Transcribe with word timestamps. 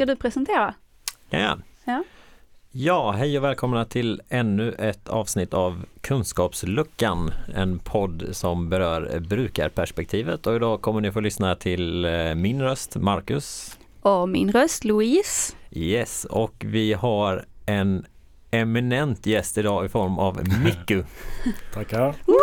ska 0.00 0.06
du 0.06 0.16
presentera? 0.16 0.74
Ja. 1.30 1.58
Ja. 1.84 2.04
ja, 2.70 3.10
hej 3.10 3.38
och 3.38 3.44
välkomna 3.44 3.84
till 3.84 4.22
ännu 4.28 4.72
ett 4.72 5.08
avsnitt 5.08 5.54
av 5.54 5.84
Kunskapsluckan, 6.00 7.30
en 7.54 7.78
podd 7.78 8.28
som 8.32 8.68
berör 8.68 9.20
brukarperspektivet 9.20 10.46
och 10.46 10.56
idag 10.56 10.80
kommer 10.80 11.00
ni 11.00 11.12
få 11.12 11.20
lyssna 11.20 11.54
till 11.54 12.04
eh, 12.04 12.34
min 12.34 12.62
röst, 12.62 12.96
Marcus. 12.96 13.78
Och 14.00 14.28
min 14.28 14.52
röst, 14.52 14.84
Louise. 14.84 15.54
Yes, 15.70 16.24
och 16.24 16.54
vi 16.58 16.92
har 16.92 17.44
en 17.66 18.06
eminent 18.50 19.26
gäst 19.26 19.58
idag 19.58 19.84
i 19.86 19.88
form 19.88 20.18
av 20.18 20.40
Mikku. 20.64 21.02
Tackar. 21.74 22.14
Woo! 22.26 22.40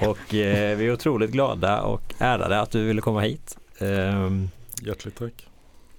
Och 0.10 0.34
eh, 0.34 0.76
vi 0.76 0.86
är 0.86 0.92
otroligt 0.92 1.30
glada 1.30 1.82
och 1.82 2.14
ärade 2.18 2.60
att 2.60 2.70
du 2.70 2.86
ville 2.86 3.00
komma 3.00 3.20
hit. 3.20 3.58
Ehm, 3.78 4.48
Hjärtligt 4.82 5.16
tack. 5.16 5.46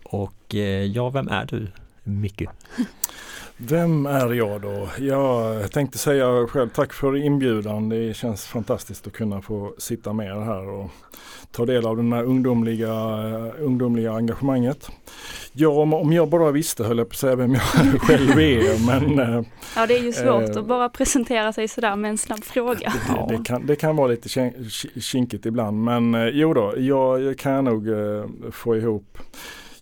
och 0.04 0.56
eh, 0.56 0.86
ja, 0.86 1.10
vem 1.10 1.28
är 1.28 1.46
du? 1.46 1.68
Mikku. 2.04 2.46
Vem 3.62 4.06
är 4.06 4.34
jag 4.34 4.62
då? 4.62 4.88
Jag 5.00 5.72
tänkte 5.72 5.98
säga 5.98 6.48
själv 6.48 6.70
tack 6.70 6.94
för 6.94 7.16
inbjudan. 7.16 7.90
Det 7.90 8.16
känns 8.16 8.46
fantastiskt 8.46 9.08
att 9.08 9.14
kunna 9.14 9.42
få 9.42 9.74
sitta 9.78 10.14
med 10.14 10.26
er 10.28 10.42
här 10.42 10.70
och 10.70 10.90
ta 11.52 11.66
del 11.66 11.86
av 11.86 11.98
det 11.98 12.16
här 12.16 12.24
ungdomliga, 12.24 12.92
ungdomliga 13.60 14.12
engagemanget. 14.12 14.90
Ja, 15.54 15.70
om, 15.70 15.94
om 15.94 16.14
jag 16.14 16.30
bara 16.30 16.52
visste 16.52 16.84
höll 16.84 16.98
jag 16.98 17.10
på 17.10 17.14
att 17.14 17.18
säga 17.18 17.36
vem 17.36 17.54
jag 17.54 17.62
själv 18.02 18.40
är. 18.40 18.86
Men 18.88 19.20
eh, 19.20 19.42
Ja, 19.76 19.88
det 19.88 19.98
är 19.98 20.04
ju 20.04 20.14
svårt 20.14 20.50
Eh. 20.50 20.58
att 20.62 20.66
bara 20.68 20.90
presentera 20.90 21.54
sig 21.54 21.68
sådär 21.68 21.96
med 21.96 22.10
en 22.10 22.18
snabb 22.18 22.44
fråga. 22.44 22.94
det, 23.30 23.38
det, 23.38 23.44
kan, 23.44 23.66
det 23.66 23.76
kan 23.76 23.96
vara 23.96 24.08
lite 24.08 24.28
kin- 24.30 24.54
ki- 24.64 25.00
kinkigt 25.02 25.46
ibland. 25.46 25.84
Men 25.84 26.16
eh, 26.16 26.28
jo 26.28 26.54
då, 26.54 26.74
jag 26.78 27.38
kan 27.38 27.64
nog 27.66 27.88
få 28.52 28.78
ihop. 28.78 29.18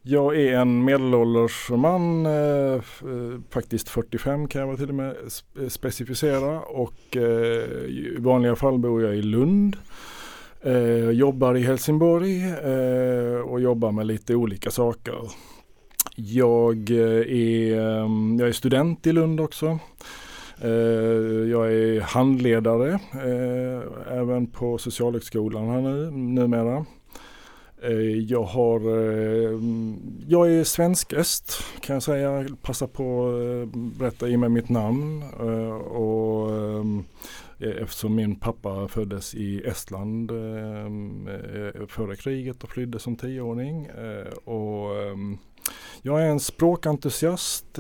Jag 0.10 0.36
är 0.36 0.60
en 0.60 0.86
medelålders 0.86 1.70
man, 1.70 2.26
eh, 2.26 2.74
eh 2.74 2.82
faktiskt 3.50 3.90
45 3.90 4.48
kan 4.48 4.70
jag 4.70 4.78
till 4.78 4.90
och 4.90 4.96
med 4.96 5.16
eh, 5.60 5.68
specificera 5.68 6.60
och 6.62 7.18
eh, 7.18 7.22
i 7.86 8.16
vanliga 8.20 8.56
fall 8.56 8.80
bor 8.80 9.04
jag 9.04 9.16
i 9.16 9.22
Lund. 9.22 9.78
Eh, 10.62 11.10
jobbar 11.10 11.56
i 11.56 11.62
Helsingborg 11.62 12.44
eh, 12.44 13.40
och 13.40 13.62
jobbar 13.62 13.92
med 13.92 14.08
lite 14.08 14.36
olika 14.36 14.72
saker. 14.72 15.16
Jag, 16.16 16.92
eh, 16.92 17.38
är, 17.38 17.80
ehm, 17.80 18.38
jag 18.40 18.50
är 18.50 18.54
student 18.54 19.08
i 19.08 19.12
Lund 19.12 19.40
också. 19.40 19.80
Eh, 20.62 20.70
jag 21.52 21.74
är 21.74 22.02
handledare 22.02 22.94
eh, 23.14 24.18
även 24.18 24.48
på 24.48 24.78
Socialhögskolan 24.78 25.70
här 25.70 25.82
nu, 25.82 26.12
numera. 26.12 26.86
Eh, 27.82 28.20
jag, 28.20 28.44
har, 28.44 28.80
eh, 28.80 29.60
jag 30.28 30.52
är 30.52 30.64
svensk-est 30.64 31.64
kan 31.82 31.94
jag 31.94 32.04
säga. 32.04 32.46
Passa 32.62 32.88
på 32.88 33.28
att 33.28 33.76
eh, 33.76 33.80
berätta 34.00 34.28
i 34.28 34.38
med 34.38 34.52
mitt 34.52 34.70
namn. 34.70 35.24
Och, 35.80 36.52
eftersom 37.60 38.16
min 38.16 38.36
pappa 38.36 38.88
föddes 38.88 39.36
i 39.36 39.62
Estland 39.66 40.32
före 41.88 42.16
kriget 42.16 42.64
och 42.64 42.70
flydde 42.70 43.00
som 43.00 43.16
tioåring. 43.16 43.90
Och, 44.44 44.90
jag 46.02 46.22
är 46.22 46.26
en 46.26 46.40
språkentusiast 46.40 47.80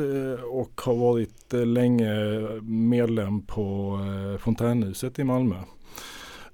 och 0.51 0.81
har 0.81 0.95
varit 0.95 1.53
länge 1.53 2.13
medlem 2.61 3.41
på 3.41 3.99
Fontänhuset 4.39 5.19
i 5.19 5.23
Malmö. 5.23 5.55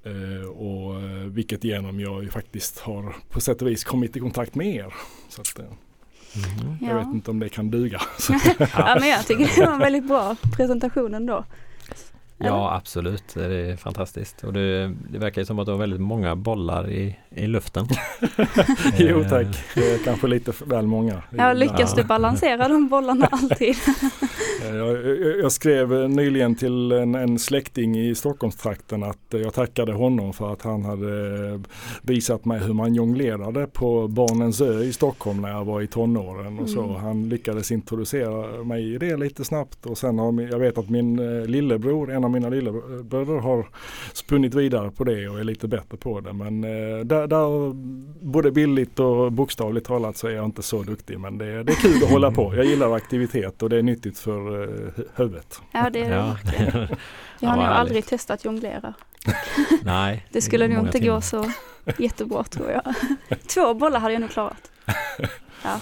Eh, 0.04 0.48
och, 0.50 0.96
eh, 1.02 1.10
vilket 1.28 1.64
genom 1.64 2.00
jag 2.00 2.24
ju 2.24 2.30
faktiskt 2.30 2.80
har 2.80 3.16
på 3.30 3.42
sätt 3.42 3.62
och 3.62 3.68
vis 3.68 3.84
kommit 3.84 4.18
i 4.18 4.20
kontakt 4.20 4.56
med 4.56 4.68
er. 4.76 4.94
Så 5.30 5.42
att, 5.42 5.60
eh, 5.60 5.66
Jag 6.82 6.90
Ja. 6.92 6.98
vet 6.98 7.08
inte 7.14 7.32
om 7.32 7.40
det 7.40 7.50
kan 7.50 7.72
duga. 7.72 8.02
Ja, 8.60 8.98
men 9.00 9.10
jag 9.10 9.26
tycker 9.28 9.56
det 9.56 9.66
var 9.66 9.74
en 9.74 9.80
väldigt 9.80 10.08
bra 10.08 10.36
presentation 10.56 11.14
ändå. 11.14 11.46
Ja, 12.38 12.76
absolut. 12.76 13.24
Det 13.34 13.56
är 13.56 13.76
fantastiskt. 13.76 14.44
Och 14.44 14.54
det, 14.54 14.94
det 15.12 15.18
verkar 15.18 15.42
ju 15.42 15.46
som 15.46 15.60
att 15.60 15.66
du 15.66 15.72
har 15.72 15.80
väldigt 15.80 16.02
många 16.02 16.36
bollar 16.36 16.90
i, 16.92 17.16
i 17.30 17.48
luften. 17.48 17.88
jo 18.98 19.24
tack, 19.30 19.48
det 19.76 19.94
är 19.94 19.98
kanske 19.98 20.28
lite 20.28 20.54
väl 20.66 20.88
många. 20.88 21.22
Ja, 21.38 21.54
lyckas 21.54 21.96
du 21.96 22.04
balansera 22.04 22.68
de 22.68 22.88
bollarna 22.90 23.26
alltid? 23.32 23.76
Jag, 24.74 25.20
jag- 25.44 25.52
skrev 25.52 26.10
nyligen 26.10 26.56
till 26.56 26.92
en, 26.92 27.16
en 27.16 27.40
släkting 27.40 27.98
i 27.98 28.16
Stockholmstrakten 28.16 29.04
att 29.04 29.18
jag 29.30 29.54
tackade 29.54 29.94
honom 29.94 30.34
för 30.34 30.54
att 30.54 30.62
han 30.62 30.86
hade 30.86 31.62
visat 32.02 32.46
mig 32.46 32.60
hur 32.60 32.74
man 32.74 32.96
jonglerade 32.96 33.68
på 33.68 34.08
Barnens 34.08 34.62
ö 34.62 34.80
i 34.84 34.94
Stockholm 34.94 35.42
när 35.42 35.50
jag 35.50 35.66
var 35.66 35.82
i 35.82 35.88
tonåren 35.88 36.60
och 36.60 36.70
så. 36.70 36.84
Mm. 36.84 36.96
Han 36.96 37.30
lyckades 37.30 37.72
introducera 37.72 38.64
mig 38.64 38.94
i 38.94 38.98
det 38.98 39.18
lite 39.18 39.46
snabbt 39.46 39.86
och 39.86 39.98
sen 39.98 40.20
har 40.20 40.42
jag 40.52 40.60
vet 40.60 40.78
att 40.78 40.90
min 40.90 41.20
eh, 41.20 41.46
lillebror, 41.46 42.12
en 42.12 42.23
av 42.24 42.32
mina 42.32 42.50
lillebröder 42.50 43.40
har 43.40 43.68
spunnit 44.14 44.54
vidare 44.54 44.92
på 44.92 45.04
det 45.04 45.30
och 45.30 45.40
är 45.40 45.44
lite 45.44 45.68
bättre 45.68 45.98
på 45.98 46.20
det. 46.20 46.34
Men 46.34 46.64
eh, 46.64 47.00
där, 47.06 47.28
där 47.28 47.74
både 48.26 48.52
bildligt 48.52 49.00
och 49.00 49.32
bokstavligt 49.32 49.88
talat 49.88 50.18
så 50.18 50.28
är 50.28 50.32
jag 50.32 50.46
inte 50.46 50.62
så 50.64 50.84
duktig 50.84 51.20
men 51.20 51.38
det, 51.38 51.64
det 51.64 51.72
är 51.72 51.76
kul 51.76 52.04
att 52.04 52.10
hålla 52.12 52.32
på. 52.32 52.56
Jag 52.56 52.66
gillar 52.66 52.92
aktivitet 52.96 53.64
och 53.64 53.70
det 53.70 53.78
är 53.78 53.84
nyttigt 53.84 54.20
för 54.20 54.64
eh, 54.64 54.68
hu- 54.68 55.08
huvudet. 55.16 55.62
Ja, 55.72 55.90
det 55.90 56.00
är 56.00 56.10
det 56.10 56.16
Ja. 56.16 56.26
verkligen. 56.44 56.88
Jag 57.40 57.48
Ja, 57.50 57.50
har 57.50 57.56
nog 57.58 57.66
aldrig 57.66 58.06
testat 58.06 58.46
jonglera. 58.46 58.94
Nej. 59.84 60.26
Det 60.32 60.42
skulle 60.42 60.68
nog 60.68 60.86
inte 60.86 61.00
timmar. 61.00 61.16
gå 61.16 61.22
så 61.22 61.52
jättebra 61.98 62.44
tror 62.44 62.72
jag. 62.72 62.94
Två 63.48 63.74
bollar 63.74 64.00
hade 64.00 64.14
jag 64.14 64.22
nog 64.22 64.30
klarat. 64.30 64.72
Ja. 65.64 65.80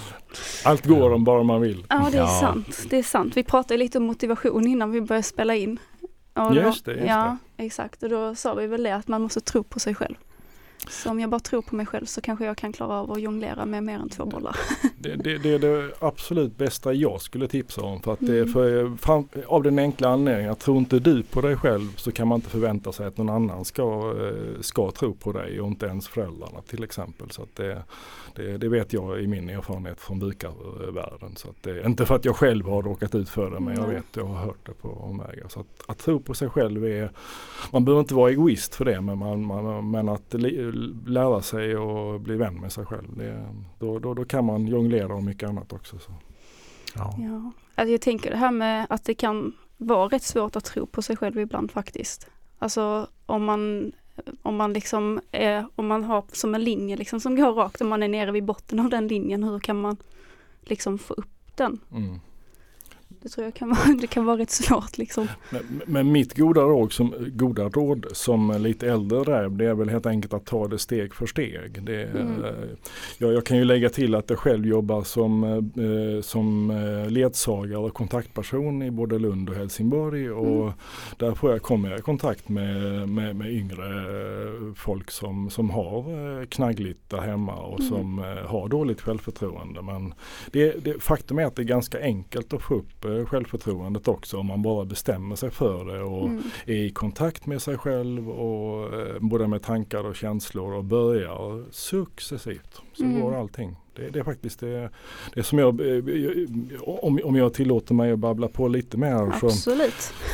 Allt 0.65 0.85
går 0.85 1.11
om 1.13 1.23
bara 1.23 1.43
man 1.43 1.61
vill. 1.61 1.85
Ja, 1.89 2.07
det 2.11 2.17
är 2.17 2.21
Ja. 2.21 2.27
sant. 2.27 2.83
Det 2.89 2.97
är 2.97 3.03
sant. 3.03 3.37
Vi 3.37 3.43
pratade 3.43 3.77
lite 3.77 3.97
om 3.97 4.03
motivation 4.03 4.67
innan 4.67 4.91
vi 4.91 5.01
började 5.01 5.23
spela 5.23 5.55
in. 5.55 5.79
Och 6.33 6.55
Just 6.55 6.85
det, 6.85 6.93
just 6.93 7.07
ja, 7.07 7.37
exakt. 7.57 8.03
Och 8.03 8.09
då 8.09 8.35
sa 8.35 8.53
vi 8.53 8.67
väl 8.67 8.83
det 8.83 8.95
att 8.95 9.07
man 9.07 9.21
måste 9.21 9.41
tro 9.41 9.63
på 9.63 9.79
sig 9.79 9.95
själv. 9.95 10.15
Så 10.89 11.09
om 11.09 11.19
jag 11.19 11.29
bara 11.29 11.39
tror 11.39 11.61
på 11.61 11.75
mig 11.75 11.85
själv 11.85 12.05
så 12.05 12.21
kanske 12.21 12.45
jag 12.45 12.57
kan 12.57 12.73
klara 12.73 12.93
av 12.93 13.11
att 13.11 13.21
jonglera 13.21 13.65
med 13.65 13.83
mer 13.83 13.99
än 13.99 14.09
två 14.09 14.25
bollar. 14.25 14.57
Det, 14.97 15.15
det, 15.15 15.37
det 15.37 15.53
är 15.53 15.59
det 15.59 15.91
absolut 15.99 16.57
bästa 16.57 16.93
jag 16.93 17.21
skulle 17.21 17.47
tipsa 17.47 17.81
om. 17.81 18.01
För 18.01 18.13
att 18.13 18.21
Mm. 18.21 18.53
för, 18.53 18.97
fram, 18.97 19.27
av 19.47 19.63
den 19.63 19.79
enkla 19.79 20.09
anledningen 20.09 20.51
att 20.51 20.59
tror 20.59 20.77
inte 20.77 20.99
du 20.99 21.23
på 21.23 21.41
dig 21.41 21.55
själv 21.55 21.95
så 21.95 22.11
kan 22.11 22.27
man 22.27 22.35
inte 22.35 22.49
förvänta 22.49 22.91
sig 22.91 23.07
att 23.07 23.17
någon 23.17 23.29
annan 23.29 23.65
ska, 23.65 24.13
eh, 24.21 24.61
ska 24.61 24.91
tro 24.91 25.13
på 25.13 25.31
dig 25.31 25.61
och 25.61 25.67
inte 25.67 25.85
ens 25.85 26.07
föräldrarna 26.07 26.61
till 26.67 26.83
exempel. 26.83 27.31
Så 27.31 27.47
det, 27.53 27.83
det, 28.35 28.57
det 28.57 28.69
vet 28.69 28.93
jag 28.93 29.21
i 29.21 29.27
min 29.27 29.49
erfarenhet 29.49 29.99
från 29.99 30.19
brukarvärlden. 30.19 31.35
Så 31.35 31.47
det, 31.61 31.85
inte 31.85 32.05
för 32.05 32.15
att 32.15 32.25
jag 32.25 32.35
själv 32.35 32.65
har 32.65 32.81
råkat 32.83 33.15
ut 33.15 33.29
för 33.29 33.51
det 33.51 33.59
men 33.59 33.75
jag 33.75 33.87
vet 33.87 34.05
jag 34.13 34.25
har 34.25 34.45
hört 34.45 34.65
det 34.65 34.73
på 34.73 34.89
omvägar. 34.89 35.47
Så 35.47 35.59
att, 35.59 35.67
att 35.87 35.97
tro 35.97 36.19
på 36.19 36.33
sig 36.33 36.49
själv 36.49 36.85
är, 36.85 37.11
man 37.71 37.85
behöver 37.85 37.99
inte 38.01 38.13
vara 38.13 38.31
egoist 38.31 38.75
för 38.75 38.85
det 38.85 39.01
men, 39.01 39.17
man, 39.17 39.45
man, 39.45 39.91
men 39.91 40.09
att 40.09 40.33
lära 41.05 41.41
sig 41.41 41.77
och 41.77 42.21
bli 42.21 42.35
vän 42.35 42.61
med 42.61 42.71
sig 42.71 42.85
själv. 42.85 43.17
Det, 43.17 43.45
då, 43.79 43.99
då, 43.99 44.13
då 44.13 44.25
kan 44.25 44.45
man 44.45 44.67
jonglera 44.67 45.15
och 45.15 45.23
mycket 45.23 45.49
annat 45.49 45.73
också. 45.73 45.99
Så. 45.99 46.11
Ja. 46.95 47.15
Ja. 47.17 47.51
Alltså 47.75 47.91
jag 47.91 48.01
tänker 48.01 48.31
det 48.31 48.37
här 48.37 48.51
med 48.51 48.87
att 48.89 49.03
det 49.05 49.13
kan 49.13 49.53
vara 49.77 50.07
rätt 50.07 50.23
svårt 50.23 50.55
att 50.55 50.65
tro 50.65 50.85
på 50.85 51.01
sig 51.01 51.17
själv 51.17 51.39
ibland 51.39 51.71
faktiskt. 51.71 52.29
Alltså 52.59 53.07
om 53.25 53.43
man, 53.43 53.91
om 54.41 54.55
man 54.55 54.73
liksom 54.73 55.21
är, 55.31 55.65
om 55.75 55.87
man 55.87 56.03
har 56.03 56.23
som 56.31 56.55
en 56.55 56.63
linje 56.63 56.97
liksom 56.97 57.19
som 57.19 57.35
går 57.35 57.53
rakt, 57.53 57.81
om 57.81 57.89
man 57.89 58.03
är 58.03 58.07
nere 58.07 58.31
vid 58.31 58.43
botten 58.43 58.79
av 58.79 58.89
den 58.89 59.07
linjen, 59.07 59.43
hur 59.43 59.59
kan 59.59 59.81
man 59.81 59.97
liksom 60.61 60.97
få 60.97 61.13
upp 61.13 61.55
den? 61.55 61.79
Mm. 61.91 62.19
Det 63.23 63.29
tror 63.29 63.45
jag 63.45 63.53
kan 63.53 63.69
vara, 63.69 63.93
det 64.01 64.07
kan 64.07 64.25
vara 64.25 64.37
rätt 64.37 64.51
svårt 64.51 64.97
liksom. 64.97 65.27
Men, 65.49 65.81
men 65.85 66.11
mitt 66.11 66.37
goda 66.37 66.61
råd, 66.61 66.91
som, 66.93 67.13
goda 67.33 67.69
råd 67.69 68.05
som 68.11 68.55
lite 68.61 68.87
äldre 68.91 69.19
räv 69.19 69.57
det 69.57 69.65
är 69.65 69.73
väl 69.73 69.89
helt 69.89 70.05
enkelt 70.05 70.33
att 70.33 70.45
ta 70.45 70.67
det 70.67 70.77
steg 70.79 71.13
för 71.15 71.25
steg. 71.25 71.83
Det, 71.83 72.01
Mm. 72.03 72.43
eh, 72.43 72.49
jag, 73.17 73.33
jag 73.33 73.45
kan 73.45 73.57
ju 73.57 73.63
lägga 73.65 73.89
till 73.89 74.15
att 74.15 74.29
jag 74.29 74.39
själv 74.39 74.65
jobbar 74.67 75.03
som, 75.03 75.43
eh, 75.43 76.21
som 76.21 76.71
eh, 76.71 77.09
ledsagare 77.11 77.77
och 77.77 77.93
kontaktperson 77.93 78.81
i 78.83 78.91
både 78.91 79.19
Lund 79.19 79.49
och 79.49 79.55
Helsingborg 79.55 80.31
och 80.31 80.61
Mm. 80.61 80.73
där 81.17 81.31
får 81.35 81.51
jag 81.51 81.61
komma 81.61 81.95
i 81.97 82.01
kontakt 82.01 82.49
med, 82.49 83.09
med, 83.09 83.35
med 83.35 83.51
yngre 83.51 83.85
folk 84.75 85.11
som, 85.11 85.49
som 85.49 85.69
har 85.69 86.45
knaggligt 86.45 87.09
där 87.09 87.21
hemma 87.21 87.55
och 87.55 87.79
Mm. 87.79 87.89
som 87.91 88.17
har 88.47 88.67
dåligt 88.69 89.01
självförtroende. 89.01 89.81
Men 89.81 90.13
det, 90.51 90.83
det, 90.85 91.03
faktum 91.03 91.39
är 91.39 91.45
att 91.45 91.55
det 91.55 91.61
är 91.61 91.63
ganska 91.63 92.01
enkelt 92.01 92.53
att 92.53 92.61
få 92.61 92.75
upp 92.75 93.05
eh, 93.19 93.25
självförtroendet 93.25 94.07
också 94.07 94.37
om 94.37 94.45
man 94.45 94.61
bara 94.61 94.85
bestämmer 94.85 95.35
sig 95.35 95.51
för 95.51 95.85
det 95.85 96.01
och 96.03 96.25
Mm. 96.27 96.43
är 96.65 96.73
i 96.75 96.89
kontakt 96.89 97.45
med 97.45 97.61
sig 97.61 97.77
själv 97.77 98.29
och 98.29 98.93
eh, 98.93 99.15
både 99.19 99.47
med 99.47 99.61
tankar 99.63 100.03
och 100.05 100.15
känslor 100.15 100.73
och 100.73 100.83
börjar 100.83 101.63
successivt 101.71 102.81
så 102.93 103.03
Mm. 103.03 103.21
går 103.21 103.35
allting. 103.35 103.75
Det, 103.95 104.09
det 104.09 104.19
är 104.19 104.23
faktiskt 104.23 104.59
det, 104.59 104.89
det 105.35 105.43
som 105.43 105.59
jag, 105.59 105.81
om, 106.81 107.19
om 107.23 107.35
jag 107.35 107.53
tillåter 107.53 107.93
mig 107.93 108.11
att 108.11 108.19
babbla 108.19 108.47
på 108.47 108.67
lite 108.67 108.97
mer 108.97 109.39
så, 109.39 109.49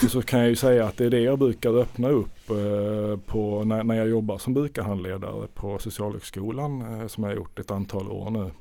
så 0.07 0.21
kan 0.21 0.39
jag 0.39 0.49
ju 0.49 0.55
säga 0.55 0.85
att 0.85 0.97
det 0.97 1.05
är 1.05 1.09
det 1.09 1.19
jag 1.21 1.39
brukar 1.39 1.73
öppna 1.77 2.09
upp 2.09 2.49
eh, 2.49 3.19
på 3.25 3.63
när, 3.63 3.83
när 3.83 3.95
jag 3.95 4.09
jobbar 4.09 4.37
som 4.37 4.53
brukarhandledare 4.53 5.47
på 5.53 5.77
Socialhögskolan 5.79 6.81
eh, 7.01 7.07
som 7.07 7.23
jag 7.23 7.31
har 7.31 7.35
gjort 7.35 7.59
ett 7.59 7.71
antal 7.71 8.11
år 8.11 8.29
nu. 8.29 8.51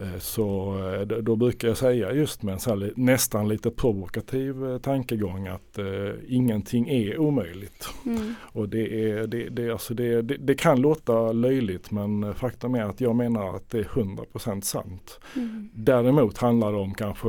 Eh, 0.00 0.18
så 0.18 0.76
eh, 0.94 1.00
då 1.00 1.36
brukar 1.36 1.68
jag 1.68 1.76
säga 1.76 2.12
just 2.12 2.42
med 2.42 2.52
en 2.52 2.60
sån 2.60 2.90
nästan 2.96 3.48
lite 3.48 3.70
provokativ 3.70 4.64
eh, 4.64 4.78
tankegång 4.78 5.46
att 5.46 5.78
eh, 5.78 5.84
ingenting 6.28 6.88
är 6.88 7.18
omöjligt. 7.18 7.88
Mm. 8.06 8.34
Och 8.42 8.68
det, 8.68 9.10
är, 9.10 9.26
det, 9.26 9.48
det, 9.48 9.70
alltså 9.70 9.94
det, 9.94 10.22
det, 10.22 10.54
kan 10.54 10.80
låta 10.80 11.32
löjligt 11.32 11.90
men 11.90 12.34
faktum 12.34 12.74
är 12.74 12.82
att 12.82 13.00
jag 13.00 13.16
menar 13.16 13.56
att 13.56 13.70
det 13.70 13.78
är 13.78 13.84
100% 13.84 14.60
sant. 14.60 15.20
Mm. 15.36 15.68
Däremot 15.74 16.38
handlar 16.38 16.72
det 16.72 16.78
om 16.78 16.94
kanske 16.94 17.28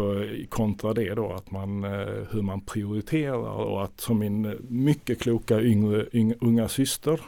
kontra 0.50 0.94
det 0.94 1.14
då 1.16 1.32
att 1.32 1.52
man 1.52 1.84
hur 2.32 2.42
man 2.42 2.62
prioriterar 2.62 3.66
och 3.66 3.84
att 3.84 4.02
som 4.02 4.20
min 4.20 4.58
mycket 4.70 5.22
kloka 5.22 5.62
yngre, 5.62 6.06
yngre 6.14 6.38
unga 6.42 6.68
syster 6.68 7.20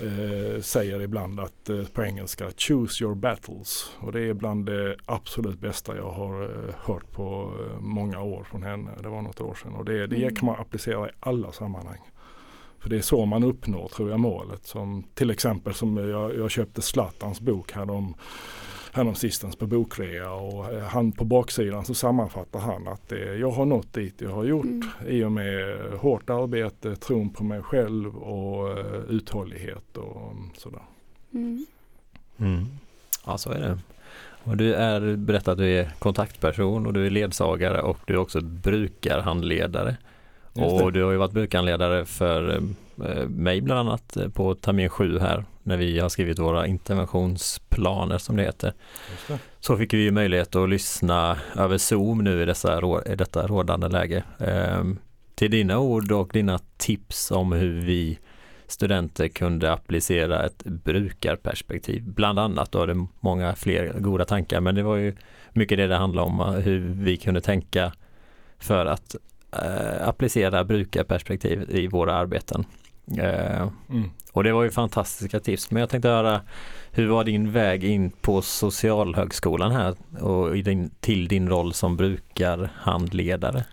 eh, 0.00 0.60
säger 0.60 1.00
ibland 1.00 1.40
att 1.40 1.68
eh, 1.68 1.84
på 1.84 2.04
engelska 2.04 2.50
choose 2.56 3.04
your 3.04 3.14
battles. 3.14 3.90
Och 3.98 4.12
det 4.12 4.20
är 4.20 4.34
bland 4.34 4.66
det 4.66 4.96
absolut 5.04 5.60
bästa 5.60 5.96
jag 5.96 6.10
har 6.10 6.42
eh, 6.42 6.74
hört 6.78 7.12
på 7.12 7.52
många 7.80 8.20
år 8.20 8.44
från 8.44 8.62
henne. 8.62 8.90
Det 9.02 9.08
var 9.08 9.22
något 9.22 9.40
år 9.40 9.54
sedan 9.54 9.74
och 9.74 9.84
det, 9.84 10.06
det 10.06 10.16
mm. 10.16 10.34
kan 10.34 10.46
man 10.46 10.60
applicera 10.60 11.08
i 11.08 11.12
alla 11.20 11.52
sammanhang. 11.52 12.00
För 12.78 12.90
det 12.90 12.96
är 12.96 13.02
så 13.02 13.24
man 13.24 13.44
uppnår 13.44 13.88
tror 13.88 14.10
jag 14.10 14.20
målet. 14.20 14.66
Som 14.66 15.04
till 15.14 15.30
exempel 15.30 15.74
som 15.74 15.96
jag, 15.96 16.36
jag 16.36 16.50
köpte 16.50 16.82
Zlatans 16.82 17.40
bok 17.40 17.72
här 17.72 17.90
om 17.90 18.14
häromsistens 18.92 19.56
på 19.56 19.66
bokrea 19.66 20.30
och 20.30 20.72
eh, 20.72 20.82
han 20.82 21.12
på 21.12 21.24
baksidan 21.24 21.84
så 21.84 21.94
sammanfattar 21.94 22.60
han 22.60 22.88
att 22.88 23.08
det, 23.08 23.36
jag 23.36 23.50
har 23.50 23.64
nått 23.64 23.92
dit 23.92 24.20
jag 24.20 24.30
har 24.30 24.44
gjort 24.44 24.64
mm. 24.64 24.88
i 25.06 25.24
och 25.24 25.32
med 25.32 25.76
hårt 25.98 26.30
arbete, 26.30 26.96
tron 26.96 27.30
på 27.30 27.44
mig 27.44 27.62
själv 27.62 28.16
och 28.16 28.78
uh, 28.78 28.96
uthållighet 29.08 29.96
och 29.96 30.32
sådär. 30.56 30.82
Mm. 31.34 31.66
Mm. 32.36 32.66
Ja 33.26 33.38
så 33.38 33.50
är 33.50 33.60
det. 33.60 33.78
Och 34.44 34.56
du 34.56 34.74
är 34.74 35.16
berättat 35.16 35.48
att 35.48 35.58
du 35.58 35.78
är 35.78 35.90
kontaktperson 35.98 36.86
och 36.86 36.92
du 36.92 37.06
är 37.06 37.10
ledsagare 37.10 37.82
och 37.82 37.98
du 38.06 38.12
är 38.12 38.18
också 38.18 38.40
brukarhandledare. 38.40 39.96
Och 40.52 40.92
du 40.92 41.04
har 41.04 41.12
ju 41.12 41.18
varit 41.18 41.32
brukarhandledare 41.32 42.04
för 42.04 42.62
eh, 43.04 43.28
mig 43.28 43.60
bland 43.60 43.80
annat 43.80 44.16
på 44.34 44.54
termin 44.54 44.88
7 44.88 45.18
här 45.18 45.44
när 45.62 45.76
vi 45.76 45.98
har 45.98 46.08
skrivit 46.08 46.38
våra 46.38 46.66
interventionsplaner 46.66 48.18
som 48.18 48.36
det 48.36 48.42
heter. 48.42 48.72
Det. 49.28 49.38
Så 49.60 49.76
fick 49.76 49.94
vi 49.94 50.10
möjlighet 50.10 50.56
att 50.56 50.68
lyssna 50.68 51.38
över 51.56 51.78
Zoom 51.78 52.24
nu 52.24 52.42
i, 52.42 52.44
dessa, 52.44 52.80
i 53.06 53.16
detta 53.16 53.46
rådande 53.46 53.88
läge. 53.88 54.24
Ehm, 54.38 54.98
till 55.34 55.50
dina 55.50 55.78
ord 55.78 56.12
och 56.12 56.30
dina 56.32 56.58
tips 56.76 57.30
om 57.30 57.52
hur 57.52 57.80
vi 57.80 58.18
studenter 58.66 59.28
kunde 59.28 59.72
applicera 59.72 60.46
ett 60.46 60.64
brukarperspektiv. 60.64 62.02
Bland 62.04 62.38
annat 62.38 62.72
då 62.72 62.78
har 62.78 62.86
det 62.86 63.06
många 63.20 63.54
fler 63.54 63.92
goda 63.98 64.24
tankar 64.24 64.60
men 64.60 64.74
det 64.74 64.82
var 64.82 64.96
ju 64.96 65.14
mycket 65.52 65.78
det 65.78 65.86
det 65.86 65.96
handlade 65.96 66.26
om 66.28 66.62
hur 66.62 66.78
vi 66.78 67.16
kunde 67.16 67.40
tänka 67.40 67.92
för 68.58 68.86
att 68.86 69.16
eh, 69.52 70.08
applicera 70.08 70.64
brukarperspektiv 70.64 71.70
i 71.70 71.86
våra 71.86 72.14
arbeten. 72.14 72.64
Eh, 73.18 73.68
mm. 73.90 74.10
Och 74.32 74.44
det 74.44 74.52
var 74.52 74.62
ju 74.62 74.70
fantastiska 74.70 75.40
tips. 75.40 75.70
Men 75.70 75.80
jag 75.80 75.90
tänkte 75.90 76.08
höra, 76.08 76.40
hur 76.90 77.08
var 77.08 77.24
din 77.24 77.52
väg 77.52 77.84
in 77.84 78.10
på 78.10 78.42
Socialhögskolan 78.42 79.72
här 79.72 79.94
och 80.20 80.56
din, 80.56 80.90
till 81.00 81.28
din 81.28 81.48
roll 81.48 81.72
som 81.74 81.96
brukarhandledare? 81.96 83.64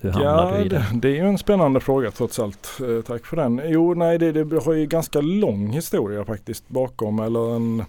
Hur 0.00 0.10
ja, 0.22 0.50
det? 0.70 0.84
det? 0.92 1.08
är 1.08 1.12
ju 1.12 1.28
en 1.28 1.38
spännande 1.38 1.80
fråga 1.80 2.10
trots 2.10 2.38
allt. 2.38 2.80
Eh, 2.80 3.02
tack 3.02 3.26
för 3.26 3.36
den. 3.36 3.62
Jo, 3.64 3.94
nej, 3.94 4.18
det, 4.18 4.32
det 4.32 4.64
har 4.64 4.72
ju 4.72 4.86
ganska 4.86 5.20
lång 5.20 5.72
historia 5.72 6.24
faktiskt 6.24 6.68
bakom 6.68 7.18
eller 7.18 7.56
en 7.56 7.84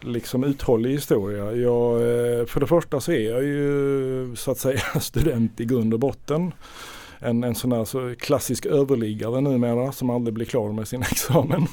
liksom 0.00 0.44
uthållig 0.44 0.90
historia. 0.90 1.52
Jag, 1.52 1.92
eh, 1.94 2.46
för 2.46 2.60
det 2.60 2.66
första 2.66 3.00
så 3.00 3.12
är 3.12 3.30
jag 3.30 3.42
ju 3.42 4.36
så 4.36 4.50
att 4.50 4.58
säga 4.58 4.80
student 5.00 5.60
i 5.60 5.64
grund 5.64 5.94
och 5.94 6.00
botten 6.00 6.52
en, 7.18 7.44
en 7.44 7.54
sån 7.54 7.70
där 7.70 7.84
så 7.84 8.14
klassisk 8.18 8.66
överliggare 8.66 9.40
numera 9.40 9.92
som 9.92 10.10
aldrig 10.10 10.34
blir 10.34 10.46
klar 10.46 10.72
med 10.72 10.88
sin 10.88 11.02
examen. 11.12 11.66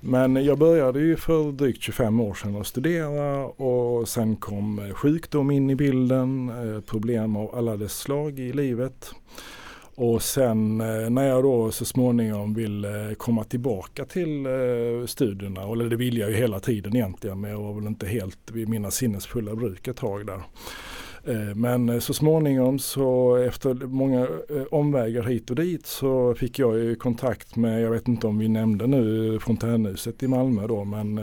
Men 0.00 0.44
jag 0.44 0.58
började 0.58 1.00
ju 1.00 1.16
för 1.16 1.52
drygt 1.52 1.82
25 1.82 2.20
år 2.20 2.34
sedan 2.34 2.56
att 2.56 2.66
studera 2.66 3.46
och 3.46 4.08
sen 4.08 4.36
kom 4.36 4.78
eh, 4.78 4.94
sjukdom 4.94 5.50
in 5.50 5.70
i 5.70 5.74
bilden, 5.74 6.48
eh, 6.48 6.80
problem 6.80 7.36
av 7.36 7.54
alla 7.54 7.76
dess 7.76 7.98
slag 7.98 8.38
i 8.38 8.52
livet. 8.52 9.10
Och 9.94 10.22
sen 10.22 10.80
eh, 10.80 11.10
när 11.10 11.28
jag 11.28 11.42
då 11.42 11.70
så 11.70 11.84
småningom 11.84 12.54
vill 12.54 12.86
komma 13.18 13.44
tillbaka 13.44 14.04
till 14.04 14.46
studierna, 15.06 15.62
eller 15.72 15.88
det 15.88 15.96
vill 15.96 16.18
jag 16.18 16.30
ju 16.30 16.36
hela 16.36 16.60
tiden 16.60 16.96
egentligen, 16.96 17.40
men 17.40 17.50
jag 17.50 17.60
var 17.60 17.74
väl 17.74 17.86
inte 17.86 18.06
helt 18.06 18.50
vid 18.50 18.68
mina 18.68 18.90
sinnesfulla 18.90 19.54
bruk 19.54 19.88
ett 19.88 19.96
tag 19.96 20.26
där. 20.26 20.42
Eh, 21.28 21.54
men 21.54 21.88
eh, 21.88 21.98
så 21.98 22.14
småningom 22.14 22.78
så 22.78 23.36
efter 23.36 23.74
många 23.74 24.20
eh, 24.20 24.62
omvägar 24.70 25.22
hit 25.22 25.50
och 25.50 25.56
dit 25.56 25.86
så 25.86 26.34
fick 26.34 26.58
jag 26.58 26.78
ju 26.78 26.94
kontakt 26.94 27.56
med, 27.56 27.82
jag 27.82 27.90
vet 27.90 28.08
inte 28.08 28.26
om 28.26 28.38
vi 28.38 28.48
nämnde 28.48 28.86
nu 28.86 29.38
Fontänhuset 29.40 30.22
i 30.22 30.28
Malmö 30.28 30.66
då 30.66 30.84
men 30.84 31.20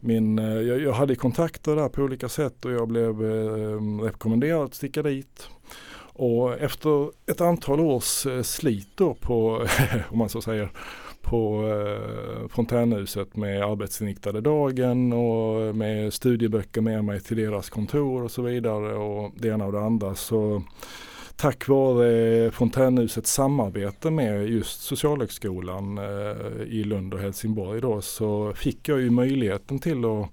min, 0.00 0.38
jag, 0.38 0.80
jag 0.80 0.92
hade 0.92 1.14
kontakter 1.14 1.76
där 1.76 1.88
på 1.88 2.02
olika 2.02 2.28
sätt 2.28 2.64
och 2.64 2.72
jag 2.72 2.88
blev 2.88 3.20
rekommenderad 4.02 4.64
att 4.64 4.74
sticka 4.74 5.02
dit. 5.02 5.48
Och 6.14 6.60
efter 6.60 7.10
ett 7.26 7.40
antal 7.40 7.80
års 7.80 8.26
slit 8.42 8.88
då 8.94 9.14
på, 9.14 9.66
om 10.10 10.18
man 10.18 10.28
så 10.28 10.42
säger, 10.42 10.70
på 11.22 11.68
eh, 11.68 12.48
Fontänhuset 12.48 13.36
med 13.36 13.62
arbetsinriktade 13.62 14.40
dagen 14.40 15.12
och 15.12 15.76
med 15.76 16.12
studieböcker 16.12 16.80
med 16.80 17.04
mig 17.04 17.20
till 17.20 17.36
deras 17.36 17.70
kontor 17.70 18.22
och 18.22 18.30
så 18.30 18.42
vidare 18.42 18.94
och 18.94 19.32
det 19.36 19.48
ena 19.48 19.66
och 19.66 19.72
det 19.72 19.80
andra. 19.80 20.14
Så 20.14 20.62
tack 21.36 21.68
vare 21.68 22.50
Fontänhusets 22.50 23.32
samarbete 23.32 24.10
med 24.10 24.48
just 24.48 24.82
Socialhögskolan 24.82 25.98
eh, 25.98 26.62
i 26.66 26.84
Lund 26.84 27.14
och 27.14 27.20
Helsingborg 27.20 27.80
då 27.80 28.00
så 28.00 28.52
fick 28.54 28.88
jag 28.88 29.00
ju 29.00 29.10
möjligheten 29.10 29.78
till 29.78 30.04
att 30.04 30.28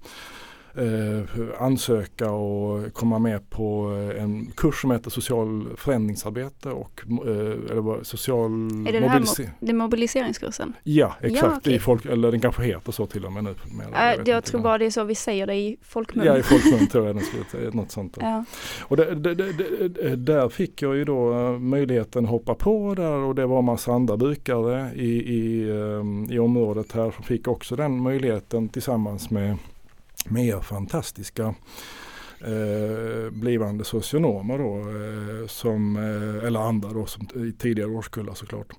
ansöka 1.58 2.30
och 2.30 2.92
komma 2.92 3.18
med 3.18 3.50
på 3.50 3.92
eh, 3.92 4.22
en 4.22 4.52
kurs 4.56 4.80
som 4.80 4.90
heter 4.90 5.10
social 5.10 5.66
förändringsarbete 5.76 6.68
och 6.68 7.00
eh, 7.26 7.30
eller 7.70 8.04
social 8.04 8.50
Är 8.88 8.92
det 8.92 9.00
mobilisering. 9.00 9.50
det 9.60 9.66
här 9.66 9.74
mobiliseringskursen? 9.74 10.72
Ja 10.82 11.16
exakt, 11.20 11.42
ja, 11.42 11.56
okay. 11.56 11.78
folk, 11.78 12.06
eller 12.06 12.30
den 12.30 12.40
kanske 12.40 12.62
heter 12.62 12.92
så 12.92 13.06
till 13.06 13.24
och 13.24 13.32
med 13.32 13.44
nu. 13.44 13.54
Med, 13.76 13.86
jag, 13.92 14.28
äh, 14.28 14.34
jag 14.34 14.44
tror 14.44 14.60
bara 14.60 14.78
det 14.78 14.86
är 14.86 14.90
så 14.90 15.04
vi 15.04 15.14
säger 15.14 15.46
det 15.46 15.54
i 15.54 15.76
folkmun. 15.82 16.26
Ja 16.26 16.38
i 16.38 16.42
folkmun 16.42 16.86
tror 16.86 17.06
jag 17.06 17.16
den 17.16 17.24
skulle 17.24 17.70
något 17.70 17.90
sånt. 17.90 18.16
Ja. 18.20 18.44
Och 18.82 18.96
det, 18.96 19.14
det, 19.14 19.34
det, 19.34 20.16
där 20.16 20.48
fick 20.48 20.82
jag 20.82 20.96
ju 20.96 21.04
då 21.04 21.32
eh, 21.32 21.58
möjligheten 21.58 22.24
att 22.24 22.30
hoppa 22.30 22.54
på 22.54 22.94
där 22.94 23.12
och 23.12 23.34
det 23.34 23.46
var 23.46 23.62
massa 23.62 23.92
andra 23.92 24.16
brukare 24.16 24.90
i, 24.94 25.10
i, 25.10 25.68
i 26.30 26.38
området 26.38 26.92
här 26.92 27.10
som 27.10 27.24
fick 27.24 27.48
också 27.48 27.76
den 27.76 28.02
möjligheten 28.02 28.68
tillsammans 28.68 29.30
med 29.30 29.56
med 30.28 30.64
fantastiska 30.64 31.54
eh, 32.40 33.30
blivande 33.30 33.84
socionomer 33.84 34.58
då, 34.58 34.78
eh, 34.78 35.46
som, 35.46 35.96
eh, 35.96 36.46
eller 36.46 36.60
andra 36.60 36.88
då, 36.88 37.06
som, 37.06 37.28
i 37.34 37.52
tidigare 37.52 37.90
årskullar 37.90 38.34
såklart. 38.34 38.72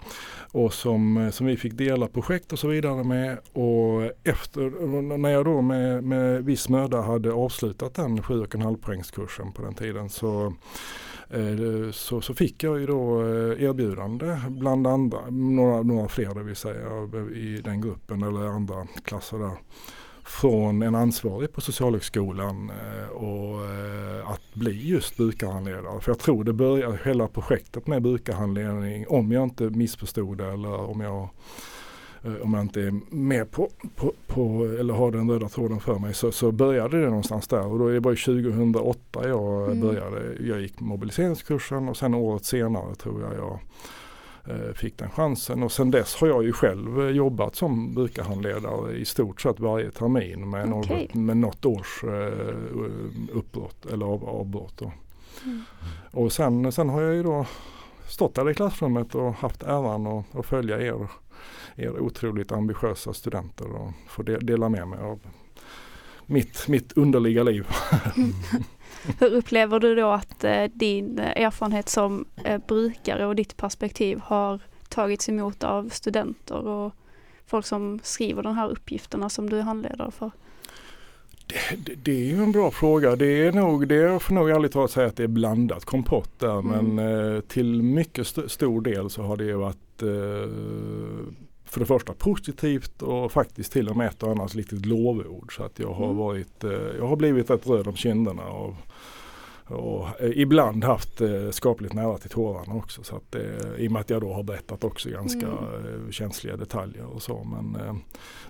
Och 0.51 0.73
som, 0.73 1.17
eh, 1.17 1.29
som 1.29 1.45
vi 1.45 1.57
fick 1.57 1.73
dela 1.73 2.07
projekt 2.07 2.53
och 2.53 2.59
så 2.59 2.67
vidare 2.67 3.03
med. 3.03 3.37
Och 3.53 4.11
efter, 4.23 5.17
när 5.17 5.29
jag 5.29 5.45
då 5.45 5.61
med, 5.61 6.03
med 6.03 6.45
viss 6.45 6.69
möda 6.69 7.01
hade 7.01 7.31
avslutat 7.31 7.93
den 7.93 8.21
7,5 8.21 8.77
poängskursen 8.77 9.51
på 9.51 9.61
den 9.61 9.73
tiden 9.73 10.09
så 10.09 10.53
eh, 11.29 11.91
så, 11.91 12.21
så 12.21 12.33
fick 12.33 12.63
jag 12.63 12.79
ju 12.79 12.85
då 12.85 13.21
eh, 13.21 13.63
erbjudande 13.63 14.37
bland 14.49 14.87
andra, 14.87 15.19
några, 15.29 15.81
några 15.81 16.07
fler 16.07 16.35
det 16.35 16.43
vill 16.43 16.55
säga 16.55 16.87
i 17.35 17.61
den 17.63 17.81
gruppen 17.81 18.23
eller 18.23 18.47
andra 18.47 18.87
klasser 19.03 19.37
där 19.37 19.57
från 20.31 20.81
en 20.81 20.95
ansvarig 20.95 21.53
på 21.53 21.61
Socialhögskolan 21.61 22.69
eh, 22.69 23.07
och 23.07 23.65
eh, 23.65 24.29
att 24.29 24.53
bli 24.53 24.87
just 24.87 25.17
brukarhandledare. 25.17 26.01
För 26.01 26.11
jag 26.11 26.19
tror 26.19 26.43
det 26.43 26.53
började 26.53 26.99
hela 27.05 27.27
projektet 27.27 27.87
med 27.87 28.01
brukarhandledning, 28.01 29.07
om 29.07 29.31
jag 29.31 29.43
inte 29.43 29.63
missförstod 29.63 30.37
det 30.37 30.47
eller 30.47 30.89
om 30.89 31.01
jag 31.01 31.29
eh, 32.23 32.41
om 32.41 32.53
jag 32.53 32.61
inte 32.61 32.81
är 32.81 33.15
med 33.15 33.51
på, 33.51 33.69
på, 33.95 34.13
på, 34.27 34.75
eller 34.79 34.93
har 34.93 35.11
den 35.11 35.31
röda 35.31 35.49
tråden 35.49 35.79
för 35.79 35.99
mig 35.99 36.13
så, 36.13 36.31
så 36.31 36.51
började 36.51 37.01
det 37.01 37.07
någonstans 37.07 37.47
där 37.47 37.65
och 37.65 37.79
då 37.79 37.87
är 37.87 37.93
det 37.93 38.01
bara 38.01 38.15
2008 38.15 39.27
jag 39.27 39.65
mm. 39.65 39.81
började. 39.81 40.35
Jag 40.39 40.61
gick 40.61 40.79
mobiliseringskursen 40.79 41.89
och 41.89 41.97
sen 41.97 42.13
året 42.13 42.45
senare 42.45 42.95
tror 42.95 43.21
jag 43.21 43.33
jag 43.33 43.59
fick 44.75 44.97
den 44.97 45.09
chansen 45.09 45.63
och 45.63 45.71
sen 45.71 45.91
dess 45.91 46.15
har 46.15 46.27
jag 46.27 46.43
ju 46.43 46.53
själv 46.53 47.09
jobbat 47.09 47.55
som 47.55 47.93
brukarhandledare 47.93 48.93
i 48.93 49.05
stort 49.05 49.41
sett 49.41 49.59
varje 49.59 49.91
termin 49.91 50.49
med, 50.49 50.73
Okej. 50.73 51.01
något, 51.01 51.13
med 51.13 51.37
något 51.37 51.65
års 51.65 52.03
eh, 52.03 52.55
uppbrott 53.31 53.85
eller 53.85 54.05
av, 54.05 54.29
avbrott. 54.29 54.81
Mm. 55.43 55.61
Och 56.11 56.31
sen, 56.31 56.71
sen 56.71 56.89
har 56.89 57.01
jag 57.01 57.15
ju 57.15 57.23
då 57.23 57.45
stått 58.07 58.35
där 58.35 58.49
i 58.49 58.53
klassrummet 58.53 59.15
och 59.15 59.33
haft 59.33 59.63
äran 59.63 60.07
att, 60.07 60.35
att 60.35 60.45
följa 60.45 60.81
er, 60.81 61.07
er 61.75 61.99
otroligt 61.99 62.51
ambitiösa 62.51 63.13
studenter 63.13 63.75
och 63.75 63.91
få 64.07 64.23
de, 64.23 64.37
dela 64.37 64.69
med 64.69 64.87
mig 64.87 64.99
av 64.99 65.19
mitt, 66.25 66.67
mitt 66.67 66.97
underliga 66.97 67.43
liv. 67.43 67.67
Hur 69.19 69.33
upplever 69.33 69.79
du 69.79 69.95
då 69.95 70.07
att 70.11 70.43
eh, 70.43 70.63
din 70.73 71.19
erfarenhet 71.19 71.89
som 71.89 72.25
eh, 72.45 72.61
brukare 72.67 73.25
och 73.25 73.35
ditt 73.35 73.57
perspektiv 73.57 74.19
har 74.23 74.59
tagits 74.89 75.29
emot 75.29 75.63
av 75.63 75.89
studenter 75.89 76.67
och 76.67 76.93
folk 77.47 77.65
som 77.65 77.99
skriver 78.03 78.43
de 78.43 78.55
här 78.57 78.69
uppgifterna 78.69 79.29
som 79.29 79.49
du 79.49 79.57
är 79.59 79.63
handledare 79.63 80.11
för? 80.11 80.31
Det, 81.77 81.95
det 81.95 82.11
är 82.11 82.25
ju 82.25 82.43
en 82.43 82.51
bra 82.51 82.71
fråga. 82.71 83.15
Det 83.15 83.47
är 83.47 83.51
nog, 83.51 83.87
det 83.87 83.95
jag 83.95 84.21
får 84.21 84.33
nog 84.35 84.49
ärligt 84.49 84.71
talat 84.71 84.91
säga 84.91 85.07
att 85.07 85.15
det 85.17 85.23
är 85.23 85.27
blandat 85.27 85.85
kompott 85.85 86.39
där 86.39 86.59
Mm. 86.59 86.85
men 86.95 87.33
eh, 87.35 87.41
till 87.41 87.81
mycket 87.83 88.21
st- 88.27 88.49
stor 88.49 88.81
del 88.81 89.09
så 89.09 89.21
har 89.21 89.37
det 89.37 89.43
ju 89.43 89.53
varit 89.55 90.01
eh, 90.01 90.09
för 91.71 91.79
det 91.79 91.85
första 91.85 92.13
positivt 92.13 93.01
och 93.01 93.31
faktiskt 93.31 93.71
till 93.73 93.89
och 93.89 93.97
med 93.97 94.07
ett 94.07 94.23
och 94.23 94.31
annat 94.31 94.53
litet 94.55 94.85
lovord. 94.85 95.55
Så 95.55 95.63
att 95.63 95.79
jag 95.79 95.93
har 95.93 96.05
Mm. 96.05 96.17
varit, 96.17 96.63
eh, 96.63 96.71
jag 96.71 97.07
har 97.07 97.15
blivit 97.15 97.49
rätt 97.49 97.67
röd 97.67 97.87
om 97.87 97.95
kinderna 97.95 98.43
och, 98.43 98.75
och 99.71 100.21
eh, 100.21 100.29
ibland 100.35 100.83
haft 100.83 101.21
eh, 101.21 101.49
skapligt 101.51 101.93
nära 101.93 102.17
till 102.17 102.29
tårarna 102.29 102.75
också. 102.75 103.03
Så 103.03 103.15
att, 103.15 103.35
eh, 103.35 103.41
I 103.77 103.87
och 103.87 103.91
med 103.91 103.99
att 103.99 104.09
jag 104.09 104.21
då 104.21 104.33
har 104.33 104.43
berättat 104.43 104.83
också 104.83 105.09
ganska 105.09 105.47
Mm. 105.47 106.11
känsliga 106.11 106.57
detaljer 106.57 107.05
och 107.15 107.21
så. 107.21 107.43
Men 107.43 107.77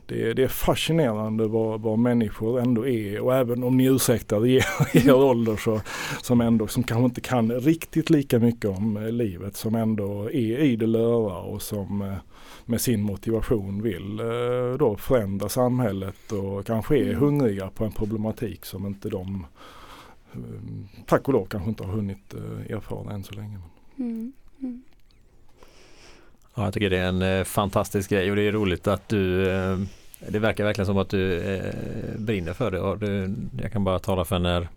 det, 0.06 0.30
är- 0.30 0.34
det 0.34 0.44
är 0.44 0.48
fascinerande 0.48 1.48
vad, 1.48 1.82
vad 1.82 2.00
människor 2.00 2.60
ändå 2.60 2.88
är 2.88 3.20
och 3.20 3.36
även 3.36 3.64
om 3.64 3.78
ni 3.78 3.86
ursäktar 3.86 4.46
er, 4.46 4.66
er 5.08 5.14
ålder 5.14 5.56
så, 5.56 5.82
som 6.22 6.42
ändå 6.42 6.68
som 6.68 6.84
kanske 6.84 7.06
inte 7.06 7.22
kan 7.22 7.52
riktigt 7.52 8.10
lika 8.10 8.40
mycket 8.40 8.70
om 8.70 9.08
livet 9.12 9.56
som 9.56 9.76
ändå 9.76 10.24
är 10.32 10.60
i 10.60 10.76
det 10.76 10.88
löra 10.88 11.38
och 11.38 11.62
som 11.62 12.16
med 12.66 12.82
sin 12.82 13.02
motivation 13.04 13.82
vill 13.82 14.18
då 14.80 14.96
förändra 14.98 15.50
samhället 15.50 16.32
och 16.32 16.66
kanske 16.66 16.98
är 16.98 17.04
Mm. 17.04 17.16
hungriga 17.20 17.70
på 17.70 17.86
en 17.86 17.92
problematik 17.92 18.66
som 18.66 18.86
inte 18.88 19.10
de 19.10 19.46
tack 21.06 21.28
och 21.28 21.34
lov 21.34 21.46
kanske 21.46 21.70
inte 21.70 21.84
har 21.84 21.94
hunnit 21.94 22.34
eh, 22.34 22.76
erfara 22.76 23.14
än 23.14 23.24
så 23.24 23.34
länge. 23.34 23.60
Mm. 24.00 24.34
Mm. 24.60 24.84
Ja, 26.56 26.64
jag 26.64 26.74
tycker 26.74 26.90
det 26.90 26.98
är 26.98 27.08
en 27.08 27.22
eh, 27.22 27.44
fantastisk 27.44 28.10
grej 28.10 28.30
och 28.30 28.36
det 28.36 28.42
är 28.42 28.52
roligt 28.52 28.88
att 28.88 29.10
du 29.10 29.50
eh, 29.50 29.78
Det 30.30 30.40
verkar 30.40 30.64
verkligen 30.64 30.86
som 30.86 30.98
att 30.98 31.10
du 31.10 31.42
eh, 31.42 31.74
brinner 32.18 32.54
för 32.54 32.72
det 32.72 32.80
och 32.80 33.00
du, 33.00 33.36
jag 33.62 33.72
kan 33.72 33.84
bara 33.84 34.00
tala 34.00 34.26
för 34.26 34.40
när 34.40 34.68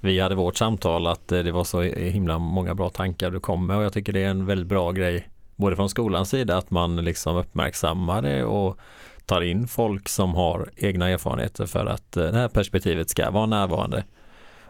vi 0.00 0.20
hade 0.20 0.34
vårt 0.34 0.56
samtal 0.56 1.06
att 1.06 1.32
eh, 1.32 1.42
det 1.42 1.52
var 1.52 1.64
så 1.64 1.82
himla 1.82 2.38
många 2.38 2.74
bra 2.74 2.90
tankar 2.90 3.30
du 3.30 3.40
kom 3.40 3.66
med 3.66 3.76
och 3.76 3.82
jag 3.82 3.92
tycker 3.92 4.12
det 4.12 4.22
är 4.22 4.30
en 4.30 4.46
väldigt 4.46 4.66
bra 4.66 4.92
grej 4.92 5.28
både 5.56 5.76
från 5.76 5.88
skolans 5.88 6.30
sida 6.30 6.56
att 6.56 6.70
man 6.70 6.96
liksom 6.96 7.36
uppmärksammar 7.36 8.22
det 8.22 8.44
och 8.44 8.78
tar 9.26 9.40
in 9.40 9.68
folk 9.68 10.08
som 10.08 10.34
har 10.34 10.70
egna 10.76 11.08
erfarenheter 11.08 11.66
för 11.66 11.86
att 11.86 12.16
eh, 12.16 12.24
det 12.24 12.38
här 12.38 12.48
perspektivet 12.48 13.10
ska 13.10 13.30
vara 13.30 13.46
närvarande. 13.46 14.04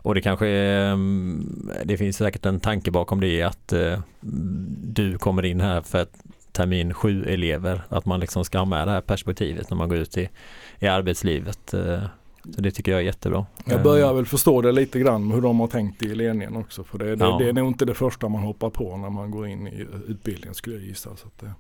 Och 0.09 0.15
det 0.15 0.21
kanske 0.21 0.47
är, 0.47 0.93
mm, 0.93 1.71
det 1.85 1.97
finns 1.97 2.17
säkert 2.17 2.47
en 2.47 2.61
tanke 2.61 2.91
bakom 2.91 3.21
det 3.21 3.43
att 3.43 3.73
eh, 3.73 4.01
du 4.83 5.19
kommer 5.19 5.45
in 5.45 5.61
här 5.61 5.81
för 5.83 5.99
att 6.03 6.23
termin 6.53 6.95
sju 6.95 7.25
elever, 7.25 7.83
att 7.89 8.07
man 8.07 8.21
liksom 8.21 8.45
ska 8.45 8.59
ha 8.59 8.65
med 8.65 8.89
det 8.89 8.91
här 8.93 9.01
perspektivet 9.01 9.71
när 9.71 9.77
man 9.77 9.89
går 9.89 9.99
ut 9.99 10.19
i, 10.19 10.29
i 10.79 10.87
arbetslivet. 10.87 11.75
eh. 11.75 12.03
Så 12.55 12.61
det 12.61 12.71
tycker 12.71 12.93
jag 12.93 13.01
är 13.01 13.05
jättebra. 13.05 13.47
Jag 13.65 13.83
börjar 13.83 14.15
väl 14.15 14.27
förstå 14.27 14.61
det 14.63 14.73
lite 14.73 14.99
grann 15.01 15.31
hur 15.31 15.41
de 15.41 15.61
har 15.61 15.67
tänkt 15.67 16.03
i 16.03 16.15
ledningen 16.15 16.57
också. 16.57 16.85
För 16.85 16.99
det, 16.99 17.17
det, 17.17 17.25
Ja. 17.25 17.37
det 17.39 17.49
är 17.49 17.53
nog 17.53 17.69
inte 17.69 17.85
det 17.85 17.95
första 17.95 18.29
man 18.29 18.43
hoppar 18.43 18.71
på 18.71 18.97
när 18.97 19.11
man 19.11 19.31
går 19.31 19.47
in 19.47 19.67
i 19.67 19.87
utbildningen 20.09 20.55
skulle 20.55 20.77
jag 20.77 20.85
gissa. 20.85 21.11
Så 21.17 21.27
det, 21.41 21.53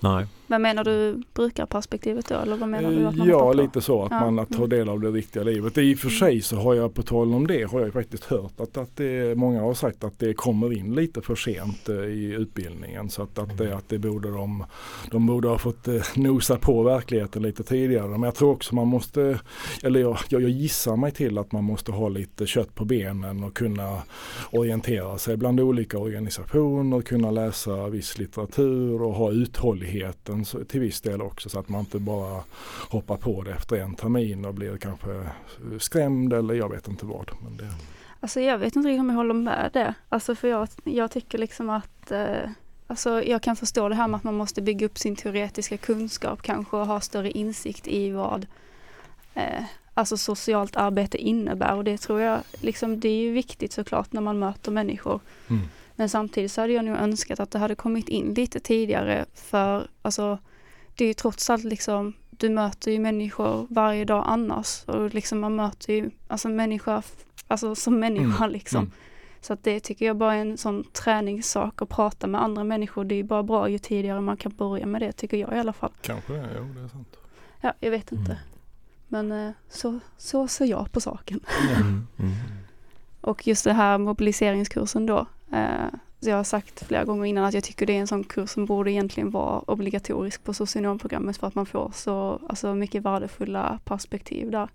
Nej. 0.00 0.26
Vad 0.50 0.60
menar 0.60 0.84
du 0.84 1.22
brukarperspektivet 1.34 2.28
då 2.28 2.34
eller 2.34 2.56
vad 2.56 2.68
menar 2.68 2.90
du 2.90 3.06
att 3.06 3.16
man 3.16 3.28
ja, 3.28 3.34
hoppar 3.34 3.52
på? 3.52 3.62
lite 3.62 3.80
så 3.80 4.04
att 4.04 4.10
Ja, 4.10 4.30
man 4.30 4.46
tar 4.46 4.56
mm. 4.56 4.68
del 4.68 4.88
av 4.88 5.00
det 5.00 5.10
riktiga 5.10 5.42
livet. 5.42 5.78
I 5.78 5.94
och 5.94 5.98
för 5.98 6.08
sig 6.08 6.42
så 6.42 6.56
har 6.56 6.74
jag 6.74 6.94
på 6.94 7.02
tal 7.02 7.34
om 7.34 7.46
det 7.46 7.70
har 7.70 7.80
jag 7.80 7.92
faktiskt 7.92 8.24
hört 8.24 8.60
att, 8.60 8.76
att 8.76 8.96
det, 8.96 9.38
många 9.38 9.60
har 9.60 9.74
sagt 9.74 10.04
att 10.04 10.18
det 10.18 10.34
kommer 10.34 10.72
in 10.72 10.94
lite 10.94 11.20
för 11.20 11.34
sent 11.34 11.88
eh, 11.88 11.94
i 11.94 12.34
utbildningen. 12.38 13.10
Så 13.10 13.22
att, 13.22 13.38
att, 13.38 13.58
det, 13.58 13.76
att 13.76 13.88
det 13.88 13.98
borde 13.98 14.30
de, 14.30 14.64
de 15.10 15.26
borde 15.26 15.48
ha 15.48 15.58
fått 15.58 15.88
eh, 15.88 16.02
nosa 16.16 16.58
på 16.58 16.82
verkligheten 16.82 17.42
lite 17.42 17.62
tidigare. 17.62 18.08
Men 18.08 18.22
jag 18.22 18.34
tror 18.34 18.50
också 18.52 18.74
man 18.74 18.88
måste, 18.88 19.38
eller 19.82 20.00
jag, 20.00 20.18
jag, 20.28 20.42
jag 20.42 20.50
gissar 20.50 20.96
mig 20.96 21.12
till 21.12 21.38
att 21.38 21.52
man 21.52 21.64
måste 21.64 21.92
ha 21.92 22.08
lite 22.08 22.46
kött 22.46 22.74
på 22.74 22.84
benen 22.84 23.44
och 23.44 23.56
kunna 23.56 24.02
orientera 24.50 25.18
sig 25.18 25.36
bland 25.36 25.60
olika 25.60 25.98
organisationer, 25.98 27.00
kunna 27.00 27.30
läsa 27.30 27.88
viss 27.88 28.18
litteratur 28.18 29.02
och 29.02 29.14
ha 29.14 29.32
uthålligheten 29.32 30.37
så, 30.44 30.64
till 30.64 30.80
viss 30.80 31.00
del 31.00 31.22
också 31.22 31.48
så 31.48 31.58
att 31.58 31.68
man 31.68 31.80
inte 31.80 31.98
bara 31.98 32.42
hoppar 32.90 33.16
på 33.16 33.42
det 33.42 33.52
efter 33.52 33.76
en 33.76 33.94
termin 33.94 34.44
och 34.44 34.54
blir 34.54 34.76
kanske 34.76 35.28
skrämd 35.78 36.32
eller 36.32 36.54
jag 36.54 36.70
vet 36.70 36.88
inte 36.88 37.06
vad. 37.06 37.30
Men 37.42 37.56
det, 37.56 37.74
Alltså 38.20 38.40
jag 38.40 38.58
vet 38.58 38.76
inte 38.76 38.88
riktigt 38.88 39.00
om 39.00 39.08
jag 39.08 39.16
håller 39.16 39.34
med 39.34 39.70
det. 39.72 39.94
Alltså 40.08 40.34
för 40.34 40.48
jag, 40.48 40.68
jag 40.84 41.10
tycker 41.10 41.38
liksom 41.38 41.70
att 41.70 42.10
eh, 42.10 42.50
Alltså 42.90 43.22
jag 43.22 43.42
kan 43.42 43.56
förstå 43.56 43.88
det 43.88 43.94
här 43.94 44.08
med 44.08 44.18
att 44.18 44.24
man 44.24 44.34
måste 44.34 44.62
bygga 44.62 44.86
upp 44.86 44.98
sin 44.98 45.16
teoretiska 45.16 45.76
kunskap 45.76 46.42
kanske 46.42 46.76
och 46.76 46.86
ha 46.86 47.00
större 47.00 47.30
insikt 47.30 47.88
i 47.88 48.10
vad 48.10 48.46
eh, 49.34 49.64
alltså 49.94 50.16
socialt 50.16 50.76
arbete 50.76 51.18
innebär 51.18 51.74
och 51.74 51.84
det 51.84 51.98
tror 51.98 52.20
jag 52.20 52.40
liksom 52.60 53.00
det 53.00 53.08
är 53.08 53.22
ju 53.22 53.32
viktigt 53.32 53.72
såklart 53.72 54.12
när 54.12 54.20
man 54.20 54.38
möter 54.38 54.70
människor. 54.70 55.20
mm. 55.48 55.68
Men 55.98 56.08
samtidigt 56.08 56.52
så 56.52 56.60
hade 56.60 56.72
jag 56.72 56.84
nog 56.84 56.96
önskat 56.96 57.40
att 57.40 57.50
det 57.50 57.58
hade 57.58 57.74
kommit 57.74 58.08
in 58.08 58.34
lite 58.34 58.60
tidigare 58.60 59.26
för 59.34 59.88
alltså 60.02 60.38
det 60.94 61.04
är 61.04 61.08
ju 61.08 61.14
trots 61.14 61.50
allt 61.50 61.64
liksom 61.64 62.14
du 62.30 62.48
möter 62.48 62.90
ju 62.90 62.98
människor 62.98 63.66
varje 63.70 64.04
dag 64.04 64.24
annars 64.26 64.84
och 64.84 65.14
liksom 65.14 65.40
man 65.40 65.56
möter 65.56 65.92
ju 65.92 66.10
alltså 66.28 66.48
människa 66.48 67.02
alltså 67.48 67.74
som 67.74 68.00
människa 68.00 68.46
liksom. 68.46 68.78
mm. 68.78 68.92
Så 69.40 69.52
att 69.52 69.64
det 69.64 69.80
tycker 69.80 70.06
jag 70.06 70.16
bara 70.16 70.34
är 70.34 70.40
en 70.40 70.58
sån 70.58 70.84
träningssak 70.84 71.82
att 71.82 71.88
prata 71.88 72.26
med 72.26 72.42
andra 72.42 72.64
människor. 72.64 73.04
Det 73.04 73.14
är 73.14 73.16
ju 73.16 73.22
bara 73.22 73.42
bra 73.42 73.68
ju 73.68 73.78
tidigare 73.78 74.20
man 74.20 74.36
kan 74.36 74.52
börja 74.56 74.86
med 74.86 75.02
det 75.02 75.12
tycker 75.12 75.36
jag 75.36 75.56
i 75.56 75.58
alla 75.58 75.72
fall. 75.72 75.92
Kanske 76.02 76.32
det, 76.32 76.48
jo 76.58 76.64
det 76.74 76.80
är 76.80 76.88
sant. 76.88 77.16
Ja, 77.60 77.72
jag 77.80 77.90
vet 77.90 78.12
inte. 78.12 78.32
Mm. 78.32 78.42
Men 79.08 79.46
eh, 79.46 79.52
så, 79.68 80.00
så 80.16 80.48
ser 80.48 80.64
jag 80.64 80.92
på 80.92 81.00
saken. 81.00 81.40
Mm. 81.76 82.06
Mm. 82.18 82.32
Och 83.20 83.46
just 83.46 83.64
det 83.64 83.72
här 83.72 83.98
mobiliseringskursen 83.98 85.06
då. 85.06 85.26
Eh, 85.52 85.98
så 86.20 86.28
jag 86.30 86.36
har 86.36 86.44
sagt 86.44 86.86
flera 86.86 87.04
gånger 87.04 87.24
innan 87.24 87.44
att 87.44 87.54
jag 87.54 87.64
tycker 87.64 87.86
det 87.86 87.96
är 87.96 88.00
en 88.00 88.06
sån 88.06 88.24
kurs 88.24 88.50
som 88.50 88.66
borde 88.66 88.90
egentligen 88.90 89.30
vara 89.30 89.58
obligatorisk 89.60 90.44
på 90.44 90.54
socionomprogrammet 90.54 91.36
för 91.36 91.46
att 91.46 91.54
man 91.54 91.66
får 91.66 91.92
så 91.94 92.40
alltså, 92.48 92.74
mycket 92.74 93.02
värdefulla 93.02 93.78
perspektiv 93.84 94.50
där. 94.50 94.68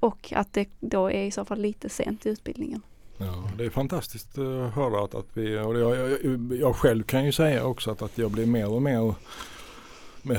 Och 0.00 0.32
att 0.36 0.52
det 0.52 0.68
då 0.80 1.10
är 1.10 1.24
i 1.24 1.30
så 1.30 1.44
fall 1.44 1.60
lite 1.60 1.88
sent 1.88 2.26
i 2.26 2.28
utbildningen. 2.28 2.82
Ja, 3.18 3.50
det 3.58 3.64
är 3.64 3.70
fantastiskt 3.70 4.38
eh, 4.38 4.66
att 4.66 4.74
höra 4.74 5.04
att, 5.04 5.14
att 5.14 5.26
vi, 5.34 5.58
och 5.58 5.78
jag, 5.78 5.96
jag, 5.96 6.52
jag 6.60 6.76
själv 6.76 7.02
kan 7.02 7.24
ju 7.24 7.32
säga 7.32 7.64
också 7.64 7.90
att, 7.90 8.02
att 8.02 8.18
jag 8.18 8.30
blir 8.30 8.46
mer 8.46 8.68
och 8.68 8.82
mer 8.82 9.14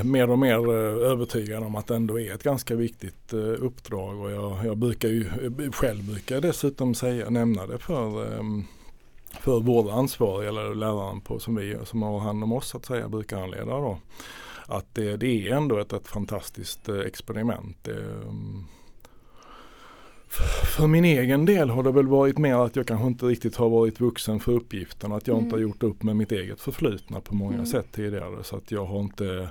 mer- 0.03 0.29
och 0.29 0.39
mer 0.39 0.69
eh, 0.69 1.11
övertygad 1.11 1.63
om 1.63 1.75
att 1.75 1.87
det 1.87 1.95
ändå 1.95 2.19
är 2.19 2.33
ett 2.33 2.43
ganska 2.43 2.75
viktigt 2.75 3.33
uppdrag 3.33 4.19
och 4.19 4.31
jag, 4.31 4.65
jag 4.65 4.77
brukar 4.77 5.09
ju 5.09 5.25
själv 5.71 6.03
brukar 6.03 6.41
dessutom 6.41 6.95
säga, 6.95 7.29
nämna 7.29 7.67
det 7.67 7.77
för 7.77 8.39
ehm, 8.39 8.63
för 9.31 9.59
våra 9.59 9.93
ansvariga 9.93 10.49
eller 10.49 10.75
läraren 10.75 11.21
på, 11.21 11.39
som, 11.39 11.55
vi, 11.55 11.77
som 11.85 12.01
har 12.01 12.19
hand 12.19 12.43
om 12.43 12.53
oss 12.53 12.67
så 12.69 12.77
att 12.77 12.85
säga, 12.85 13.09
brukarhandledare 13.09 13.81
då. 13.81 13.97
Att 14.67 14.95
det, 14.95 15.17
det 15.17 15.47
är 15.47 15.55
ändå 15.55 15.77
ett, 15.77 15.93
ett 15.93 16.07
fantastiskt 16.07 16.89
eh, 16.89 16.99
experiment. 16.99 17.87
Ehm, 17.87 18.63
för 20.77 20.87
min 20.87 21.05
egen 21.05 21.45
del 21.45 21.69
har 21.69 21.83
det 21.83 21.91
väl 21.91 22.07
varit 22.07 22.37
mer 22.37 22.55
att 22.55 22.75
jag 22.75 22.87
kanske 22.87 23.07
inte 23.07 23.25
riktigt 23.25 23.55
har 23.55 23.69
varit 23.69 23.99
vuxen 23.99 24.39
för 24.39 24.51
uppgiften. 24.51 25.11
Att 25.11 25.27
jag 25.27 25.37
inte 25.37 25.49
har 25.55 25.57
Mm. 25.57 25.69
gjort 25.69 25.83
upp 25.83 26.03
med 26.03 26.15
mitt 26.15 26.31
eget 26.31 26.61
förflutna 26.61 27.21
på 27.21 27.35
många 27.35 27.53
Mm. 27.53 27.65
sätt 27.65 27.85
tidigare. 27.91 28.43
Så 28.43 28.55
att 28.55 28.71
jag 28.71 28.85
har 28.85 28.99
inte, 28.99 29.49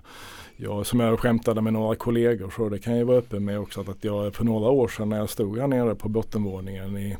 jag, 0.57 0.87
som 0.87 1.01
jag 1.01 1.21
skämtade 1.21 1.61
med 1.61 1.73
några 1.73 1.97
kollegor 1.97 2.51
så 2.57 2.69
det 2.69 2.79
kan 2.79 2.99
jag 2.99 3.07
vara 3.07 3.19
öppen 3.19 3.45
med 3.45 3.61
också. 3.61 3.81
Att, 3.81 4.05
jag 4.05 4.35
för 4.35 4.45
några 4.45 4.71
år 4.71 4.89
sedan 4.89 5.09
när 5.09 5.19
jag 5.19 5.31
stod 5.31 5.59
här 5.59 5.67
nere 5.67 5.95
på 5.95 6.09
bottenvåningen 6.09 6.97
i, 6.97 7.17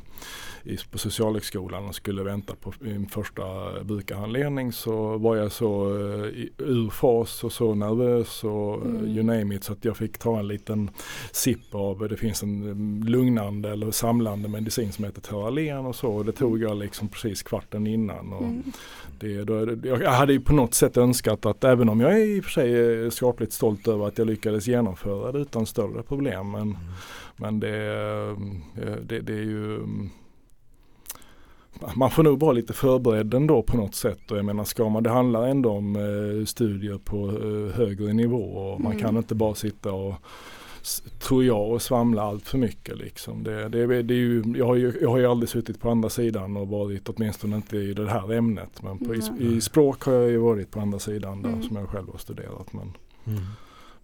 på 0.91 0.99
Socialhögskolan 0.99 1.87
och 1.87 1.95
skulle 1.95 2.23
vänta 2.23 2.55
på 2.55 2.73
min 2.81 3.07
första 3.09 3.43
brukarhandledning 3.85 4.73
så 4.73 5.19
var 5.19 5.37
jag 5.37 5.53
så 5.53 5.91
uh, 5.91 6.45
ur 6.59 6.91
fas 6.91 7.45
och 7.45 7.53
så 7.53 7.75
nervös 7.75 8.45
och 8.45 8.75
eh, 8.87 8.89
Mm. 8.89 9.07
you 9.07 9.23
name 9.23 9.55
it 9.55 9.65
så 9.65 9.73
att 9.73 9.85
jag 9.85 9.97
fick 9.97 10.19
ta 10.19 10.39
en 10.39 10.49
liten 10.49 10.91
sipp 11.33 11.75
av, 11.75 12.09
det 12.09 12.17
finns 12.17 12.43
en 12.43 12.63
mm, 12.63 13.03
lugnande 13.03 13.71
eller 13.71 13.91
samlande 13.91 14.49
medicin 14.49 14.93
som 14.93 15.05
heter 15.05 15.21
Terralen 15.21 15.87
och 15.87 15.95
så. 15.97 16.23
Det 16.23 16.33
tog 16.33 16.61
jag 16.63 16.77
liksom 16.77 17.09
precis 17.09 17.43
kvarten 17.43 17.87
innan. 17.87 18.33
Och 18.33 18.43
Mm. 18.43 18.63
det, 19.21 19.45
då, 19.45 19.77
jag 19.89 20.11
hade 20.11 20.33
ju 20.33 20.41
på 20.41 20.53
något 20.55 20.75
sätt 20.75 20.97
önskat 20.97 21.47
att 21.47 21.65
även 21.65 21.89
om 21.89 22.01
jag 22.01 22.13
är 22.21 22.25
i 22.25 22.41
och 22.41 22.45
för 22.45 22.51
sig 22.51 23.11
skapligt 23.11 23.53
stolt 23.53 23.89
över 23.89 24.07
att 24.09 24.19
jag 24.19 24.27
lyckades 24.27 24.67
genomföra 24.67 25.33
det 25.33 25.39
utan 25.39 25.67
större 25.67 26.03
problem. 26.03 26.51
Men, 26.51 26.77
men 27.37 27.61
det, 27.61 27.87
eh, 28.77 28.93
det, 29.03 29.21
det 29.21 29.33
är 29.33 29.45
ju 29.45 29.75
mm, 29.77 30.11
man 31.97 32.11
får 32.11 32.23
nog 32.23 32.41
vara 32.41 32.53
lite 32.53 32.73
förberedd 32.73 33.35
ändå 33.35 33.63
på 33.63 33.77
något 33.77 33.95
sätt 33.95 34.31
och 34.31 34.39
jag 34.39 34.45
menar 34.45 34.65
ska 34.65 34.89
man, 34.89 35.03
det 35.03 35.11
handlar 35.11 35.47
ändå 35.49 35.71
om 35.71 35.97
eh, 35.97 36.45
studier 36.45 36.99
på 36.99 37.29
eh, 37.29 37.77
högre 37.77 38.13
nivå 38.13 38.43
och 38.43 38.81
man 38.81 38.93
Mm. 38.93 39.05
kan 39.05 39.17
inte 39.17 39.35
bara 39.35 39.55
sitta 39.55 39.93
och 39.93 40.15
tror 41.21 41.45
jag 41.45 41.71
och 41.71 41.83
svamla 41.83 42.23
allt 42.23 42.49
för 42.49 42.59
mycket 42.59 42.97
liksom. 42.99 43.43
Det, 43.45 43.69
det, 43.69 43.79
är- 43.83 44.03
det 44.03 44.15
är 44.15 44.19
ju, 44.19 44.43
jag, 44.57 44.67
har 44.67 44.75
ju, 44.75 44.93
jag 45.01 45.11
har 45.11 45.19
ju 45.19 45.27
aldrig 45.27 45.49
suttit 45.49 45.81
på 45.81 45.91
andra 45.91 46.09
sidan 46.09 46.57
och 46.57 46.69
varit 46.69 47.09
åtminstone 47.09 47.57
inte 47.57 47.77
i 47.77 47.95
det 47.95 48.11
här 48.11 48.33
ämnet. 48.33 48.83
Men 48.83 48.99
på, 48.99 49.15
i, 49.15 49.21
i 49.39 49.61
språk 49.61 50.03
har 50.05 50.13
jag 50.13 50.31
ju 50.31 50.39
varit 50.39 50.71
på 50.71 50.81
andra 50.81 50.99
sidan 50.99 51.43
där 51.43 51.49
Mm. 51.51 51.63
som 51.63 51.77
jag 51.77 51.89
själv 51.89 52.11
har 52.11 52.19
studerat. 52.19 52.73
Men, 52.73 52.93
Mm. 53.27 53.41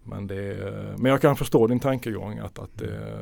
men, 0.03 0.27
det, 0.27 0.57
men 0.97 1.11
jag 1.11 1.21
kan 1.21 1.35
förstå 1.35 1.67
din 1.67 1.79
tankegång 1.79 2.37
att, 2.39 2.59
att 2.59 2.77
det, 2.77 3.15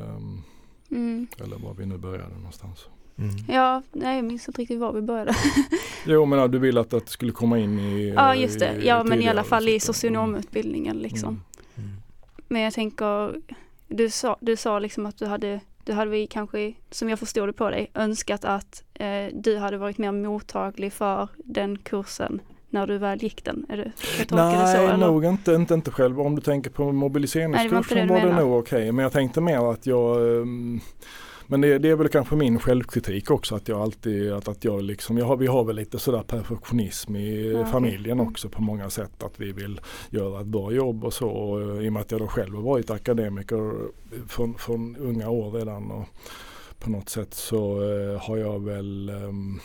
Mm. 0.90 1.26
eller 1.44 1.56
var 1.56 1.74
vi 1.74 1.86
nu 1.86 1.96
började 1.98 2.34
någonstans. 2.36 2.88
Mm. 3.18 3.34
Ja, 3.48 3.82
nej 3.92 4.16
jag 4.16 4.24
minns 4.24 4.48
inte 4.48 4.60
riktigt 4.62 4.78
var 4.80 4.92
vi 4.92 5.02
började. 5.02 5.34
Jo 6.06 6.24
men 6.24 6.38
ja, 6.38 6.48
du 6.48 6.58
vill 6.58 6.78
att, 6.78 6.94
att 6.94 7.04
det 7.06 7.12
skulle 7.12 7.32
komma 7.32 7.58
in 7.58 7.78
i 7.78 8.12
Ja 8.16 8.34
just 8.34 8.58
det, 8.58 8.72
i- 8.82 8.86
ja 8.86 9.04
men 9.04 9.22
i 9.22 9.28
alla 9.28 9.44
fall 9.44 9.68
i 9.68 9.80
socionomutbildningen 9.80 10.96
liksom. 10.96 11.28
Mm. 11.28 11.40
Mm. 11.88 12.00
Men 12.48 12.62
jag 12.62 12.72
tänker, 12.74 13.34
du 13.88 14.10
sa, 14.10 14.36
du 14.40 14.56
sa 14.56 14.78
liksom 14.78 15.06
att 15.06 15.18
du 15.18 15.26
hade, 15.26 15.60
du 15.84 15.92
hade 15.92 16.10
vi 16.10 16.26
kanske, 16.26 16.72
som 16.90 17.08
jag 17.08 17.18
förstod 17.18 17.48
det 17.48 17.52
på 17.52 17.70
dig, 17.70 17.90
önskat 17.94 18.44
att 18.44 18.82
eh, 18.94 19.26
du 19.34 19.56
hade 19.58 19.76
varit 19.78 19.98
mer 19.98 20.12
mottaglig 20.12 20.92
för 20.92 21.28
den 21.36 21.78
kursen 21.78 22.40
när 22.70 22.86
du 22.86 22.98
väl 22.98 23.22
gick 23.22 23.44
den. 23.44 23.66
Är 23.68 23.76
det, 23.76 23.92
jag 24.18 24.28
tolkar 24.28 24.60
det 24.60 24.72
så 24.72 24.86
Nej, 24.86 24.98
nog 24.98 25.24
inte, 25.24 25.52
inte, 25.52 25.74
inte 25.74 25.90
själv. 25.90 26.20
Om 26.20 26.34
du 26.34 26.40
tänker 26.42 26.70
på 26.70 26.82
Nej, 26.82 26.86
det 26.92 26.92
var 26.94 27.00
mobiliseringskursen 27.00 28.08
var 28.08 28.20
det 28.20 28.36
nog 28.36 28.58
okej. 28.58 28.92
Men 28.92 29.02
jag 29.02 29.12
tänkte 29.12 29.40
mer 29.40 29.70
att 29.72 29.86
jag 29.86 30.36
ehm, 30.40 30.80
men 31.46 31.60
det, 31.60 31.78
det 31.78 31.88
är 31.90 31.96
väl 31.96 32.08
kanske 32.08 32.36
min 32.36 32.58
självkritik 32.58 33.30
också 33.30 33.54
att 33.54 33.68
jag 33.68 33.80
alltid, 33.80 34.32
att, 34.32 34.48
att 34.48 34.64
jag 34.64 34.82
liksom, 34.82 35.18
jag 35.18 35.26
har, 35.26 35.36
vi 35.36 35.46
har 35.46 35.64
väl 35.64 35.76
lite 35.76 35.98
sådär 35.98 36.22
perfektionism 36.22 37.16
i 37.16 37.52
Ja, 37.52 37.66
familjen 37.66 38.18
Mm. 38.18 38.28
också 38.28 38.48
på 38.48 38.62
många 38.62 38.90
sätt. 38.90 39.22
Att 39.22 39.40
vi 39.40 39.52
vill 39.52 39.80
göra 40.10 40.40
ett 40.40 40.46
bra 40.46 40.72
jobb 40.72 41.04
och 41.04 41.12
så. 41.12 41.28
Och, 41.28 41.60
eh, 41.62 41.84
I 41.86 41.88
och 41.88 41.92
med 41.92 42.00
att 42.02 42.10
jag 42.10 42.20
då 42.20 42.26
själv 42.26 42.54
har 42.54 42.62
varit 42.62 42.90
akademiker 42.90 43.72
från, 44.28 44.54
från 44.54 44.96
unga 44.96 45.30
år 45.30 45.50
redan. 45.50 45.90
Och 45.90 46.04
på 46.78 46.90
något 46.90 47.08
sätt 47.08 47.34
så 47.34 47.82
eh, 47.82 48.20
har 48.20 48.36
jag 48.36 48.64
väl 48.64 49.08
ehm, 49.08 49.60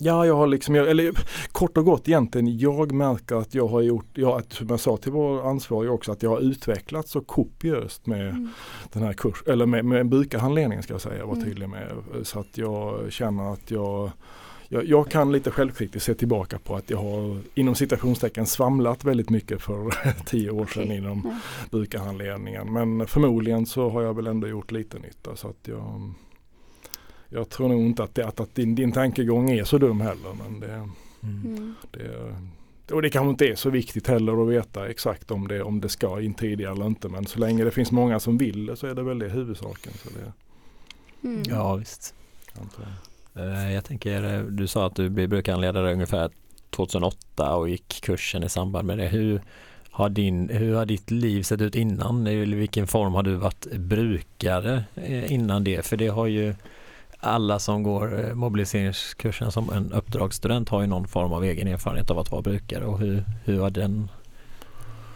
Ja, 0.00 0.26
jag 0.26 0.36
har 0.36 0.46
liksom, 0.46 0.74
jag, 0.74 0.90
eller 0.90 1.12
kort 1.52 1.76
och 1.78 1.84
gott 1.84 2.08
egentligen, 2.08 2.58
jag 2.58 2.92
märker 2.92 3.36
att 3.36 3.54
jag 3.54 3.66
har 3.68 3.80
gjort, 3.80 4.06
jag, 4.14 4.38
att, 4.38 4.52
som 4.52 4.66
jag 4.70 4.80
sa 4.80 4.96
till 4.96 5.12
vår 5.12 5.48
ansvarig 5.50 5.90
också, 5.90 6.12
att 6.12 6.22
jag 6.22 6.30
har 6.30 6.40
utvecklats 6.40 7.10
så 7.10 7.20
kopiöst 7.20 8.06
med 8.06 8.28
Mm. 8.28 8.48
den 8.92 9.02
här 9.02 9.12
kurs, 9.12 9.42
eller 9.46 9.66
med, 9.66 9.84
med 9.84 10.08
brukarhandledningen 10.08 10.82
ska 10.82 10.94
jag 10.94 11.00
säga, 11.00 11.26
var 11.26 11.32
Mm. 11.34 11.44
tydlig 11.44 11.68
med. 11.68 11.92
Så 12.22 12.40
att 12.40 12.58
jag 12.58 13.12
känner 13.12 13.52
att 13.52 13.70
jag, 13.70 14.10
jag, 14.68 14.84
jag 14.84 15.10
kan 15.10 15.32
lite 15.32 15.50
självkritiskt 15.50 16.06
se 16.06 16.14
tillbaka 16.14 16.58
på 16.58 16.76
att 16.76 16.90
jag 16.90 16.98
har 16.98 17.38
inom 17.54 17.74
citationstecken 17.74 18.46
svamlat 18.46 19.04
väldigt 19.04 19.30
mycket 19.30 19.62
för 19.62 19.90
tio 20.26 20.50
år 20.50 20.66
sedan 20.66 20.82
Okej. 20.82 20.96
inom 20.96 21.22
Ja. 21.24 21.34
brukarhandledningen. 21.70 22.72
Men 22.72 23.06
förmodligen 23.06 23.66
så 23.66 23.90
har 23.90 24.02
jag 24.02 24.14
väl 24.14 24.26
ändå 24.26 24.46
gjort 24.48 24.70
lite 24.70 24.98
nytta 24.98 25.36
så 25.36 25.48
att 25.48 25.68
jag 25.68 26.12
jag 27.28 27.48
tror 27.48 27.68
nog 27.68 27.80
inte 27.80 28.02
att, 28.02 28.14
det, 28.14 28.26
att, 28.26 28.40
att 28.40 28.54
din, 28.54 28.74
din 28.74 28.92
tankegång 28.92 29.50
är 29.50 29.64
så 29.64 29.78
dum 29.78 30.00
heller. 30.00 30.30
Men 30.48 30.60
det, 30.60 30.88
Mm. 31.22 31.74
Det, 31.90 32.94
och 32.94 33.02
det 33.02 33.10
kanske 33.10 33.30
inte 33.30 33.46
är 33.48 33.54
så 33.54 33.70
viktigt 33.70 34.06
heller 34.06 34.42
att 34.42 34.48
veta 34.48 34.88
exakt 34.88 35.30
om 35.30 35.48
det, 35.48 35.62
om 35.62 35.80
det 35.80 35.88
ska 35.88 36.20
in 36.20 36.34
tidigare 36.34 36.72
eller 36.72 36.86
inte. 36.86 37.08
Men 37.08 37.26
så 37.26 37.38
länge 37.38 37.64
det 37.64 37.70
finns 37.70 37.92
många 37.92 38.20
som 38.20 38.38
vill 38.38 38.66
det 38.66 38.76
så 38.76 38.86
är 38.86 38.94
det 38.94 39.02
väl 39.02 39.18
det 39.18 39.28
huvudsaken. 39.28 39.92
Så 40.02 40.08
det, 40.08 40.32
Mm. 41.28 41.42
Ja 41.48 41.74
visst. 41.76 42.14
jag. 43.34 43.44
Eh, 43.46 43.72
Jag 43.72 43.84
tänker, 43.84 44.42
du 44.50 44.66
sa 44.66 44.86
att 44.86 44.94
du 44.96 45.08
blev 45.08 45.28
brukarhandledare 45.28 45.92
ungefär 45.92 46.30
2008 46.70 47.54
och 47.56 47.68
gick 47.68 48.00
kursen 48.02 48.42
i 48.42 48.48
samband 48.48 48.86
med 48.86 48.98
det. 48.98 49.06
Hur 49.08 49.40
har, 49.90 50.08
din, 50.08 50.48
hur 50.48 50.74
har 50.74 50.86
ditt 50.86 51.10
liv 51.10 51.42
sett 51.42 51.60
ut 51.60 51.74
innan? 51.74 52.26
I 52.26 52.44
vilken 52.44 52.86
form 52.86 53.12
har 53.12 53.22
du 53.22 53.34
varit 53.34 53.66
brukare 53.76 54.84
eh, 54.94 55.32
innan 55.32 55.64
det? 55.64 55.86
För 55.86 55.96
det 55.96 56.08
har 56.08 56.26
ju 56.26 56.54
alla 57.20 57.58
som 57.58 57.82
går 57.82 58.24
eh, 58.24 58.34
mobiliseringskursen 58.34 59.52
som 59.52 59.70
en 59.70 59.92
uppdragsstudent 59.92 60.68
har 60.68 60.80
ju 60.80 60.86
någon 60.86 61.08
form 61.08 61.32
av 61.32 61.44
egen 61.44 61.68
erfarenhet 61.68 62.10
av 62.10 62.18
att 62.18 62.30
vara 62.30 62.42
brukare 62.42 62.84
och 62.84 62.98
hur, 62.98 63.24
hur 63.44 63.60
har 63.60 63.70
den 63.70 64.08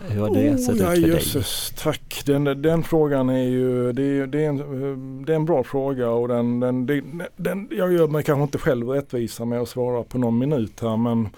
hur 0.09 0.21
har 0.21 0.35
det 0.35 0.59
sett 0.59 0.77
ja, 0.77 0.93
ut 0.93 1.01
för 1.01 1.07
dig? 1.07 1.11
jösses, 1.11 1.73
tack. 1.83 2.23
Den, 2.27 2.45
den 2.45 2.83
frågan 2.83 3.29
är 3.29 3.43
ju, 3.43 3.93
det 3.93 4.03
är, 4.03 4.27
det 4.27 4.45
är, 4.45 4.49
en, 4.49 5.25
det 5.25 5.33
är 5.33 5.37
en 5.37 5.45
bra 5.45 5.65
fråga 5.65 6.11
och 6.11 6.29
den, 6.29 6.61
den, 6.61 6.87
den, 6.87 7.23
den, 7.37 7.69
jag 7.71 7.93
gör 7.93 8.09
mig 8.09 8.23
kanske 8.23 8.43
inte 8.43 8.59
själv 8.59 8.89
rättvisa 8.89 9.45
med 9.45 9.61
att 9.61 9.69
svara 9.69 10.03
på 10.03 10.19
någon 10.19 10.39
minut 10.39 10.81
här 10.81 10.97
men 10.97 11.29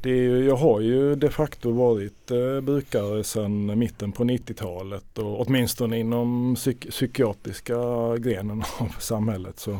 det 0.00 0.10
är, 0.10 0.14
ju- 0.22 0.44
jag 0.44 0.56
har 0.56 0.80
ju 0.80 1.14
de 1.14 1.28
facto 1.28 1.70
varit 1.72 2.30
eh, 2.30 2.60
brukare 2.60 3.24
sedan 3.24 3.78
mitten 3.78 4.12
på 4.12 4.24
90-talet 4.24 5.18
och 5.18 5.40
åtminstone 5.46 5.98
inom 5.98 6.54
psyk, 6.54 6.90
psykiatriska 6.90 7.74
grenen 8.18 8.62
av 8.78 8.88
samhället. 8.98 9.58
Så, 9.58 9.70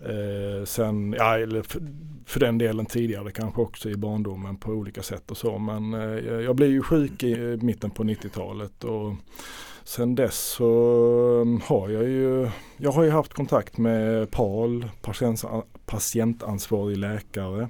eh, 0.00 0.64
sen, 0.64 1.14
ja, 1.18 1.38
eller 1.38 1.62
för, 1.62 1.82
för 2.26 2.40
den 2.40 2.58
delen 2.58 2.86
tidigare 2.86 3.30
kanske 3.30 3.60
också 3.60 3.90
i 3.90 3.96
barndomen 3.96 4.56
på 4.56 4.70
olika 4.72 5.02
sätt 5.02 5.30
och 5.30 5.36
så. 5.36 5.58
Men 5.58 5.94
eh, 5.94 6.00
jag- 6.44 6.56
blev 6.56 6.70
ju 6.70 6.82
sjuk 6.82 7.22
i 7.22 7.58
mitten 7.62 7.90
på 7.90 8.04
90-talet 8.04 8.84
och 8.84 9.12
sen 9.84 10.14
dess 10.14 10.38
så 10.38 11.38
mm, 11.42 11.60
har 11.64 11.88
jag 11.88 12.02
ju, 12.02 12.48
jag 12.76 12.92
har 12.92 13.04
ju 13.04 13.10
haft 13.10 13.32
kontakt 13.34 13.78
med 13.78 14.30
PAL, 14.30 14.88
patient, 15.02 15.44
patientansvarig 15.86 16.96
läkare. 16.96 17.68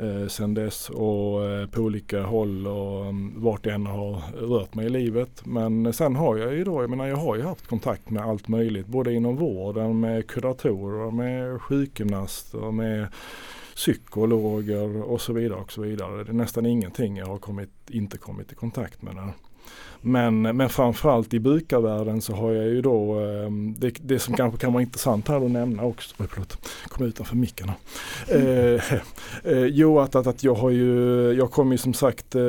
Eh, 0.00 0.26
sen 0.28 0.54
dess 0.54 0.90
och 0.90 1.44
eh, 1.44 1.66
på 1.66 1.80
olika 1.80 2.22
håll 2.22 2.66
och 2.66 3.06
um, 3.06 3.32
vart 3.36 3.66
jag 3.66 3.74
än 3.74 3.86
har 3.86 4.22
rört 4.40 4.74
mig 4.74 4.86
i 4.86 4.90
livet. 4.90 5.46
Men 5.46 5.92
sen 5.92 6.16
har 6.16 6.36
jag 6.36 6.54
ju 6.54 6.64
då, 6.64 6.82
jag 6.82 6.90
menar 6.90 7.06
jag 7.06 7.16
har 7.16 7.36
ju 7.36 7.42
haft 7.42 7.66
kontakt 7.66 8.10
med 8.10 8.22
allt 8.22 8.48
möjligt 8.48 8.86
både 8.86 9.12
inom 9.12 9.36
vården 9.36 10.00
med 10.00 10.26
kuratorer, 10.26 11.10
med 11.10 11.62
sjukgymnaster, 11.62 12.70
med 12.72 13.06
psykologer 13.74 15.02
och 15.02 15.20
så 15.20 15.32
vidare 15.32 15.60
och 15.60 15.72
så 15.72 15.82
vidare. 15.82 16.24
Det 16.24 16.30
är 16.30 16.34
nästan 16.34 16.66
ingenting 16.66 17.16
jag 17.16 17.26
har 17.26 17.38
kommit, 17.38 17.70
inte 17.90 18.18
kommit 18.18 18.52
i 18.52 18.54
kontakt 18.54 19.02
med 19.02 19.16
Det. 19.16 19.32
Men, 20.00 20.42
men 20.42 20.68
framförallt 20.68 21.34
i 21.34 21.40
brukarvärlden 21.40 22.20
så 22.20 22.32
har 22.32 22.52
jag 22.52 22.64
ju 22.64 22.82
då 22.82 23.14
ehm, 23.14 23.74
det, 23.78 23.94
det 24.00 24.18
som 24.18 24.34
kanske 24.34 24.58
kan 24.60 24.72
vara 24.72 24.82
intressant 24.82 25.28
här 25.28 25.44
att 25.44 25.50
nämna 25.50 25.82
också. 25.82 26.14
Oj, 26.18 26.26
förlåt, 26.30 26.68
kom 26.88 27.06
utanför 27.06 27.36
micken. 27.36 27.70
Mm. 28.28 28.46
Eh, 28.46 28.82
eh, 29.52 29.64
jo, 29.64 30.00
att, 30.00 30.14
att, 30.14 30.26
att 30.26 30.44
jag 30.44 30.54
har 30.54 30.70
ju, 30.70 31.32
jag 31.32 31.50
kom 31.50 31.72
ju 31.72 31.78
som 31.78 31.94
sagt 31.94 32.34
eh, 32.34 32.42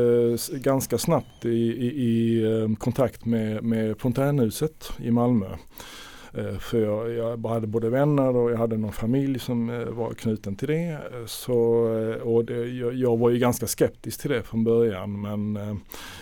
ganska 0.52 0.98
snabbt 0.98 1.46
i, 1.46 1.50
i, 1.50 1.88
i 1.88 2.46
ehm, 2.46 2.76
kontakt 2.76 3.26
med, 3.26 3.64
med 3.64 4.00
Fontänhuset 4.00 4.92
i 4.98 5.12
Malmö. 5.12 5.48
Eh, 6.34 6.58
för 6.58 6.82
jag, 6.82 7.14
jag 7.14 7.48
hade 7.48 7.68
både 7.68 7.90
vänner 7.90 8.36
och 8.36 8.52
jag 8.52 8.58
hade 8.58 8.78
någon 8.78 8.92
familj 8.92 9.40
som 9.40 9.70
eh, 9.70 9.86
var 9.86 10.14
knuten 10.14 10.56
till 10.56 10.68
det. 10.68 11.00
Så, 11.26 11.88
eh, 11.98 12.22
och 12.22 12.46
det, 12.46 12.68
jag, 12.68 12.94
jag 12.94 13.18
var 13.18 13.30
ju 13.30 13.40
ganska 13.40 13.68
skeptisk 13.68 14.22
till 14.22 14.32
det 14.32 14.44
från 14.44 14.64
början 14.64 15.22
men 15.22 15.60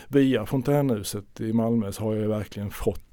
via 0.08 0.46
Fontänhuset 0.46 1.42
i 1.42 1.54
Malmö 1.54 1.92
så 1.92 2.04
har 2.04 2.16
jag 2.16 2.30
verkligen 2.30 2.72
fått, 2.72 3.04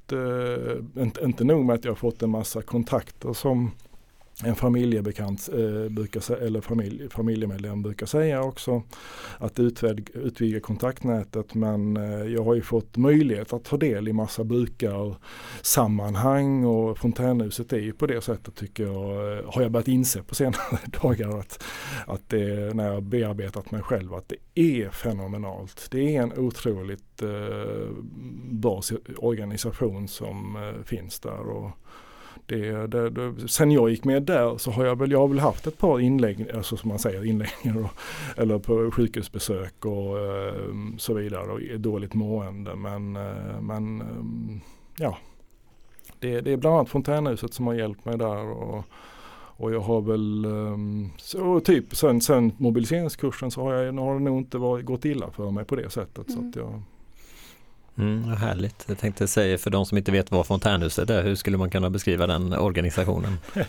inte, 0.99 1.25
inte 1.25 1.45
nog 1.45 1.65
med 1.65 1.75
att 1.75 1.85
jag 1.85 1.91
har 1.91 1.97
fått 1.97 2.23
en 2.23 2.31
massa 2.31 2.63
kontakter 2.63 3.33
som 3.33 3.71
en 4.43 4.55
familjebekant 4.55 5.49
eh, 5.53 5.89
brukar 5.89 6.21
säga, 6.21 6.47
eller 6.47 6.61
familj, 6.61 7.09
familjemedlem 7.11 7.83
brukar 7.83 8.07
säga 8.07 8.43
också. 8.43 8.83
Att 9.39 9.61
utvidga, 9.61 10.05
utvidga 10.15 10.61
kontaktnätet 10.61 11.55
men 11.55 11.97
eh, 11.97 12.25
jag 12.25 12.45
har 12.45 12.55
ju 12.55 12.63
fått 12.63 12.97
möjlighet 12.97 13.53
att 13.53 13.65
ta 13.65 13.77
del 13.77 14.09
i 14.09 14.13
massa 14.13 14.45
brukarsammanhang 14.45 16.65
och 16.65 16.99
Fontänhuset 16.99 17.73
är 17.73 17.79
ju 17.79 17.93
på 17.93 18.07
det 18.07 18.21
sättet 18.21 18.55
tycker 18.55 18.85
jag, 18.85 19.39
eh, 19.39 19.45
har 19.53 19.63
jag 19.63 19.71
börjat 19.71 19.89
inse 19.89 20.23
på 20.23 20.35
senare 20.35 20.79
dagar 21.03 21.39
att, 21.39 21.65
att 22.07 22.29
det, 22.29 22.75
när 22.75 22.93
jag 22.93 23.03
bearbetat 23.03 23.71
mig 23.71 23.83
själv 23.83 24.15
att 24.15 24.29
det 24.29 24.37
är 24.55 24.91
fenomenalt. 24.91 25.89
Det 25.91 26.17
är 26.17 26.23
en 26.23 26.39
otroligt 26.39 27.23
eh, 27.23 27.89
bra 28.51 28.83
organisation 29.17 30.09
som 30.09 30.57
eh, 30.57 30.83
finns 30.85 31.21
där. 31.21 31.49
Och, 31.49 31.71
det, 32.47 32.87
det, 32.87 33.11
det, 33.11 33.49
sen 33.49 33.71
jag 33.71 33.91
gick 33.91 34.05
med 34.05 34.23
där 34.23 34.59
så 34.59 34.71
har 34.71 34.85
jag 34.85 34.99
väl, 34.99 35.11
jag 35.11 35.19
har 35.19 35.29
väl 35.29 35.39
haft 35.39 35.67
ett 35.67 35.79
par 35.79 36.01
inlägg, 36.01 36.51
alltså 36.55 36.77
som 36.77 36.89
man 36.89 36.99
säger 36.99 37.25
inläggningar 37.25 37.91
eller 38.37 38.59
på 38.59 38.91
sjukhusbesök 38.91 39.85
och 39.85 40.19
eh, 40.19 40.55
så 40.99 41.15
vidare 41.15 41.53
och 41.53 41.81
dåligt 41.81 42.15
mående 42.15 42.77
men, 42.77 43.17
eh, 43.17 43.61
men 43.61 44.01
eh, 44.01 44.63
ja. 44.97 45.19
det, 46.19 46.41
det 46.41 46.53
är 46.53 46.57
bland 46.57 46.77
annat 46.77 46.89
fontänhuset 46.89 47.55
som 47.55 47.67
har 47.67 47.75
hjälpt 47.75 48.05
mig 48.05 48.19
där. 48.19 48.47
Och, 48.47 48.85
och 49.57 49.75
jag 49.75 49.81
har 49.81 50.01
väl, 50.01 50.45
um, 50.47 51.11
så 51.17 51.61
typ 51.61 51.97
sen, 51.97 52.21
sen 52.21 52.53
mobiliseringskursen 52.59 53.51
så 53.51 53.63
har, 53.63 53.73
jag, 53.73 53.93
har 53.93 54.15
det 54.15 54.21
nog 54.21 54.39
inte 54.39 54.59
varit, 54.59 54.85
gått 54.85 55.05
illa 55.05 55.31
för 55.31 55.51
mig 55.51 55.65
på 55.65 55.77
det 55.77 55.91
sättet. 55.91 56.29
Mm. 56.29 56.41
Så 56.41 56.49
att 56.49 56.57
jag, 56.57 56.83
Mm, 57.99 58.37
härligt. 58.37 58.85
Jag 58.89 58.99
tänkte 58.99 59.29
säga 59.29 59.59
för 59.59 59.71
de 59.71 59.87
som 59.87 59.99
inte 59.99 60.13
vet 60.13 60.31
vad 60.31 60.47
fontänhuset 60.47 61.11
är, 61.11 61.23
hur 61.23 61.35
skulle 61.35 61.57
man 61.57 61.71
kunna 61.71 61.91
beskriva 61.91 62.27
den 62.27 62.53
organisationen? 62.53 63.39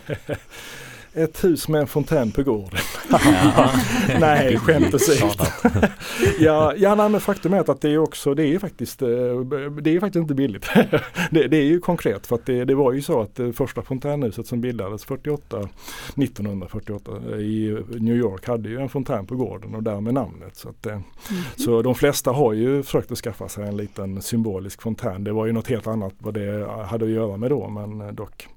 ett 1.16 1.44
hus 1.44 1.68
med 1.68 1.80
en 1.80 1.86
fontän 1.86 2.30
på 2.30 2.42
gården. 2.42 2.80
nej, 4.20 4.58
skämt 4.58 4.94
åsido. 4.94 5.28
ja, 6.38 6.74
ja 6.76 6.94
nej, 6.94 7.08
men 7.08 7.20
faktum 7.20 7.54
är 7.54 7.70
att 7.70 7.80
det 7.80 7.90
är 7.90 7.98
också, 7.98 8.34
det 8.34 8.54
är 8.54 8.58
faktiskt, 8.58 9.02
eh, 9.02 9.08
det 9.80 9.96
är 9.96 10.00
faktiskt 10.00 10.20
inte 10.20 10.34
billigt. 10.34 10.66
det, 11.30 11.48
det, 11.48 11.56
är 11.56 11.64
ju 11.64 11.80
konkret 11.80 12.26
för 12.26 12.34
att 12.34 12.46
det, 12.46 12.64
det, 12.64 12.74
var 12.74 12.92
ju 12.92 13.02
så 13.02 13.20
att 13.20 13.34
det 13.34 13.52
första 13.52 13.82
fontänhuset 13.82 14.46
som 14.46 14.60
bildades 14.60 15.04
48, 15.04 15.68
1948 16.16 17.12
i 17.38 17.76
New 17.88 18.16
York 18.16 18.46
hade 18.46 18.68
ju 18.68 18.80
en 18.80 18.88
fontän 18.88 19.26
på 19.26 19.36
gården 19.36 19.74
och 19.74 19.82
därmed 19.82 20.14
namnet. 20.14 20.56
Så, 20.56 20.68
att, 20.68 20.86
mm. 20.86 21.02
så 21.56 21.82
de 21.82 21.94
flesta 21.94 22.30
har 22.30 22.52
ju 22.52 22.82
försökt 22.82 23.12
att 23.12 23.18
skaffa 23.18 23.48
sig 23.48 23.68
en 23.68 23.76
liten 23.76 24.22
symbolisk 24.22 24.82
fontän. 24.82 25.24
Det 25.24 25.32
var 25.32 25.46
ju 25.46 25.52
något 25.52 25.68
helt 25.68 25.86
annat 25.86 26.14
vad 26.18 26.34
det 26.34 26.66
hade 26.86 27.04
att 27.04 27.10
göra 27.10 27.36
med 27.36 27.50
då 27.50 27.68
men 27.68 28.00
eh, 28.00 28.12
dock. 28.12 28.48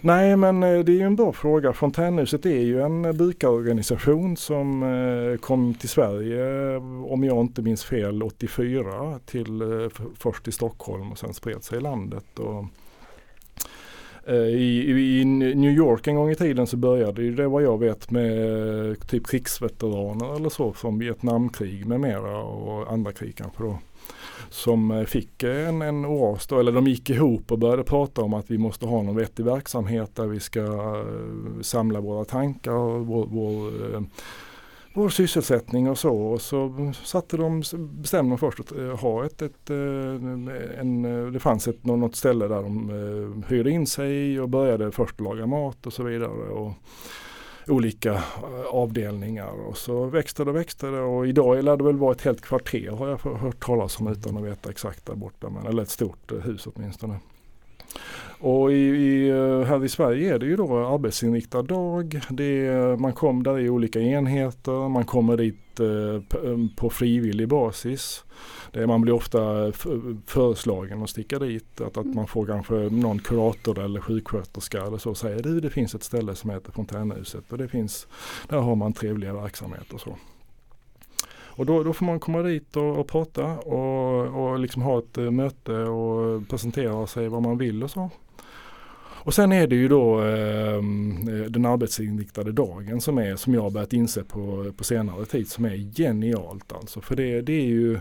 Nej 0.00 0.36
men 0.36 0.62
eh, 0.62 0.78
det 0.78 0.92
är 0.92 0.96
ju 0.96 1.02
en 1.02 1.16
bra 1.16 1.32
fråga. 1.32 1.72
Fontänhuset 1.72 2.46
är 2.46 2.60
ju 2.60 2.82
en 2.82 3.04
eh, 3.04 3.12
brukarorganisation 3.12 4.36
som 4.36 4.82
eh, 4.82 5.38
kom 5.38 5.74
till 5.74 5.88
Sverige 5.88 6.76
om 7.06 7.24
jag 7.24 7.40
inte 7.40 7.62
minns 7.62 7.84
fel 7.84 8.22
84 8.22 9.18
till 9.26 9.62
först 10.18 10.48
i 10.48 10.52
Stockholm 10.52 11.12
och 11.12 11.18
sen 11.18 11.34
spred 11.34 11.64
sig 11.64 11.78
i 11.78 11.80
landet. 11.80 12.38
Och 12.38 12.64
i, 14.28 15.20
I, 15.20 15.24
New 15.24 15.70
York 15.70 16.06
en 16.06 16.16
gång 16.16 16.30
i 16.30 16.34
tiden 16.34 16.66
så 16.66 16.76
började 16.76 17.30
det 17.30 17.48
vad 17.48 17.62
jag 17.62 17.78
vet 17.78 18.10
med 18.10 19.08
typ 19.08 19.26
krigsveteraner 19.26 20.36
eller 20.36 20.48
så 20.48 20.72
från 20.72 20.98
Vietnamkrig 20.98 21.86
med 21.86 22.00
mera 22.00 22.42
och 22.42 22.92
andra 22.92 23.12
krig 23.12 23.36
kanske 23.36 23.62
då 23.62 23.78
som 24.52 24.90
eh, 24.90 25.04
fick 25.04 25.42
en, 25.42 25.82
en 25.82 26.04
oas 26.04 26.46
då, 26.46 26.60
eller 26.60 26.72
de 26.72 26.86
gick 26.86 27.10
ihop 27.10 27.52
och 27.52 27.58
började 27.58 27.84
prata 27.84 28.22
om 28.22 28.34
att 28.34 28.50
vi 28.50 28.58
måste 28.58 28.86
ha 28.86 29.02
någon 29.02 29.16
vettig 29.16 29.44
verksamhet 29.44 30.16
där 30.16 30.26
vi 30.26 30.40
ska 30.40 30.60
eh, 30.60 31.60
samla 31.62 32.00
våra 32.00 32.24
tankar 32.24 32.72
och 32.72 33.06
vår, 33.06 33.26
vår, 33.26 33.94
eh, 33.94 34.02
vår 34.94 35.08
sysselsättning 35.08 35.90
och 35.90 35.98
så. 35.98 36.16
Och 36.16 36.40
så 36.40 36.92
satte 37.04 37.36
de, 37.36 37.62
bestämde 37.78 38.32
de 38.32 38.38
först 38.38 38.60
att 38.60 39.00
ha 39.00 39.24
ett, 39.24 39.42
ett 39.42 39.70
en, 39.70 41.02
det 41.32 41.38
fanns 41.40 41.68
ett, 41.68 41.84
något 41.84 42.16
ställe 42.16 42.48
där 42.48 42.62
de 42.62 43.44
hyrde 43.48 43.70
in 43.70 43.86
sig 43.86 44.40
och 44.40 44.48
började 44.48 44.92
först 44.92 45.20
laga 45.20 45.46
mat 45.46 45.86
och 45.86 45.92
så 45.92 46.02
vidare. 46.02 46.30
Och, 46.30 46.72
olika 47.66 48.12
eh, 48.12 48.64
avdelningar 48.70 49.68
och 49.68 49.78
så 49.78 50.04
växte 50.04 50.44
det 50.44 50.50
och 50.50 50.56
växte 50.56 50.86
det 50.86 51.00
och 51.00 51.26
idag 51.26 51.64
lär 51.64 51.76
det 51.76 51.84
väl 51.84 51.96
vara 51.96 52.12
ett 52.12 52.22
helt 52.22 52.40
kvarter 52.40 52.90
har 52.90 53.08
jag 53.08 53.18
hört 53.18 53.64
talas 53.64 54.00
om 54.00 54.08
utan 54.08 54.36
att 54.36 54.44
veta 54.44 54.70
exakt 54.70 55.06
där 55.06 55.14
borta. 55.14 55.50
Men, 55.50 55.66
eller 55.66 55.82
ett 55.82 55.90
stort 55.90 56.32
eh, 56.32 56.38
hus 56.38 56.66
åtminstone. 56.66 57.18
Och 58.44 58.72
i, 58.72 58.76
i, 58.76 59.28
eh, 59.28 59.60
här 59.60 59.84
i 59.84 59.88
Sverige 59.88 60.34
är 60.34 60.38
det 60.38 60.46
ju 60.46 60.56
då 60.56 60.86
arbetsinriktad 60.86 61.62
dag. 61.62 62.20
Det 62.30 62.66
är, 62.66 62.96
man 62.96 63.12
kom, 63.12 63.42
där 63.42 63.58
är 63.58 63.68
olika 63.68 64.00
enheter, 64.00 64.88
man 64.88 65.04
kommer 65.04 65.36
dit 65.36 65.80
eh, 65.80 66.56
på 66.76 66.90
frivillig 66.90 67.48
basis. 67.48 68.24
Det, 68.72 68.86
man 68.86 69.00
blir 69.00 69.12
ofta 69.12 69.72
föreslagen 70.26 71.02
att 71.02 71.10
sticka 71.10 71.38
dit. 71.38 71.80
Att, 71.80 71.96
att 71.96 72.06
man 72.06 72.26
får 72.26 72.46
kanske 72.46 72.74
någon 72.74 73.18
kurator 73.18 73.78
eller 73.78 74.00
sjuksköterska 74.00 74.82
eller 74.82 74.98
så 74.98 75.14
säger 75.14 75.42
du 75.42 75.60
det 75.60 75.70
finns 75.70 75.94
ett 75.94 76.02
ställe 76.02 76.34
som 76.34 76.50
heter 76.50 76.72
Fontänhuset 76.72 77.52
och 77.52 77.58
det 77.58 77.68
finns, 77.68 78.06
där 78.48 78.58
har 78.58 78.74
man 78.74 78.92
trevliga 78.92 79.34
verksamheter 79.34 79.94
och 79.94 80.00
så. 80.00 80.16
Och 81.54 81.66
då, 81.66 81.82
då 81.82 81.92
får 81.92 82.06
man 82.06 82.20
komma 82.20 82.42
dit 82.42 82.76
och, 82.76 82.98
och 82.98 83.08
prata 83.08 83.44
och, 83.44 84.26
och 84.26 84.58
liksom 84.58 84.82
ha 84.82 84.98
ett 84.98 85.18
eh, 85.18 85.30
möte 85.30 85.72
och 85.72 86.48
presentera 86.48 87.06
sig 87.06 87.28
vad 87.28 87.42
man 87.42 87.58
vill 87.58 87.82
och 87.82 87.90
så. 87.90 88.10
Och 89.24 89.34
sen 89.34 89.52
är 89.52 89.66
det 89.66 89.76
ju 89.76 89.88
då 89.88 90.20
ehm, 90.20 91.28
eh, 91.28 91.50
den 91.50 91.66
arbetsinriktade 91.66 92.52
dagen 92.52 93.00
som, 93.00 93.18
är, 93.18 93.36
som 93.36 93.54
jag 93.54 93.62
har 93.62 93.70
börjat 93.70 93.92
inse 93.92 94.24
på, 94.24 94.72
på 94.76 94.84
senare 94.84 95.24
tid 95.24 95.48
som 95.48 95.64
är 95.64 95.94
genialt 95.96 96.72
alltså. 96.72 97.00
För 97.00 97.16
det, 97.16 97.40
det, 97.40 97.52
är 97.52 97.64
ju, 97.64 98.00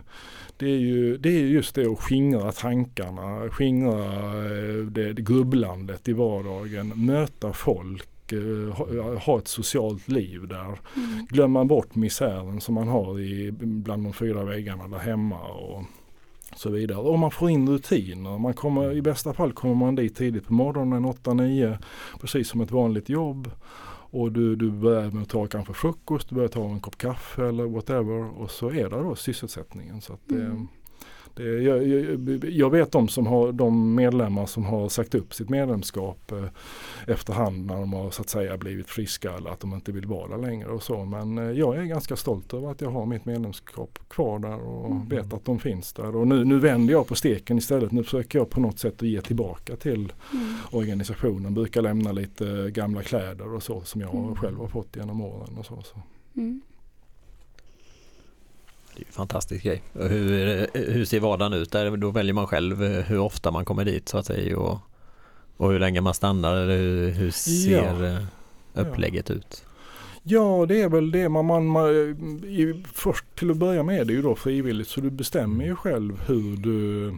det, 0.57 0.65
är 0.65 0.79
ju, 0.79 1.17
det 1.17 1.29
är 1.29 1.43
just 1.43 1.75
det 1.75 1.85
att 1.85 1.99
skingra 1.99 2.51
tankarna, 2.51 3.49
skingra 3.49 4.05
eh, 4.45 4.85
det, 4.85 5.13
det 5.13 5.21
grubblandet 5.21 6.07
i 6.07 6.13
vardagen, 6.13 6.93
möta 6.95 7.53
folk 7.53 8.20
eh, 8.33 8.75
ha, 8.75 9.15
ha 9.15 9.37
ett 9.37 9.47
socialt 9.47 10.07
liv 10.07 10.47
där. 10.47 10.65
Mm. 10.65 11.25
Glömma 11.29 11.65
bort 11.65 11.95
misären 11.95 12.61
som 12.61 12.75
man 12.75 12.87
har 12.87 13.19
i, 13.19 13.51
bland 13.51 14.03
de 14.03 14.13
fyra 14.13 14.43
väggarna 14.43 14.87
där 14.87 14.99
hemma. 14.99 15.39
Och, 15.39 15.83
så 16.55 16.69
vidare. 16.69 16.97
Och 16.97 17.19
man 17.19 17.31
får 17.31 17.49
in 17.49 17.69
rutiner. 17.69 18.37
Man 18.37 18.53
kommer, 18.53 18.91
I 18.91 19.01
bästa 19.01 19.33
fall 19.33 19.53
kommer 19.53 19.75
man 19.75 19.95
dit 19.95 20.15
tidigt 20.15 20.47
på 20.47 20.53
morgonen 20.53 21.05
8-9 21.05 21.77
precis 22.21 22.49
som 22.49 22.61
ett 22.61 22.71
vanligt 22.71 23.09
jobb. 23.09 23.51
Och 24.13 24.31
du, 24.31 24.55
du 24.55 24.71
börjar 24.71 25.11
med 25.11 25.21
att 25.21 25.29
ta 25.29 25.47
kanske 25.47 25.73
frukost, 25.73 26.29
du 26.29 26.35
börjar 26.35 26.49
ta 26.49 26.65
en 26.65 26.79
kopp 26.79 26.97
kaffe 26.97 27.47
eller 27.47 27.65
whatever 27.65 28.41
och 28.41 28.51
så 28.51 28.69
är 28.69 28.89
det 28.89 29.03
då 29.03 29.15
sysselsättningen. 29.15 30.01
Så 30.01 30.13
att 30.13 30.19
det, 30.25 30.35
mm. 30.35 30.67
Jag, 31.39 31.87
jag, 31.87 32.45
jag, 32.45 32.69
vet 32.69 32.91
de, 32.91 33.07
som 33.07 33.27
har, 33.27 33.51
de 33.51 33.95
medlemmar 33.95 34.45
som 34.45 34.65
har 34.65 34.89
sagt 34.89 35.15
upp 35.15 35.33
sitt 35.33 35.49
medlemskap 35.49 36.31
eh, 36.31 36.45
efterhand 37.07 37.65
när 37.65 37.75
de 37.75 37.93
har 37.93 38.11
så 38.11 38.21
att 38.21 38.29
säga 38.29 38.57
blivit 38.57 38.89
friska 38.89 39.33
eller 39.33 39.49
att 39.49 39.59
de 39.59 39.73
inte 39.73 39.91
vill 39.91 40.05
vara 40.05 40.27
där 40.27 40.47
längre 40.47 40.69
och 40.69 40.83
så. 40.83 41.05
Men 41.05 41.37
eh, 41.37 41.51
jag 41.51 41.77
är 41.77 41.83
ganska 41.83 42.15
stolt 42.15 42.53
över 42.53 42.71
att 42.71 42.81
jag 42.81 42.89
har 42.89 43.05
mitt 43.05 43.25
medlemskap 43.25 43.99
kvar 44.09 44.39
där 44.39 44.59
och 44.61 44.91
mm. 44.91 45.07
vet 45.07 45.33
att 45.33 45.45
de 45.45 45.59
finns 45.59 45.93
där. 45.93 46.15
Och 46.15 46.27
nu, 46.27 46.45
nu 46.45 46.59
vänder 46.59 46.93
jag 46.93 47.07
på 47.07 47.15
steken 47.15 47.57
istället. 47.57 47.91
Nu 47.91 48.03
försöker 48.03 48.39
jag 48.39 48.49
på 48.49 48.59
något 48.59 48.79
sätt 48.79 48.95
att 49.01 49.07
ge 49.07 49.21
tillbaka 49.21 49.75
till 49.75 50.13
mm. 50.33 50.55
organisationen. 50.71 51.53
Brukar 51.53 51.81
lämna 51.81 52.11
lite 52.11 52.71
gamla 52.71 53.01
kläder 53.01 53.53
och 53.53 53.63
så 53.63 53.81
som 53.81 54.01
jag 54.01 54.15
mm. 54.15 54.35
själv 54.35 54.57
har 54.57 54.67
fått 54.67 54.95
genom 54.95 55.21
åren. 55.21 55.57
Och 55.57 55.65
så, 55.65 55.81
så. 55.81 55.99
Mm. 56.35 56.61
Är 59.01 59.07
en 59.07 59.13
fantastisk 59.13 59.63
grej. 59.63 59.81
Hur, 59.93 60.67
hur 60.91 61.05
ser 61.05 61.19
vardagen 61.19 61.53
ut? 61.53 61.71
Där, 61.71 61.97
då 61.97 62.11
väljer 62.11 62.33
man 62.33 62.47
själv 62.47 62.83
hur 62.83 63.19
ofta 63.19 63.51
man 63.51 63.65
kommer 63.65 63.85
dit 63.85 64.09
så 64.09 64.17
att 64.17 64.25
säga 64.25 64.57
och, 64.57 64.79
och 65.57 65.71
hur 65.71 65.79
länge 65.79 66.01
man 66.01 66.13
stannar 66.13 66.55
eller 66.55 66.77
hur, 66.77 67.11
hur 67.11 67.31
ser 67.31 68.03
ja. 68.03 68.07
Eh, 68.07 68.23
upplägget 68.73 69.29
ja. 69.29 69.35
ut? 69.35 69.63
Ja 70.23 70.65
det 70.67 70.81
är 70.81 70.89
väl 70.89 71.11
det 71.11 71.29
man, 71.29 71.45
man, 71.45 71.65
man 71.65 71.89
i, 72.45 72.83
först 72.93 73.25
till 73.35 73.51
att 73.51 73.57
börja 73.57 73.83
med 73.83 73.99
är 73.99 74.05
det 74.05 74.13
ju 74.13 74.21
då 74.21 74.35
frivilligt 74.35 74.87
så 74.87 75.01
du 75.01 75.09
bestämmer 75.09 75.65
ju 75.65 75.75
själv 75.75 76.21
hur 76.27 76.57
du 76.57 77.17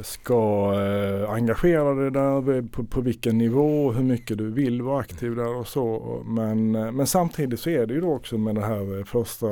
ska 0.00 0.72
eh, 0.74 1.30
engagera 1.30 1.94
dig 1.94 2.10
där 2.10 2.56
eh, 2.56 2.64
på, 2.64 2.84
på 2.84 3.00
vilken 3.00 3.38
nivå, 3.38 3.92
hur 3.92 4.04
mycket 4.04 4.38
du 4.38 4.50
vill 4.50 4.82
vara 4.82 5.00
aktiv 5.00 5.36
där 5.36 5.54
och 5.54 5.68
så. 5.68 6.22
Men, 6.26 6.74
eh, 6.74 6.92
men 6.92 7.06
samtidigt 7.06 7.60
så 7.60 7.70
är 7.70 7.86
det 7.86 7.94
ju 7.94 8.00
då 8.00 8.12
också 8.12 8.38
med 8.38 8.54
det 8.54 8.64
här 8.64 8.98
eh, 8.98 9.04
första 9.04 9.46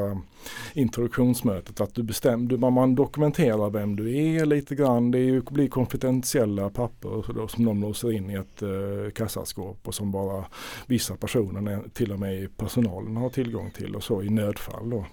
introduktionsmötet 0.74 1.80
att 1.80 1.94
du 1.94 2.02
bestämmer, 2.02 2.70
man 2.70 2.94
dokumenterar 2.94 3.70
vem 3.70 3.96
du 3.96 4.16
är 4.16 4.46
lite 4.46 4.74
grann. 4.74 5.10
Det 5.10 5.18
är 5.18 5.22
ju, 5.22 5.40
blir 5.40 5.68
konfidentiella 5.68 6.70
papper 6.70 7.34
då, 7.34 7.48
som 7.48 7.64
de 7.64 7.80
låser 7.80 8.12
in 8.12 8.30
i 8.30 8.34
ett 8.34 8.62
eh, 8.62 9.10
kassaskåp 9.14 9.78
och 9.88 9.94
som 9.94 10.12
bara 10.12 10.44
vissa 10.86 11.16
personer, 11.16 11.82
till 11.92 12.12
och 12.12 12.20
med 12.20 12.56
personalen 12.56 13.16
har 13.16 13.28
tillgång 13.30 13.70
till 13.70 13.96
och 13.96 14.02
så 14.02 14.22
i 14.22 14.30
nödfall. 14.30 14.90
Då. 14.90 15.04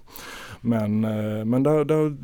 Men, 0.61 1.03
eh, 1.03 1.45
men 1.45 1.63
där, 1.63 1.85
där, 1.85 2.17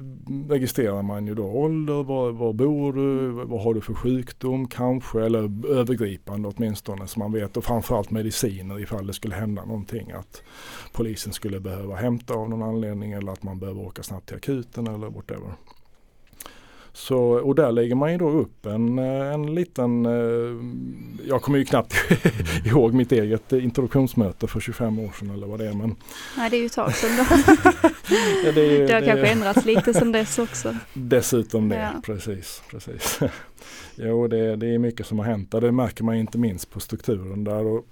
registrerar 0.50 1.02
man 1.02 1.28
ju 1.28 1.36
då 1.36 1.46
ålder, 1.46 2.04
var, 2.04 2.32
var 2.32 2.54
bor 2.54 2.91
du, 2.94 3.30
vad 3.30 3.64
har 3.64 3.74
du 3.74 3.82
för 3.82 3.94
sjukdom? 3.94 4.68
Kanske 4.68 5.26
eller 5.26 5.68
övergripande 5.68 6.50
åtminstone 6.56 7.08
så 7.08 7.20
man 7.20 7.32
vet. 7.32 7.58
Och 7.58 7.64
framförallt 7.64 8.12
mediciner 8.12 8.80
ifall 8.80 9.08
det 9.08 9.14
skulle 9.14 9.36
hända 9.36 9.66
någonting. 9.66 10.12
Att 10.12 10.44
polisen 10.94 11.34
skulle 11.34 11.60
behöva 11.60 11.96
hämta 11.96 12.34
av 12.34 12.50
någon 12.50 12.64
anledning 12.64 13.12
eller 13.12 13.32
att 13.32 13.44
man 13.44 13.60
behöver 13.60 13.82
åka 13.82 14.04
snabbt 14.04 14.28
till 14.28 14.38
akuten 14.38 14.88
eller 14.88 15.10
whatever. 15.10 15.54
Så, 16.94 17.20
och 17.20 17.56
där 17.56 17.72
lägger 17.72 17.96
man 17.96 18.12
ju 18.12 18.18
då 18.18 18.30
upp 18.30 18.66
en, 18.66 19.00
eh, 19.00 19.34
en 19.34 19.56
liten, 19.56 20.06
eh, 20.06 21.28
jag 21.28 21.42
kommer 21.42 21.60
ju 21.60 21.66
knappt 21.66 21.94
ihåg 22.66 22.94
mitt 22.94 23.12
eget 23.12 23.54
introduktionsmöte 23.54 24.48
för 24.48 24.60
25 24.60 25.00
år 25.00 25.12
sedan 25.20 25.30
eller 25.30 25.48
vad 25.48 25.60
det 25.60 25.68
är. 25.68 25.74
Men... 25.74 25.96
Nej 26.38 26.50
det 26.50 26.58
är 26.58 26.60
ju 26.60 26.66
ett 26.66 26.74
tag 26.74 26.96
sedan 26.96 27.18
då. 27.18 27.24
ja, 28.46 28.52
det, 28.52 28.62
är, 28.62 28.88
det 28.88 28.94
har 28.94 29.02
det 29.02 29.08
kanske 29.08 29.28
är... 29.28 29.32
ändrats 29.32 29.66
lite 29.66 29.94
sedan 29.94 30.12
dess 30.12 30.40
också. 30.40 30.76
Dessutom 30.94 31.70
det, 31.70 31.76
ja. 31.76 32.02
precis. 32.04 32.62
precis. 32.72 33.20
jo 33.96 34.28
det, 34.28 34.56
det 34.56 34.68
är 34.74 34.78
mycket 34.78 35.06
som 35.06 35.20
har 35.20 35.26
hänt 35.26 35.52
det 35.52 35.72
märker 35.72 36.04
man 36.04 36.16
inte 36.16 36.38
minst 36.38 36.72
på 36.72 36.80
strukturen 36.80 37.44
där 37.44 37.66
och 37.66 37.86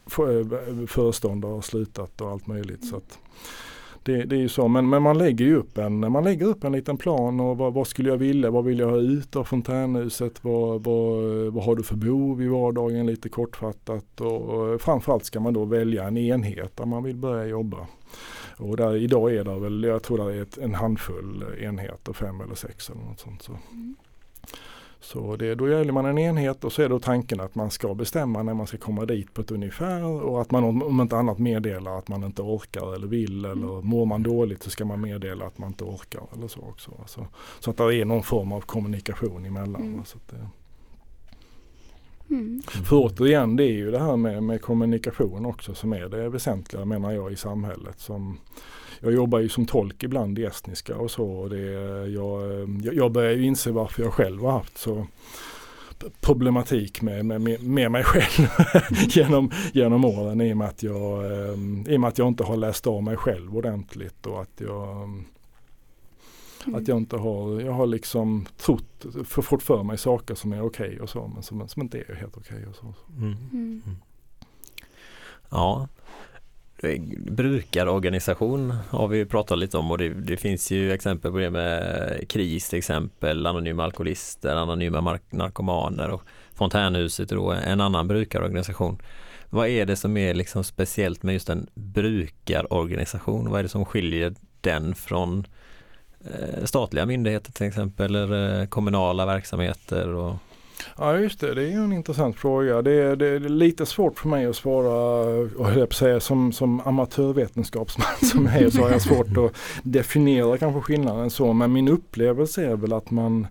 föreståndare 0.88 1.52
har 1.52 1.62
slutat 1.62 2.22
och 2.22 2.30
allt 2.30 2.48
möjligt. 2.48 2.90
Så 2.90 2.96
att, 2.96 3.20
det, 4.10 4.26
det, 4.26 4.36
är 4.36 4.40
ju 4.40 4.50
så, 4.50 4.68
men, 4.68 4.90
men 4.90 5.02
man 5.02 5.18
lägger 5.18 5.46
ju 5.46 5.56
upp 5.56 5.78
en, 5.78 6.12
man 6.12 6.24
lägger 6.24 6.46
upp 6.46 6.64
en 6.64 6.72
liten 6.72 6.98
plan 6.98 7.40
och 7.40 7.58
vad, 7.58 7.74
vad 7.74 7.88
skulle 7.88 8.10
jag 8.10 8.18
vilja, 8.18 8.52
vad 8.52 8.66
vill 8.66 8.80
jag 8.80 8.90
ha 8.90 8.98
ut 8.98 9.36
av 9.36 9.44
fontänhuset, 9.44 10.44
vad, 10.44 10.84
vad, 10.84 11.24
vad 11.54 11.64
har 11.64 11.76
du 11.76 11.84
för 11.84 11.96
behov 11.96 12.42
i 12.42 12.48
vardagen 12.48 13.06
lite 13.06 13.30
kortfattat 13.30 14.22
och 14.22 14.82
framförallt 14.82 15.26
ska 15.26 15.40
man 15.40 15.54
då 15.54 15.66
välja 15.66 16.08
en 16.08 16.18
enhet 16.18 16.78
där 16.78 16.86
man 16.86 17.04
vill 17.04 17.16
börja 17.16 17.46
jobba. 17.46 17.88
Och 18.58 18.78
där, 18.78 18.96
idag 18.96 19.36
är 19.36 19.44
det 19.44 19.60
väl, 19.60 19.84
jag 19.84 20.04
tror 20.04 20.18
det 20.18 20.36
är 20.36 20.42
ett, 20.42 20.58
en 20.58 20.74
handfull 20.74 21.46
enheter, 21.60 22.14
fem 22.14 22.42
eller 22.42 22.56
sex 22.56 22.90
eller 22.90 23.02
något 23.02 23.20
sånt. 23.20 23.42
Så. 23.42 23.52
Mm. 23.72 23.96
Så 25.02 25.36
det, 25.36 25.56
då 25.56 25.70
gäller 25.70 25.92
man 25.92 26.06
en 26.06 26.18
enhet 26.18 26.64
och 26.64 26.74
så 26.74 26.82
är 26.82 26.90
då 26.90 27.00
tanken 27.00 27.40
att 27.40 27.56
man 27.56 27.72
ska 27.72 27.96
bestämma 27.96 28.44
när 28.44 28.54
man 28.54 28.68
ska 28.68 28.78
komma 28.78 29.06
dit 29.06 29.34
på 29.34 29.42
ett 29.42 29.52
ungefär 29.52 30.04
och 30.04 30.42
att 30.42 30.52
man 30.52 30.64
om 30.64 31.02
inte 31.02 31.18
annat 31.18 31.40
meddelar 31.40 31.98
att 31.98 32.08
man 32.08 32.24
inte 32.24 32.42
orkar 32.42 32.96
eller 32.96 33.08
vill 33.08 33.46
eller 33.46 33.74
mm. 33.74 33.88
mår 33.88 34.06
man 34.06 34.24
dåligt 34.24 34.64
så 34.64 34.70
ska 34.70 34.86
man 34.86 35.02
meddela 35.02 35.46
att 35.46 35.58
man 35.58 35.70
inte 35.70 35.84
orkar 35.84 36.24
eller 36.36 36.48
så 36.48 36.60
också. 36.60 36.92
Alltså, 37.00 37.28
så 37.60 37.72
att 37.72 37.78
det 37.78 37.96
är 37.96 38.06
någon 38.06 38.24
form 38.24 38.52
av 38.52 38.62
kommunikation 38.62 39.46
emellan. 39.46 39.82
Mm. 39.82 40.06
Så 40.06 40.18
det, 40.30 40.48
Mm. 42.30 42.62
För 42.62 42.96
återigen 42.96 43.56
det 43.56 43.64
är 43.64 43.74
ju 43.74 43.92
det 43.92 44.00
här 44.00 44.18
med, 44.18 44.44
med 44.44 44.62
kommunikation 44.62 45.46
också 45.46 45.76
som 45.76 45.94
är 45.94 46.10
det 46.10 46.30
väsentliga 46.30 46.86
menar 46.86 47.12
jag 47.12 47.32
i 47.32 47.36
samhället. 47.36 48.00
Som, 48.00 48.40
jag 49.00 49.14
jobbar 49.14 49.40
ju 49.40 49.50
som 49.50 49.66
tolk 49.66 50.04
ibland 50.04 50.40
i 50.40 50.46
estniska 50.46 50.96
och 50.96 51.12
så. 51.12 51.26
Och 51.26 51.50
det, 51.50 51.62
jag, 52.08 52.70
jag 52.94 53.12
börjar 53.12 53.32
ju 53.32 53.46
inse 53.46 53.72
varför 53.72 54.04
jag 54.04 54.14
själv 54.14 54.42
har 54.42 54.52
haft 54.52 54.78
så 54.78 55.08
problematik 56.22 57.02
med, 57.02 57.26
med, 57.26 57.64
med 57.64 57.92
mig 57.92 58.04
själv 58.04 58.48
genom, 59.10 59.52
genom 59.74 60.06
åren 60.06 60.42
i 60.42 60.54
och, 60.54 60.58
med 60.58 60.68
att 60.68 60.84
jag, 60.84 61.26
i 61.88 61.96
och 61.96 62.00
med 62.00 62.08
att 62.08 62.18
jag 62.18 62.28
inte 62.28 62.44
har 62.44 62.58
läst 62.58 62.88
av 62.88 63.04
mig 63.04 63.18
själv 63.18 63.58
ordentligt 63.58 64.26
och 64.26 64.42
att 64.42 64.62
jag 64.62 65.10
Mm. 66.68 66.82
Att 66.82 66.88
jag 66.88 66.98
inte 66.98 67.18
har, 67.18 67.62
jag 67.62 67.72
har 67.72 67.88
liksom 67.88 68.46
trott, 68.58 69.06
för 69.26 69.42
fått 69.42 69.64
för 69.64 69.84
mig 69.84 69.98
saker 69.98 70.36
som 70.36 70.54
är 70.54 70.66
okej 70.66 70.88
okay 70.88 71.00
och 71.00 71.10
så 71.10 71.28
men 71.28 71.44
som, 71.44 71.68
som 71.68 71.82
inte 71.82 72.00
är 72.00 72.16
helt 72.16 72.38
okej. 72.38 72.58
Okay 72.58 72.70
och 72.70 72.76
så. 72.76 72.94
Mm. 73.18 73.36
Mm. 73.54 73.82
Ja, 75.50 75.88
Brukarorganisation 77.18 78.74
har 78.90 79.08
vi 79.08 79.26
pratat 79.26 79.60
lite 79.60 79.78
om 79.78 79.92
och 79.92 79.98
det, 79.98 80.10
det, 80.10 80.38
finns 80.38 80.72
ju 80.72 80.92
exempel 80.92 81.32
på 81.32 81.38
det 81.38 81.50
med 81.50 82.30
KRIS 82.30 82.70
till 82.70 82.80
exempel, 82.80 83.46
anonyma 83.46 83.84
alkoholister, 83.84 84.56
anonyma 84.56 85.20
narkomaner 85.30 86.10
och 86.10 86.24
Fontänhuset 86.54 87.30
då, 87.30 87.52
en 87.52 87.82
annan 87.82 88.08
brukarorganisation. 88.08 89.02
Vad 89.50 89.68
är 89.68 89.86
det 89.86 89.96
som 89.96 90.18
är 90.18 90.34
liksom 90.34 90.64
speciellt 90.64 91.24
med 91.24 91.34
just 91.34 91.50
en 91.50 91.68
brukarorganisation? 91.74 93.50
Vad 93.50 93.60
är 93.60 93.64
det 93.64 93.70
som 93.70 93.86
skiljer 93.86 94.36
den 94.62 94.96
från 94.96 95.48
eh, 96.26 96.66
statliga 96.66 97.06
myndigheter 97.06 97.52
till 97.52 97.68
exempel 97.68 98.16
eller 98.16 98.62
eh, 98.62 98.68
kommunala 98.68 99.26
verksamheter? 99.26 100.08
Och 100.08 100.36
Ja 100.98 101.18
just 101.18 101.40
det, 101.40 101.54
det 101.54 101.62
är 101.62 101.68
ju 101.68 101.84
en 101.84 101.94
intressant 101.94 102.36
fråga. 102.36 102.82
Det 102.82 102.92
är, 102.92 103.16
det 103.16 103.28
är 103.28 103.40
lite 103.40 103.86
svårt 103.86 104.20
för 104.20 104.30
mig 104.30 104.46
att 104.46 104.56
svara, 104.56 105.24
och 105.58 105.72
jag 105.76 105.94
säga, 105.94 106.20
som, 106.20 106.52
som 106.52 106.80
amatörvetenskapsman 106.80 108.08
som 108.32 108.46
jag 108.46 108.56
är 108.56 108.70
så 108.70 108.82
har 108.82 108.90
jag 108.90 109.02
svårt 109.02 109.38
att 109.38 109.56
definiera 109.84 110.58
kanske 110.58 110.82
skillnaden 110.82 111.30
så. 111.30 111.54
Men 111.54 111.74
min 111.74 111.88
upplevelse 111.88 112.66
är 112.66 112.76
väl 112.76 112.94
att 112.94 113.12
man 113.12 113.48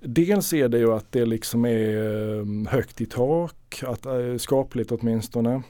Dels 0.00 0.52
är 0.52 0.68
det 0.68 0.78
ju 0.78 0.92
att 0.92 1.12
det 1.12 1.24
liksom 1.24 1.64
är 1.64 2.40
ehm, 2.40 2.66
högt 2.66 3.00
i 3.00 3.06
tak, 3.06 3.82
att, 3.86 4.06
eh, 4.06 4.36
skapligt 4.38 4.92
åtminstone. 4.92 5.62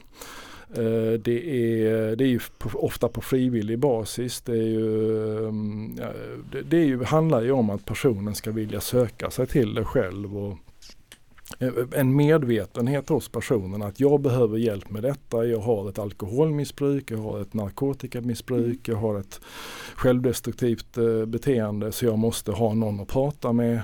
Eh, 0.75 1.13
det 1.19 1.49
är, 1.49 2.15
det 2.15 2.23
är 2.23 2.27
ju 2.27 2.39
ofta 2.73 3.07
på 3.07 3.21
frivillig 3.21 3.79
basis. 3.79 4.41
Det, 4.41 4.51
är 4.51 4.67
ju, 4.67 5.47
ehm, 5.47 5.95
det, 6.51 6.61
det 6.61 6.77
är 6.77 6.85
ju, 6.85 7.03
handlar 7.03 7.41
ju 7.41 7.51
om 7.51 7.69
att 7.69 7.85
personen 7.85 8.35
ska 8.35 8.51
vilja 8.51 8.81
söka 8.81 9.29
sig 9.29 9.47
till 9.47 9.73
det 9.73 9.85
själv 9.85 10.37
och 10.37 10.57
en 11.95 12.15
medvetenhet 12.15 13.09
hos 13.09 13.29
personen 13.29 13.81
att 13.81 13.99
jag 13.99 14.21
behöver 14.21 14.57
hjälp 14.57 14.89
med 14.89 15.03
detta. 15.03 15.45
Jag 15.45 15.59
har 15.59 15.89
ett 15.89 15.99
alkoholmissbruk, 15.99 17.11
jag 17.11 17.17
har 17.17 17.41
ett 17.41 17.53
narkotikamissbruk, 17.53 18.87
jag 18.87 18.95
har 18.95 19.19
ett 19.19 19.41
självdestruktivt 19.95 20.97
eh, 20.97 21.25
beteende 21.25 21.91
så 21.91 22.05
jag 22.05 22.19
måste 22.19 22.51
ha 22.51 22.73
någon 22.73 22.99
att 22.99 23.07
prata 23.07 23.53
med. 23.53 23.81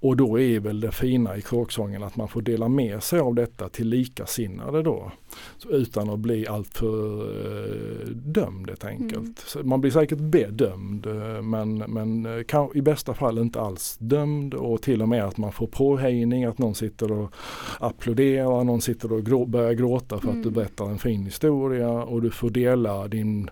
Och 0.00 0.16
då 0.16 0.40
är 0.40 0.60
väl 0.60 0.80
det 0.80 0.92
fina 0.92 1.36
i 1.36 1.42
kråksången 1.42 2.02
att 2.02 2.16
man 2.16 2.28
får 2.28 2.42
dela 2.42 2.68
med 2.68 3.02
sig 3.02 3.20
av 3.20 3.34
detta 3.34 3.68
till 3.68 3.88
likasinnade 3.88 4.82
då. 4.82 5.12
Så 5.58 5.68
utan 5.68 6.10
att 6.10 6.18
bli 6.18 6.46
alltför 6.46 7.20
eh, 7.30 8.06
dömd 8.08 8.68
helt 8.68 8.84
enkelt. 8.84 9.54
Mm. 9.54 9.68
Man 9.68 9.80
blir 9.80 9.90
säkert 9.90 10.18
bedömd 10.18 11.06
eh, 11.06 11.42
men, 11.42 11.78
men 11.78 12.26
eh, 12.26 12.42
kan, 12.42 12.70
i 12.74 12.82
bästa 12.82 13.14
fall 13.14 13.38
inte 13.38 13.60
alls 13.60 13.96
dömd 14.00 14.54
och 14.54 14.82
till 14.82 15.02
och 15.02 15.08
med 15.08 15.24
att 15.24 15.36
man 15.36 15.52
får 15.52 15.66
påhejning, 15.66 16.44
att 16.44 16.58
någon 16.58 16.74
sitter 16.74 17.12
och 17.12 17.32
applåderar, 17.80 18.64
någon 18.64 18.80
sitter 18.80 19.12
och 19.12 19.26
grå, 19.26 19.46
börjar 19.46 19.72
gråta 19.72 20.18
för 20.18 20.28
mm. 20.28 20.38
att 20.38 20.42
du 20.42 20.48
mm. 20.48 20.54
berättar 20.54 20.84
en 20.84 20.98
fin 20.98 21.24
historia 21.24 21.90
och 21.90 22.22
du 22.22 22.30
får 22.30 22.50
dela 22.50 23.08
din 23.08 23.50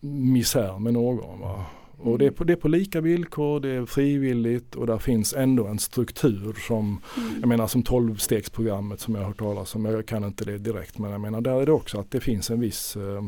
misär 0.00 0.78
med 0.78 0.92
någon. 0.92 1.40
Va? 1.40 1.64
Och 2.04 2.18
det 2.18 2.26
är, 2.26 2.30
på, 2.30 2.44
det 2.44 2.52
är 2.52 2.56
på 2.56 2.68
lika 2.68 3.00
villkor, 3.00 3.60
det 3.60 3.68
är 3.68 3.86
frivilligt 3.86 4.74
och 4.74 4.86
där 4.86 4.98
finns 4.98 5.34
ändå 5.34 5.66
en 5.66 5.78
struktur 5.78 6.56
som, 6.68 7.00
mm. 7.16 7.40
jag 7.40 7.48
menar 7.48 7.66
som 7.66 7.82
12-stegsprogrammet 7.82 8.96
som 8.96 9.14
jag 9.14 9.22
har 9.22 9.28
hört 9.28 9.38
talas 9.38 9.74
om, 9.74 9.84
jag 9.84 10.06
kan 10.06 10.24
inte 10.24 10.44
det 10.44 10.58
direkt 10.58 10.98
men 10.98 11.10
jag 11.10 11.20
menar 11.20 11.40
där 11.40 11.60
är 11.60 11.66
det 11.66 11.72
också 11.72 12.00
att 12.00 12.10
det 12.10 12.20
finns 12.20 12.50
en 12.50 12.60
viss 12.60 12.96
eh, 12.96 13.24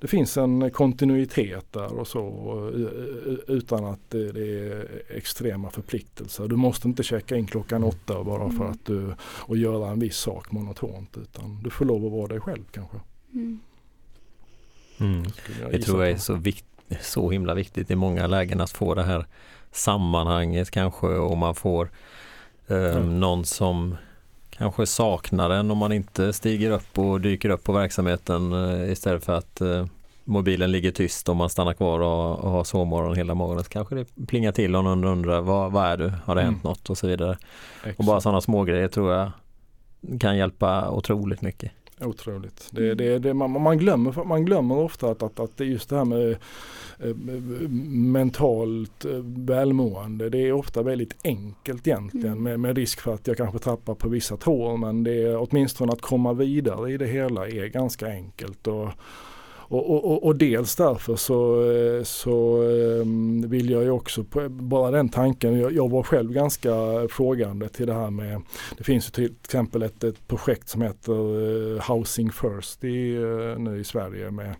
det 0.00 0.06
finns 0.08 0.36
en 0.36 0.70
kontinuitet 0.70 1.72
där 1.72 1.98
och 1.98 2.08
så 2.08 2.28
eh, 2.74 3.54
utan 3.56 3.84
att 3.84 4.10
det, 4.10 4.40
är 4.40 5.02
extrema 5.16 5.70
förpliktelser. 5.70 6.48
Du 6.48 6.56
måste 6.56 6.88
inte 6.88 7.02
checka 7.02 7.36
in 7.36 7.46
klockan 7.46 7.84
åtta 7.84 8.24
bara 8.24 8.50
för 8.50 8.56
mm. 8.56 8.70
att 8.70 8.86
du 8.86 9.14
och 9.22 9.56
göra 9.56 9.90
en 9.90 9.98
viss 9.98 10.16
sak 10.16 10.52
monotont 10.52 11.16
utan 11.16 11.62
du 11.62 11.70
får 11.70 11.84
lov 11.84 12.06
att 12.06 12.12
vara 12.12 12.26
dig 12.26 12.40
själv 12.40 12.64
kanske. 12.70 12.96
Mm. 13.32 13.60
Mm. 14.98 15.22
Det 15.70 15.78
tror 15.78 16.04
jag 16.04 16.12
är 16.12 16.16
så 16.16 16.34
viktigt 16.34 16.71
så 17.00 17.30
himla 17.30 17.54
viktigt 17.54 17.90
i 17.90 17.96
många 17.96 18.26
lägen 18.26 18.60
att 18.60 18.70
få 18.70 18.94
det 18.94 19.02
här 19.02 19.26
sammanhanget 19.72 20.70
kanske 20.70 21.06
och 21.06 21.38
man 21.38 21.54
får 21.54 21.90
eh, 22.66 22.96
mm. 22.96 23.20
någon 23.20 23.44
som 23.44 23.96
kanske 24.50 24.86
saknar 24.86 25.50
en 25.50 25.70
om 25.70 25.78
man 25.78 25.92
inte 25.92 26.32
stiger 26.32 26.70
upp 26.70 26.98
och 26.98 27.20
dyker 27.20 27.50
upp 27.50 27.64
på 27.64 27.72
verksamheten 27.72 28.52
eh, 28.52 28.92
istället 28.92 29.24
för 29.24 29.32
att 29.32 29.60
eh, 29.60 29.86
mobilen 30.24 30.72
ligger 30.72 30.90
tyst 30.90 31.28
och 31.28 31.36
man 31.36 31.50
stannar 31.50 31.72
kvar 31.72 32.00
och, 32.00 32.38
och 32.38 32.50
har 32.50 32.64
sovmorgon 32.64 33.16
hela 33.16 33.34
morgonen. 33.34 33.64
Så 33.64 33.70
kanske 33.70 33.94
det 33.94 34.26
plingar 34.26 34.52
till 34.52 34.76
och 34.76 34.84
någon 34.84 35.04
undrar 35.04 35.40
vad, 35.40 35.72
vad 35.72 35.86
är 35.86 35.96
du? 35.96 36.12
Har 36.24 36.34
det 36.34 36.40
mm. 36.40 36.54
hänt 36.54 36.64
något? 36.64 36.90
Och 36.90 36.98
så 36.98 37.06
vidare. 37.06 37.38
Exakt. 37.80 37.98
Och 37.98 38.04
bara 38.04 38.20
sådana 38.20 38.40
smågrejer 38.40 38.88
tror 38.88 39.12
jag 39.12 39.30
kan 40.20 40.36
hjälpa 40.36 40.90
otroligt 40.90 41.42
mycket. 41.42 41.72
Otroligt. 42.04 42.68
Det, 42.70 42.84
mm. 42.84 42.96
det, 42.96 43.18
det, 43.18 43.34
man, 43.34 43.62
man, 43.62 43.78
glömmer, 43.78 44.24
man 44.24 44.44
glömmer 44.44 44.78
ofta 44.78 45.10
att, 45.10 45.22
att, 45.22 45.40
att 45.40 45.56
det 45.56 45.64
just 45.64 45.88
det 45.88 45.96
här 45.96 46.04
med 46.04 46.30
eh, 46.98 47.16
mentalt 47.88 49.04
eh, 49.04 49.10
välmående. 49.24 50.28
Det 50.28 50.38
är 50.38 50.52
ofta 50.52 50.82
väldigt 50.82 51.16
enkelt 51.24 51.86
egentligen 51.86 52.26
mm. 52.26 52.42
med, 52.42 52.60
med, 52.60 52.76
risk 52.76 53.00
för 53.00 53.14
att 53.14 53.26
jag 53.26 53.36
kanske 53.36 53.58
tappar 53.58 53.94
på 53.94 54.08
vissa 54.08 54.36
tår 54.36 54.76
men 54.76 55.04
det 55.04 55.22
är 55.22 55.36
åtminstone 55.36 55.92
att 55.92 56.00
komma 56.00 56.32
vidare 56.32 56.92
i 56.92 56.96
det 56.96 57.06
hela 57.06 57.48
är 57.48 57.66
ganska 57.66 58.06
enkelt. 58.06 58.66
Och, 58.66 58.88
och, 59.72 60.04
och, 60.04 60.24
och, 60.26 60.36
dels 60.36 60.76
därför 60.76 61.16
så, 61.16 61.64
så 62.04 62.62
ehm, 62.62 63.48
vill 63.48 63.70
jag 63.70 63.82
ju 63.82 63.90
också, 63.90 64.24
bara 64.48 64.90
den 64.90 65.08
tanken, 65.08 65.58
jag, 65.58 65.72
jag, 65.72 65.90
var 65.90 66.02
själv 66.02 66.32
ganska 66.32 66.70
frågande 67.10 67.68
till 67.68 67.86
det 67.86 67.94
här 67.94 68.10
med, 68.10 68.42
det 68.78 68.84
finns 68.84 69.06
ju 69.06 69.10
till 69.10 69.34
exempel 69.44 69.82
ett, 69.82 70.04
ett 70.04 70.28
projekt 70.28 70.68
som 70.68 70.82
heter 70.82 71.12
eh, 71.12 71.90
Housing 71.90 72.32
First 72.32 72.84
i, 72.84 73.14
eh, 73.14 73.58
nu 73.58 73.80
i 73.80 73.84
Sverige 73.84 74.30
med 74.30 74.54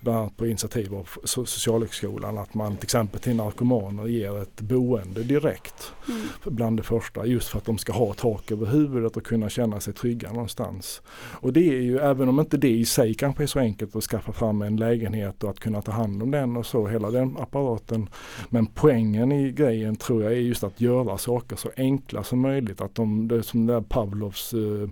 bland 0.00 0.18
annat 0.18 0.36
på 0.36 0.46
initiativ 0.46 0.94
av 0.94 1.08
Socialhögskolan 1.24 2.38
att 2.38 2.54
man 2.54 2.76
till 2.76 2.84
exempel 2.84 3.20
till 3.20 3.36
narkomaner 3.36 4.06
ger 4.06 4.42
ett 4.42 4.60
boende 4.60 5.22
direkt 5.22 5.92
mm. 6.08 6.26
bland 6.44 6.76
det 6.76 6.82
första 6.82 7.26
just 7.26 7.48
för 7.48 7.58
att 7.58 7.64
de 7.64 7.78
ska 7.78 7.92
ha 7.92 8.14
tak 8.14 8.50
över 8.50 8.66
huvudet 8.66 9.16
och 9.16 9.24
kunna 9.24 9.48
känna 9.48 9.80
sig 9.80 9.94
trygga 9.94 10.32
någonstans. 10.32 11.02
Och 11.40 11.52
det 11.52 11.68
är 11.68 11.80
ju, 11.80 11.98
även 11.98 12.28
om 12.28 12.40
inte 12.40 12.56
det 12.56 12.70
i 12.70 12.84
sig 12.84 13.14
kanske 13.14 13.42
är 13.42 13.46
så 13.46 13.58
enkelt 13.58 13.96
att 13.96 14.04
skaffa 14.04 14.32
fram 14.32 14.55
med 14.58 14.66
en 14.66 14.76
lägenhet 14.76 15.44
och 15.44 15.50
att 15.50 15.60
kunna 15.60 15.82
ta 15.82 15.92
hand 15.92 16.22
om 16.22 16.30
den 16.30 16.56
och 16.56 16.66
så, 16.66 16.86
hela 16.86 17.10
den 17.10 17.36
apparaten. 17.38 18.08
Men 18.48 18.66
poängen 18.66 19.32
i 19.32 19.52
grejen 19.52 19.96
tror 19.96 20.22
jag 20.22 20.32
är 20.32 20.36
just 20.36 20.64
att 20.64 20.80
göra 20.80 21.18
saker 21.18 21.56
så 21.56 21.70
enkla 21.76 22.24
som 22.24 22.40
möjligt. 22.40 22.80
Att 22.80 22.94
de, 22.94 23.28
det 23.28 23.36
är 23.36 23.42
som 23.42 23.66
där 23.66 23.80
Pavlovs 23.80 24.54
eh, 24.54 24.88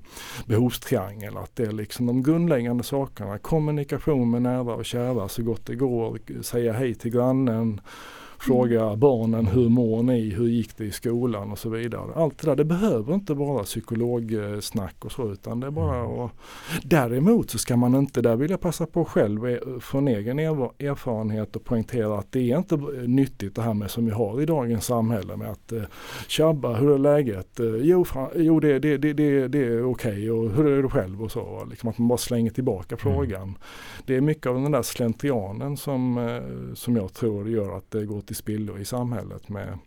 behovstriangel, 0.47 1.37
att 1.37 1.57
det 1.57 1.63
är 1.63 1.73
liksom 1.73 2.07
de 2.07 2.23
grundläggande 2.23 2.85
sakerna. 2.85 3.39
Kommunikation 3.39 4.31
med 4.31 4.43
nära 4.43 4.75
och 4.75 4.85
kära 4.85 5.29
så 5.29 5.43
gott 5.43 5.67
det 5.67 5.75
går, 5.75 6.19
säga 6.43 6.73
hej 6.73 6.95
till 6.95 7.11
grannen 7.11 7.81
Fråga 8.39 8.97
barnen 8.97 9.47
hur 9.47 9.69
mår 9.69 10.03
ni, 10.03 10.31
hur 10.31 10.49
gick 10.49 10.77
det 10.77 10.85
i 10.85 10.93
skolan 10.93 11.53
och 11.53 11.59
så 11.59 11.69
vidare. 11.69 12.15
Allt 12.15 12.39
det 12.39 12.47
där, 12.47 12.57
det 12.57 12.65
behöver 12.65 13.15
inte 13.15 13.35
vara 13.35 13.65
psykologsnack 13.65 15.05
och 15.05 15.13
så 15.13 15.33
utan 15.33 15.61
det 15.61 15.67
är 15.67 15.71
bara 15.71 16.25
att... 16.25 16.31
Däremot 16.83 17.51
så 17.51 17.59
ska 17.59 17.77
man 17.77 17.95
inte, 17.95 18.23
där 18.23 18.37
vill 18.37 18.51
jag 18.51 18.61
passa 18.61 18.87
på 18.87 19.05
själv 19.05 19.59
från 19.81 20.09
egen 20.09 20.39
erfarenhet 20.39 21.57
och 21.57 21.65
poängtera 21.65 22.19
att 22.19 22.33
det 22.33 22.53
är 22.53 22.59
inte 22.59 22.77
nyttigt 23.07 23.55
det 23.55 23.63
här 23.63 23.75
med 23.75 23.91
som 23.91 24.07
vi 24.07 24.11
har 24.11 24.43
i 24.43 24.47
dagens 24.47 24.85
samhälle 24.85 25.37
med 25.37 25.51
att 25.51 25.73
eh, 25.73 25.83
tjabba, 26.29 26.75
hur 26.75 26.95
är 26.95 26.99
läget? 26.99 27.61
Eh, 27.61 27.67
jo, 27.67 28.05
fan, 28.05 28.31
jo 28.37 28.61
det, 28.61 28.79
det, 28.79 28.97
det, 28.97 29.13
det, 29.13 29.49
det 29.49 29.59
är 29.59 29.91
okej 29.91 30.31
och 30.31 30.51
hur 30.51 30.67
är 30.67 30.83
du 30.83 30.89
själv 30.89 31.23
och 31.23 31.31
så. 31.31 31.65
Liksom 31.71 31.89
att 31.89 31.99
man 31.99 32.09
bara 32.09 32.19
slänger 32.19 32.51
tillbaka 32.51 32.95
mm. 32.95 32.99
frågan. 32.99 33.59
Det 34.07 34.17
är 34.17 34.21
mycket 34.21 34.47
av 34.47 34.55
den 34.55 34.73
där 34.73 34.83
slentrianen 34.83 35.77
som, 35.77 36.19
eh, 36.19 36.75
som 36.75 36.97
jag 36.97 37.13
tror 37.15 37.49
gör 37.49 37.77
att 37.77 37.91
det 37.91 38.05
går 38.05 38.21
till 38.27 38.37
spillo 38.37 38.79
i 38.79 38.85
samhället 38.85 39.49
med 39.49 39.79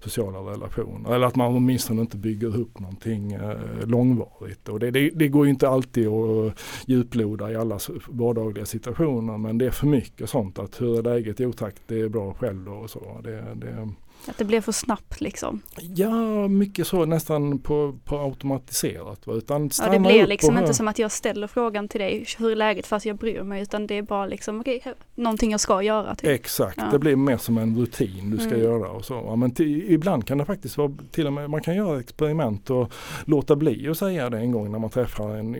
sociala 0.00 0.38
relationer. 0.38 1.14
Eller 1.14 1.26
att 1.26 1.36
man 1.36 1.56
åtminstone 1.56 2.00
inte 2.00 2.16
bygger 2.16 2.56
upp 2.56 2.78
någonting 2.78 3.32
eh, 3.32 3.86
långvarigt. 3.86 4.68
Och 4.68 4.80
det, 4.80 4.90
det, 4.90 5.10
det 5.14 5.28
går 5.28 5.48
inte 5.48 5.68
alltid 5.68 6.08
att 6.08 6.60
djuploda 6.86 7.52
i 7.52 7.56
alla 7.56 7.78
vardagliga 8.08 8.66
situationer 8.66 9.38
men 9.38 9.58
det 9.58 9.66
är 9.66 9.70
för 9.70 9.86
mycket 9.86 10.30
sånt 10.30 10.58
att 10.58 10.80
hur 10.80 10.98
är 10.98 11.02
läget? 11.02 11.40
Jo 11.40 11.52
tack, 11.52 11.74
det 11.86 12.00
är 12.00 12.08
bra 12.08 12.34
själv 12.34 12.64
då 12.64 12.72
och 12.72 12.90
så. 12.90 13.20
Det, 13.24 13.44
det, 13.54 13.88
att 14.28 14.38
det 14.38 14.44
blev 14.44 14.60
för 14.60 14.72
snabbt 14.72 15.20
liksom? 15.20 15.62
Ja, 15.80 16.48
mycket 16.48 16.86
så 16.86 17.04
nästan 17.04 17.58
på, 17.58 17.98
på 18.04 18.18
automatiserat. 18.18 19.20
Utan 19.26 19.70
ja, 19.78 19.90
det 19.90 19.98
blir 19.98 20.26
liksom 20.26 20.58
inte 20.58 20.74
som 20.74 20.88
att 20.88 20.98
jag 20.98 21.12
ställer 21.12 21.46
frågan 21.46 21.88
till 21.88 22.00
dig, 22.00 22.26
hur 22.38 22.50
är 22.50 22.56
läget 22.56 22.86
fast 22.86 23.06
jag 23.06 23.16
bryr 23.16 23.42
mig 23.42 23.62
utan 23.62 23.86
det 23.86 23.94
är 23.94 24.02
bara 24.02 24.26
liksom, 24.26 24.60
okej, 24.60 24.76
okay, 24.76 24.92
någonting 25.14 25.50
jag 25.50 25.60
ska 25.60 25.82
göra. 25.82 26.14
Typ. 26.14 26.30
Exakt, 26.30 26.78
ja. 26.78 26.88
det 26.92 26.98
blir 26.98 27.16
mer 27.16 27.36
som 27.36 27.58
en 27.58 27.78
rutin 27.78 28.30
du 28.30 28.38
ska 28.38 28.54
mm. 28.54 28.62
göra 28.62 28.90
och 28.90 29.04
så. 29.04 29.14
Ja, 29.26 29.36
men 29.36 29.54
ibland 29.58 30.26
kan 30.26 30.38
det 30.38 30.44
faktiskt 30.44 30.78
vara 30.78 30.92
till 31.10 31.26
och 31.26 31.32
med, 31.32 31.50
man 31.50 31.62
kan 31.62 31.76
göra 31.76 32.00
experiment 32.00 32.70
och 32.70 32.92
låta 33.24 33.56
bli 33.56 33.88
att 33.88 33.98
säga 33.98 34.30
det 34.30 34.38
en 34.38 34.52
gång 34.52 34.72
när 34.72 34.78
man 34.78 34.90
träffar 34.90 35.36
en, 35.36 35.54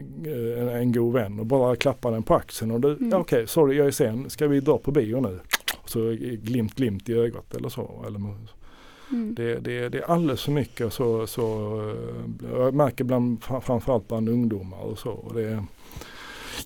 en, 0.58 0.68
en 0.68 0.92
god 0.92 1.12
vän 1.12 1.40
och 1.40 1.46
bara 1.46 1.76
klappa 1.76 2.10
den 2.10 2.22
på 2.22 2.34
axeln 2.34 2.70
och 2.70 2.80
du, 2.80 2.88
mm. 2.88 3.06
okej, 3.08 3.20
okay, 3.20 3.46
sorry 3.46 3.76
jag 3.76 3.86
är 3.86 3.90
sen, 3.90 4.30
ska 4.30 4.48
vi 4.48 4.60
dra 4.60 4.78
på 4.78 4.90
bio 4.90 5.20
nu? 5.20 5.40
Så 5.84 6.16
glimt, 6.42 6.74
glimt 6.74 7.08
i 7.08 7.14
ögat 7.14 7.54
eller 7.54 7.68
så. 7.68 8.04
Eller, 8.06 8.20
mm. 9.12 9.34
det, 9.34 9.54
det, 9.54 9.88
det, 9.88 9.98
är 9.98 10.10
alldeles 10.10 10.42
för 10.42 10.52
mycket 10.52 10.92
så, 10.92 11.26
så 11.26 11.76
eh, 11.80 12.58
jag 12.58 12.74
märker 12.74 13.04
bland, 13.04 13.44
framförallt 13.44 14.08
bland 14.08 14.28
ungdomar 14.28 14.78
och 14.78 14.98
så. 14.98 15.10
Och 15.10 15.34
det, 15.34 15.64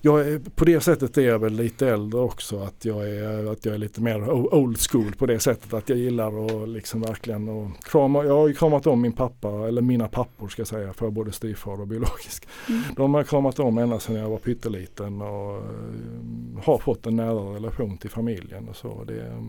jag 0.01 0.41
på 0.55 0.65
det 0.65 0.81
sättet 0.81 1.17
är 1.17 1.21
jag 1.21 1.39
väl 1.39 1.53
lite 1.53 1.87
äldre 1.87 2.19
också. 2.19 2.59
Att 2.59 2.85
jag, 2.85 3.09
är, 3.09 3.51
att 3.51 3.65
jag 3.65 3.73
är 3.73 3.77
lite 3.77 4.01
mer 4.01 4.31
old 4.31 4.77
school 4.79 5.15
på 5.17 5.25
det 5.25 5.39
sättet 5.39 5.73
att 5.73 5.89
jag 5.89 5.97
gillar 5.97 6.45
att 6.45 6.69
liksom 6.69 7.01
verkligen 7.01 7.49
och 7.49 7.83
krama. 7.83 8.23
Jag 8.23 8.33
har 8.33 8.47
ju 8.47 8.53
kramat 8.53 8.87
om 8.87 9.01
min 9.01 9.13
pappa, 9.13 9.67
eller 9.67 9.81
mina 9.81 10.07
pappor 10.07 10.47
ska 10.47 10.59
jag 10.59 10.67
säga, 10.67 10.93
för 10.93 11.09
både 11.09 11.31
styvfar 11.31 11.81
och 11.81 11.87
biologisk. 11.87 12.47
Mm. 12.69 12.81
De 12.95 13.13
har 13.13 13.23
kramat 13.23 13.59
om 13.59 13.77
ända 13.77 13.99
sedan 13.99 14.15
jag 14.15 14.29
var 14.29 14.37
pytteliten 14.37 15.21
och 15.21 15.57
uh, 15.57 16.63
har 16.63 16.77
fått 16.77 17.05
en 17.07 17.15
nära 17.15 17.55
relation 17.55 17.97
till 17.97 18.09
familjen 18.09 18.69
och 18.69 18.75
så. 18.75 19.03
Det, 19.07 19.43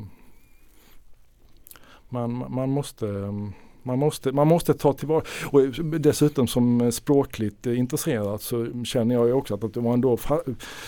man, 2.12 2.53
man 2.53 2.70
måste 2.70 3.09
mm, 3.09 3.53
man 3.83 3.98
måste, 3.98 4.33
man 4.33 4.48
måste 4.48 4.75
ta 4.75 4.92
tillvara, 4.92 5.22
och 5.46 5.61
dessutom 6.01 6.46
som 6.46 6.81
eh, 6.81 6.90
språkligt 6.90 7.66
eh, 7.66 7.79
intresserad 7.79 8.40
så 8.40 8.85
känner 8.85 9.14
jag 9.14 9.27
ju 9.27 9.33
också 9.33 9.55
att, 9.55 9.64
att 9.64 9.77
man 9.77 10.01
då 10.01 10.18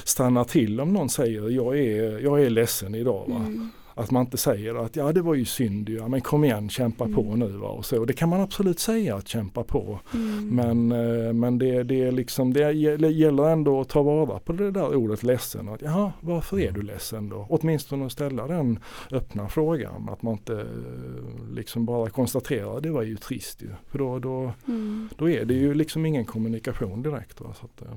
stannar 0.04 0.44
till 0.44 0.80
om 0.80 0.92
någon 0.92 1.08
säger 1.08 1.50
jag 1.50 1.78
är, 1.78 2.18
jag 2.18 2.42
är 2.42 2.50
ledsen 2.50 2.94
idag. 2.94 3.24
Va? 3.28 3.37
Mm. 3.37 3.70
Att 3.94 4.11
man 4.11 4.24
inte 4.24 4.37
säger 4.37 4.74
att 4.74 4.96
ja 4.96 5.12
det 5.12 5.22
var 5.22 5.35
ju 5.35 5.44
synd 5.44 5.88
ja, 5.88 6.09
men 6.09 6.20
kom 6.20 6.44
igen 6.44 6.68
kämpa 6.68 7.04
mm. 7.04 7.16
på 7.16 7.37
nu. 7.37 7.48
Va? 7.48 7.68
Och 7.68 7.85
så. 7.85 8.04
Det 8.04 8.12
kan 8.12 8.28
man 8.28 8.40
absolut 8.40 8.78
säga 8.78 9.16
att 9.16 9.28
kämpa 9.28 9.62
på. 9.62 10.00
Mm. 10.14 10.48
Men, 10.48 10.92
eh, 10.92 11.33
men 11.33 11.59
det, 11.59 11.83
det, 11.83 12.11
liksom, 12.11 12.52
det 12.52 12.72
gäller 12.72 13.50
ändå 13.50 13.80
att 13.80 13.88
ta 13.88 14.02
vara 14.02 14.38
på 14.38 14.52
det 14.52 14.70
där 14.70 14.94
ordet 14.94 15.22
ledsen. 15.22 15.68
Att, 15.68 15.83
Jaha, 15.83 16.12
varför 16.20 16.61
är 16.61 16.72
du 16.72 16.83
ledsen 16.83 17.28
då? 17.28 17.46
Åtminstone 17.50 18.07
att 18.07 18.12
ställa 18.12 18.46
den 18.46 18.78
öppna 19.11 19.48
frågan. 19.48 20.09
Att 20.09 20.22
man 20.22 20.33
inte 20.33 20.54
eh, 20.54 21.54
liksom 21.54 21.85
bara 21.85 22.11
konstaterar 22.11 22.80
det 22.80 22.90
var 22.90 23.02
ju 23.02 23.16
trist 23.16 23.62
ju. 23.62 23.68
För 23.90 23.98
då, 23.98 24.18
då, 24.18 24.52
mm. 24.68 25.09
då 25.16 25.30
är 25.30 25.44
det 25.44 25.54
ju 25.54 25.74
liksom 25.74 26.07
ingen 26.07 26.24
kommunikation 26.24 27.02
direkt. 27.02 27.40
Va? 27.40 27.54
Så 27.61 27.66
att, 27.66 27.83
eh, 27.83 27.96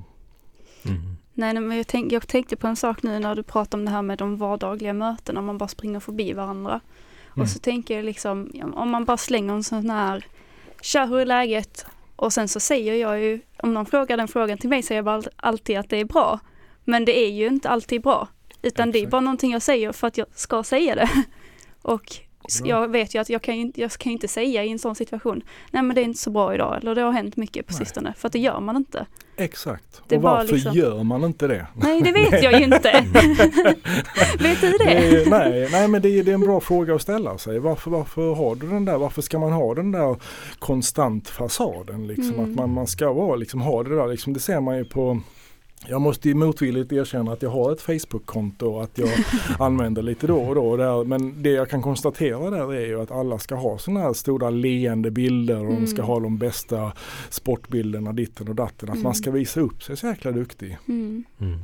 Mm. 0.88 1.18
Nej, 1.34 1.54
men 1.54 1.78
jag, 1.78 1.88
tänk, 1.88 2.12
jag 2.12 2.28
tänkte 2.28 2.56
på 2.56 2.68
en 2.68 2.76
sak 2.76 3.04
nu 3.04 3.20
när 3.20 3.36
du 3.36 3.44
pratar 3.44 3.78
om 3.78 3.86
det 3.86 3.92
här 3.92 4.02
med 4.02 4.18
de 4.18 4.38
vardagliga 4.38 4.94
mötena, 4.94 5.42
man 5.42 5.58
bara 5.58 5.68
springer 5.68 6.00
förbi 6.00 6.34
varandra. 6.34 6.80
Mm. 7.36 7.44
Och 7.44 7.50
så 7.50 7.60
tänker 7.60 7.96
jag 7.96 8.06
liksom, 8.06 8.52
om 8.76 8.90
man 8.90 9.06
bara 9.06 9.18
slänger 9.18 9.54
en 9.54 9.64
sån 9.64 9.90
här, 9.90 10.26
tja 10.82 11.06
hur 11.06 11.20
är 11.20 11.26
läget? 11.26 11.86
Och 12.16 12.34
sen 12.34 12.48
så 12.48 12.60
säger 12.60 12.96
jag 12.96 13.22
ju, 13.22 13.40
om 13.58 13.74
någon 13.74 13.86
frågar 13.86 14.18
den 14.18 14.28
frågan 14.28 14.58
till 14.58 14.70
mig 14.70 14.84
säger 14.84 14.98
jag 14.98 15.06
bara 15.06 15.24
alltid 15.36 15.78
att 15.78 15.90
det 15.90 15.98
är 15.98 16.06
bra. 16.06 16.40
Men 16.84 17.06
det 17.06 17.20
är 17.20 17.30
ju 17.30 17.48
inte 17.48 17.70
alltid 17.70 18.02
bra. 18.02 18.28
Utan 18.62 18.90
Exakt. 18.90 18.94
det 18.94 19.00
är 19.00 19.12
bara 19.12 19.22
någonting 19.22 19.52
jag 19.52 19.62
säger 19.62 19.92
för 19.92 20.08
att 20.08 20.18
jag 20.18 20.28
ska 20.36 20.64
säga 20.64 20.96
det. 20.96 21.10
Och 21.82 22.27
jag 22.64 22.88
vet 22.88 23.16
ju 23.16 23.22
att 23.22 23.30
jag 23.30 23.42
kan, 23.42 23.74
jag 23.76 23.92
kan 23.92 24.12
inte 24.12 24.28
säga 24.28 24.64
i 24.64 24.70
en 24.70 24.80
sån 24.80 24.96
situation, 24.96 25.42
nej 25.72 25.84
men 25.84 25.96
det 25.96 26.02
är 26.02 26.04
inte 26.04 26.20
så 26.20 26.30
bra 26.30 26.56
idag 26.56 26.78
eller 26.78 26.96
det 26.96 27.02
har 27.02 27.12
hänt 27.12 27.38
mycket 27.38 27.68
på 27.68 27.74
nej. 27.74 27.86
sistone. 27.86 28.14
För 28.18 28.28
att 28.28 28.34
det 28.34 28.40
gör 28.40 28.60
man 28.60 28.76
inte. 28.76 29.06
Exakt. 29.40 30.02
Det 30.08 30.16
och 30.16 30.22
varför 30.22 30.54
liksom... 30.54 30.76
gör 30.76 31.04
man 31.04 31.24
inte 31.24 31.48
det? 31.48 31.68
Nej, 31.76 32.02
det 32.02 32.12
vet 32.12 32.44
jag 32.44 32.60
ju 32.60 32.64
inte. 32.64 32.78
vet 34.40 34.62
du 34.62 34.72
det? 34.72 34.86
det 34.86 35.30
nej, 35.30 35.70
nej, 35.72 35.88
men 35.88 36.02
det 36.02 36.10
är, 36.10 36.24
det 36.24 36.32
är 36.32 36.36
en 36.36 36.42
bra 36.42 36.60
fråga 36.60 36.96
att 36.96 37.02
ställa 37.02 37.38
sig. 37.38 37.60
Varför, 37.60 37.92
varför 37.92 38.36
har 38.36 38.56
du 38.56 38.70
den 38.70 38.86
där, 38.86 38.98
varför 38.98 39.22
ska 39.22 39.40
man 39.40 39.52
ha 39.52 39.76
den 39.76 39.92
där 39.92 40.16
konstant 40.60 41.30
fasaden? 41.30 42.08
Liksom? 42.08 42.34
Mm. 42.34 42.44
Att 42.44 42.56
man, 42.56 42.74
man 42.74 42.88
ska 42.88 43.14
vara, 43.14 43.36
liksom, 43.36 43.62
ha 43.62 43.84
det 43.84 43.96
där, 43.96 44.08
liksom, 44.08 44.34
det 44.34 44.40
ser 44.40 44.60
man 44.60 44.78
ju 44.78 44.86
på 44.86 45.22
jag 45.86 46.02
måste 46.02 46.30
ju 46.30 46.36
motvilligt 46.36 46.92
erkänna 46.92 47.32
att 47.32 47.42
jag 47.42 47.50
har 47.50 47.72
ett 47.72 47.82
Facebook-konto 47.82 48.66
och 48.66 48.84
att 48.84 48.98
jag 48.98 49.10
använder 49.60 50.02
lite 50.02 50.28
då 50.28 50.38
och 50.38 50.56
då. 50.56 50.78
Där. 50.78 51.04
Men 51.04 51.44
det 51.44 51.50
jag 51.50 51.70
kan 51.70 51.82
konstatera 51.82 52.50
där 52.50 52.74
är 52.74 52.86
ju 52.86 53.02
att 53.02 53.12
alla 53.12 53.40
ska 53.40 53.56
ha 53.56 53.78
sådana 53.78 54.00
här 54.00 54.14
stora 54.14 54.50
leende 54.50 55.12
bilder 55.12 55.60
och 55.60 55.70
mm. 55.72 55.82
de 55.82 55.88
ska 55.88 55.98
mm. 55.98 56.08
ha 56.08 56.20
de 56.20 56.38
bästa 56.38 56.94
sportbilderna 57.30 58.14
ditten 58.14 58.48
och 58.48 58.56
datten. 58.56 58.90
Att 58.90 58.96
mm. 58.96 59.04
man 59.04 59.16
ska 59.16 59.32
visa 59.32 59.60
upp 59.60 59.84
sig 59.84 59.98
så 59.98 60.08
jäkla 60.08 60.32
duktig. 60.32 60.78
Mm. 60.88 61.24
mm. 61.42 61.60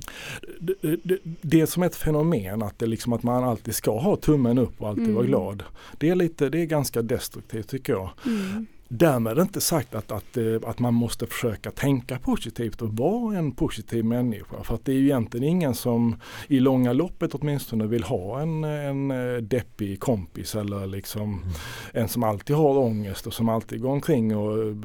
Det, 0.60 0.98
det, 1.04 1.18
det, 1.42 1.62
är 1.62 1.66
som 1.66 1.84
ett 1.84 1.96
fenomen 1.96 2.62
att, 2.62 2.80
det 2.80 2.86
liksom 2.86 3.14
att 3.14 3.24
man 3.24 3.44
alltid 3.44 3.76
ska 3.76 4.00
ha 4.00 4.16
tummen 4.16 4.58
upp 4.58 4.82
och 4.82 4.90
alltid 4.90 5.08
vara 5.08 5.26
mm. 5.26 5.28
glad. 5.28 5.64
Det 5.98 6.10
är, 6.10 6.16
lite, 6.16 6.50
det 6.50 6.62
är 6.62 6.66
ganska 6.66 7.02
destruktivt 7.02 7.70
tycker 7.70 7.94
jag. 7.94 8.10
Därmed 8.96 9.40
inte 9.40 9.62
sagt 9.62 9.96
att, 9.96 10.12
att, 10.12 10.38
eh, 10.38 10.46
att 10.66 10.80
man 10.80 10.94
måste 10.94 11.28
försöka 11.28 11.72
tänka 11.72 12.20
positivt 12.20 12.82
och 12.82 12.94
vara 12.94 13.38
en 13.38 13.52
positiv 13.52 14.06
människa. 14.06 14.64
För 14.64 14.76
att 14.76 14.86
det 14.86 14.92
är 14.92 14.96
ju 14.96 15.04
egentligen 15.04 15.48
ingen 15.48 15.76
som 15.76 16.16
i 16.48 16.60
långa 16.60 16.94
loppet 16.94 17.36
åtminstone 17.36 17.88
vill 17.88 18.04
ha 18.04 18.42
en, 18.42 18.64
en 18.64 19.12
eh, 19.12 19.38
deppig 19.42 20.00
kompis 20.00 20.56
eller 20.56 20.88
liksom 20.88 21.24
mm. 21.24 21.54
en 21.94 22.08
som 22.08 22.24
alltid 22.24 22.56
har 22.56 22.78
ångest 22.78 23.28
och 23.28 23.34
som 23.34 23.50
alltid 23.50 23.82
går 23.82 23.90
omkring 23.90 24.38
och 24.38 24.76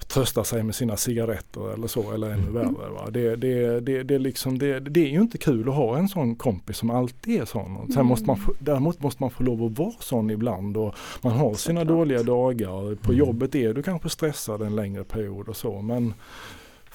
eh, 0.00 0.06
trösta 0.06 0.44
sig 0.44 0.62
med 0.62 0.74
sina 0.74 0.96
cigaretter 0.96 1.74
eller 1.74 1.86
så 1.86 2.12
eller 2.12 2.30
ännu 2.30 2.48
mm. 2.48 2.54
värre. 2.54 2.90
Va? 2.90 3.10
Det, 3.10 3.36
det, 3.36 3.80
det, 3.80 4.02
det, 4.02 4.18
liksom, 4.18 4.58
det, 4.58 4.80
det 4.80 5.00
är 5.00 5.10
ju 5.10 5.20
inte 5.20 5.38
kul 5.38 5.68
att 5.68 5.74
ha 5.74 5.98
en 5.98 6.08
sån 6.08 6.36
kompis 6.36 6.76
som 6.76 6.90
alltid 6.90 7.40
är 7.40 7.44
sån. 7.44 7.86
Sen 7.86 7.92
mm. 7.92 8.06
måste 8.06 8.26
man, 8.26 8.38
däremot 8.58 9.02
måste 9.02 9.22
man 9.22 9.30
få 9.30 9.42
lov 9.42 9.64
att 9.64 9.78
vara 9.78 9.94
sån 10.00 10.30
ibland 10.30 10.76
och 10.76 10.94
man 11.22 11.32
har 11.32 11.54
sina 11.54 11.80
Såklart. 11.80 11.98
dåliga 11.98 12.22
dagar. 12.22 12.94
På 12.94 13.12
mm. 13.12 13.18
jobbet 13.18 13.54
är 13.54 13.74
du 13.74 13.82
kanske 13.82 14.08
stressad 14.08 14.62
en 14.62 14.76
längre 14.76 15.04
period 15.04 15.48
och 15.48 15.56
så 15.56 15.82
men 15.82 16.14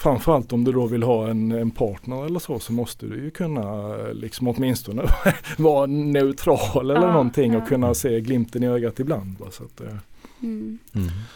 Framförallt 0.01 0.53
om 0.53 0.63
du 0.63 0.71
då 0.71 0.87
vill 0.87 1.03
ha 1.03 1.29
en, 1.29 1.51
en 1.51 1.71
partner 1.71 2.25
eller 2.25 2.39
så 2.39 2.59
så 2.59 2.73
måste 2.73 3.05
du 3.05 3.15
ju 3.15 3.31
kunna 3.31 3.95
liksom 4.13 4.47
åtminstone 4.47 5.03
vara 5.57 5.85
neutral 5.85 6.91
eller 6.91 7.07
ja, 7.07 7.11
någonting 7.11 7.55
och 7.55 7.67
kunna 7.67 7.93
se 7.93 8.21
glimten 8.21 8.63
i 8.63 8.67
ögat 8.67 8.99
ibland. 8.99 9.39
Va? 9.39 9.45
Så 9.51 9.63
att, 9.63 9.81
Mm. 10.43 10.79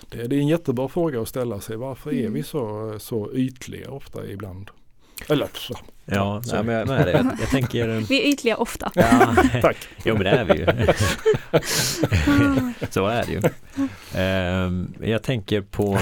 Det, 0.10 0.28
det, 0.28 0.36
är 0.36 0.40
en 0.40 0.48
jättebra 0.48 0.88
fråga 0.88 1.22
att 1.22 1.28
ställa 1.28 1.62
sig. 1.62 1.78
Varför 1.78 2.10
är 2.10 2.14
vi 2.14 2.26
mm. 2.26 2.44
så, 2.44 2.96
så 3.00 3.34
ytliga 3.34 3.92
ofta 3.92 4.26
ibland? 4.28 4.70
Eller 5.30 5.48
så. 5.54 5.78
Ja, 6.06 6.42
ja 6.46 6.64
men 6.64 6.76
jag, 6.76 6.88
det. 6.88 7.12
Jag, 7.12 7.26
jag 7.42 7.50
tänker... 7.52 7.88
Vi 7.88 8.22
är 8.22 8.34
ytliga 8.34 8.58
ofta. 8.58 8.92
Ja, 8.96 9.36
Tack. 9.62 9.78
Jo 10.04 10.14
men 10.14 10.24
det 10.24 10.30
är 10.30 10.46
vi 10.46 10.54
ju. 10.54 10.66
så 12.90 13.08
är 13.08 13.26
det 13.26 13.32
ju. 13.32 13.42
Ehm, 14.16 14.94
jag 15.02 15.24
tänker 15.24 15.62
på 15.62 16.00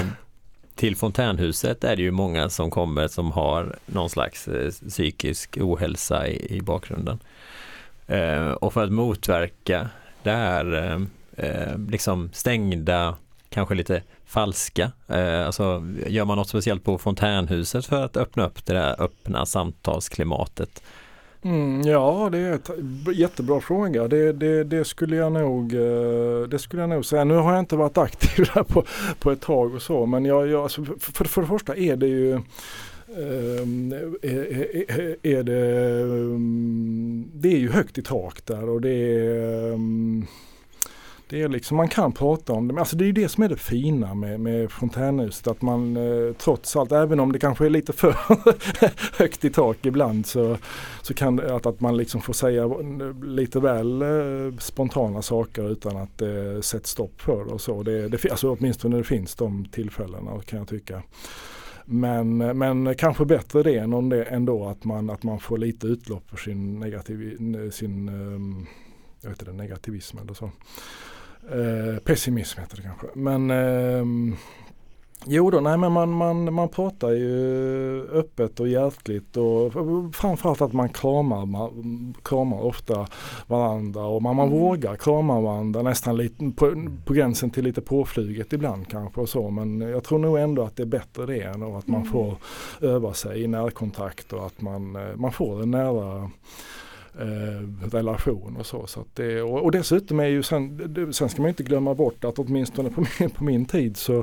till 0.74 0.96
fontänhuset 0.96 1.84
är 1.84 1.96
det 1.96 2.02
ju 2.02 2.10
många 2.10 2.50
som 2.50 2.70
kommer 2.70 3.08
som 3.08 3.32
har 3.32 3.78
någon 3.86 4.10
slags 4.10 4.48
eh, 4.48 4.70
psykisk 4.88 5.58
ohälsa 5.60 6.28
i, 6.28 6.56
i 6.56 6.60
bakgrunden. 6.60 7.18
Ehm, 8.06 8.54
och 8.54 8.72
för 8.72 8.84
att 8.84 8.92
motverka 8.92 9.88
det 10.22 10.30
här 10.30 11.06
eh, 11.36 11.78
liksom 11.88 12.30
stängda, 12.32 13.16
kanske 13.48 13.74
lite 13.74 14.02
falska. 14.24 14.92
Eh, 15.08 15.46
alltså, 15.46 15.82
gör 16.06 16.24
man 16.24 16.38
något 16.38 16.48
speciellt 16.48 16.84
på 16.84 16.98
fontänhuset 16.98 17.86
för 17.86 18.04
att 18.04 18.16
öppna 18.16 18.46
upp 18.46 18.66
det 18.66 18.72
där 18.72 19.02
öppna 19.02 19.46
samtalsklimatet 19.46 20.82
Mm, 21.44 21.82
ja, 21.82 22.28
det 22.32 22.38
är 22.38 22.52
en 22.52 23.14
jättebra 23.14 23.60
fråga. 23.60 24.08
Det, 24.08 24.32
det, 24.32 24.64
det, 24.64 24.84
skulle 24.84 25.16
jag 25.16 25.32
nog, 25.32 25.74
eh, 25.74 26.48
det 26.48 26.58
skulle 26.58 26.82
jag 26.82 26.90
nog 26.90 27.04
säga. 27.04 27.24
Nu 27.24 27.34
har 27.34 27.52
jag 27.52 27.58
inte 27.58 27.76
varit 27.76 27.98
aktiv 27.98 28.46
där 28.54 28.62
på, 28.62 28.84
på 29.18 29.30
ett 29.30 29.40
tag 29.40 29.74
och 29.74 29.82
så 29.82 30.06
men 30.06 30.24
jag, 30.24 30.46
jag, 30.46 30.62
alltså, 30.62 30.84
för, 30.84 31.24
för 31.24 31.40
det 31.40 31.48
första 31.48 31.76
är 31.76 31.96
det 31.96 32.06
ju 32.06 32.40
är, 34.22 35.16
är 35.22 35.42
det, 35.42 36.00
mm, 36.02 37.30
det 37.34 37.48
är 37.48 37.58
ju 37.58 37.70
högt 37.70 37.98
i 37.98 38.02
tak 38.02 38.46
där 38.46 38.68
och 38.68 38.80
det 38.80 38.90
är 38.90 39.68
mm, 39.68 40.26
det 41.34 41.42
är 41.42 41.48
liksom, 41.48 41.76
man 41.76 41.88
kan 41.88 42.12
prata 42.12 42.52
om 42.52 42.68
det, 42.68 42.74
men 42.74 42.80
alltså 42.80 42.96
det 42.96 43.04
är 43.04 43.06
ju 43.06 43.12
det 43.12 43.28
som 43.28 43.44
är 43.44 43.48
det 43.48 43.56
fina 43.56 44.14
med, 44.14 44.40
med 44.40 44.70
fontänhuset. 44.70 45.46
Att 45.46 45.62
man 45.62 45.96
eh, 45.96 46.32
trots 46.32 46.76
allt, 46.76 46.92
även 46.92 47.20
om 47.20 47.32
det 47.32 47.38
kanske 47.38 47.66
är 47.66 47.70
lite 47.70 47.92
för 47.92 48.16
högt 49.18 49.44
i 49.44 49.50
tak 49.50 49.86
ibland 49.86 50.26
så, 50.26 50.56
så 51.02 51.14
kan 51.14 51.36
det 51.36 51.54
att, 51.54 51.66
att 51.66 51.80
man 51.80 51.96
liksom 51.96 52.20
får 52.20 52.32
säga 52.32 52.70
lite 53.22 53.60
väl 53.60 54.02
eh, 54.02 54.58
spontana 54.58 55.22
saker 55.22 55.70
utan 55.70 55.96
att 55.96 56.18
det 56.18 56.54
eh, 56.54 56.60
sätts 56.60 56.90
stopp 56.90 57.20
för 57.20 57.44
det 57.44 57.52
och 57.52 57.60
så. 57.60 57.82
Det, 57.82 58.08
det, 58.08 58.30
alltså 58.30 58.56
åtminstone 58.56 58.96
det 58.96 59.04
finns 59.04 59.34
de 59.34 59.64
tillfällena 59.64 60.40
kan 60.46 60.58
jag 60.58 60.68
tycka. 60.68 61.02
Men, 61.84 62.36
men 62.36 62.94
kanske 62.94 63.24
bättre 63.24 63.62
det 63.62 63.78
än 63.78 63.94
om 63.94 64.08
det 64.08 64.24
ändå 64.24 64.68
att 64.68 64.84
man, 64.84 65.10
att 65.10 65.22
man 65.22 65.38
får 65.38 65.58
lite 65.58 65.86
utlopp 65.86 66.30
för 66.30 66.36
sin, 66.36 66.80
negativ, 66.80 67.38
sin 67.70 68.08
eh, 68.08 68.66
jag 69.24 69.30
vet 69.30 69.42
inte, 69.42 69.52
negativism 69.52 70.18
eller 70.18 70.34
så. 70.34 70.50
Eh, 71.50 71.98
pessimism 71.98 72.60
heter 72.60 72.76
det 72.76 72.82
kanske. 72.82 73.06
Men 73.14 73.50
eh, 73.50 74.34
Jo 75.26 75.50
då, 75.50 75.60
nej 75.60 75.78
men 75.78 75.92
man, 75.92 76.10
man, 76.12 76.54
man 76.54 76.68
pratar 76.68 77.10
ju 77.10 78.02
öppet 78.12 78.60
och 78.60 78.68
hjärtligt 78.68 79.36
och 79.36 79.72
framförallt 80.14 80.60
att 80.60 80.72
man 80.72 80.88
kramar, 80.88 81.46
man, 81.46 82.14
kramar 82.22 82.62
ofta 82.62 83.06
varandra 83.46 84.04
och 84.04 84.22
man, 84.22 84.36
man 84.36 84.48
mm. 84.48 84.60
vågar 84.60 84.96
krama 84.96 85.40
varandra 85.40 85.82
nästan 85.82 86.16
lite 86.16 86.50
på, 86.56 86.86
på, 87.04 87.12
gränsen 87.12 87.50
till 87.50 87.64
lite 87.64 87.80
påflyget 87.80 88.52
ibland 88.52 88.88
kanske 88.88 89.20
och 89.20 89.28
så 89.28 89.50
men 89.50 89.80
jag 89.80 90.04
tror 90.04 90.18
nog 90.18 90.38
ändå 90.38 90.62
att 90.62 90.76
det 90.76 90.82
är 90.82 90.86
bättre 90.86 91.26
det 91.26 91.42
än 91.42 91.62
att 91.62 91.86
man 91.86 92.00
mm. 92.00 92.12
får 92.12 92.36
öva 92.80 93.14
sig 93.14 93.42
i 93.42 93.46
närkontakt 93.46 94.32
och 94.32 94.46
att 94.46 94.60
man, 94.60 94.96
eh, 94.96 95.16
man 95.16 95.32
får 95.32 95.62
en 95.62 95.70
nära 95.70 96.30
eh, 97.18 97.88
relation 97.92 98.56
och 98.56 98.66
så. 98.66 98.86
så 98.86 99.00
att 99.00 99.14
det, 99.14 99.42
och, 99.42 99.62
och 99.62 99.72
dessutom 99.72 100.20
är 100.20 100.26
ju 100.26 100.42
sen, 100.42 101.12
sen 101.12 101.28
ska 101.28 101.42
man 101.42 101.48
inte 101.48 101.62
glömma 101.62 101.94
bort 101.94 102.24
att 102.24 102.38
åtminstone 102.38 102.90
på 102.90 103.04
min, 103.20 103.30
på 103.30 103.44
min 103.44 103.64
tid 103.64 103.96
så 103.96 104.18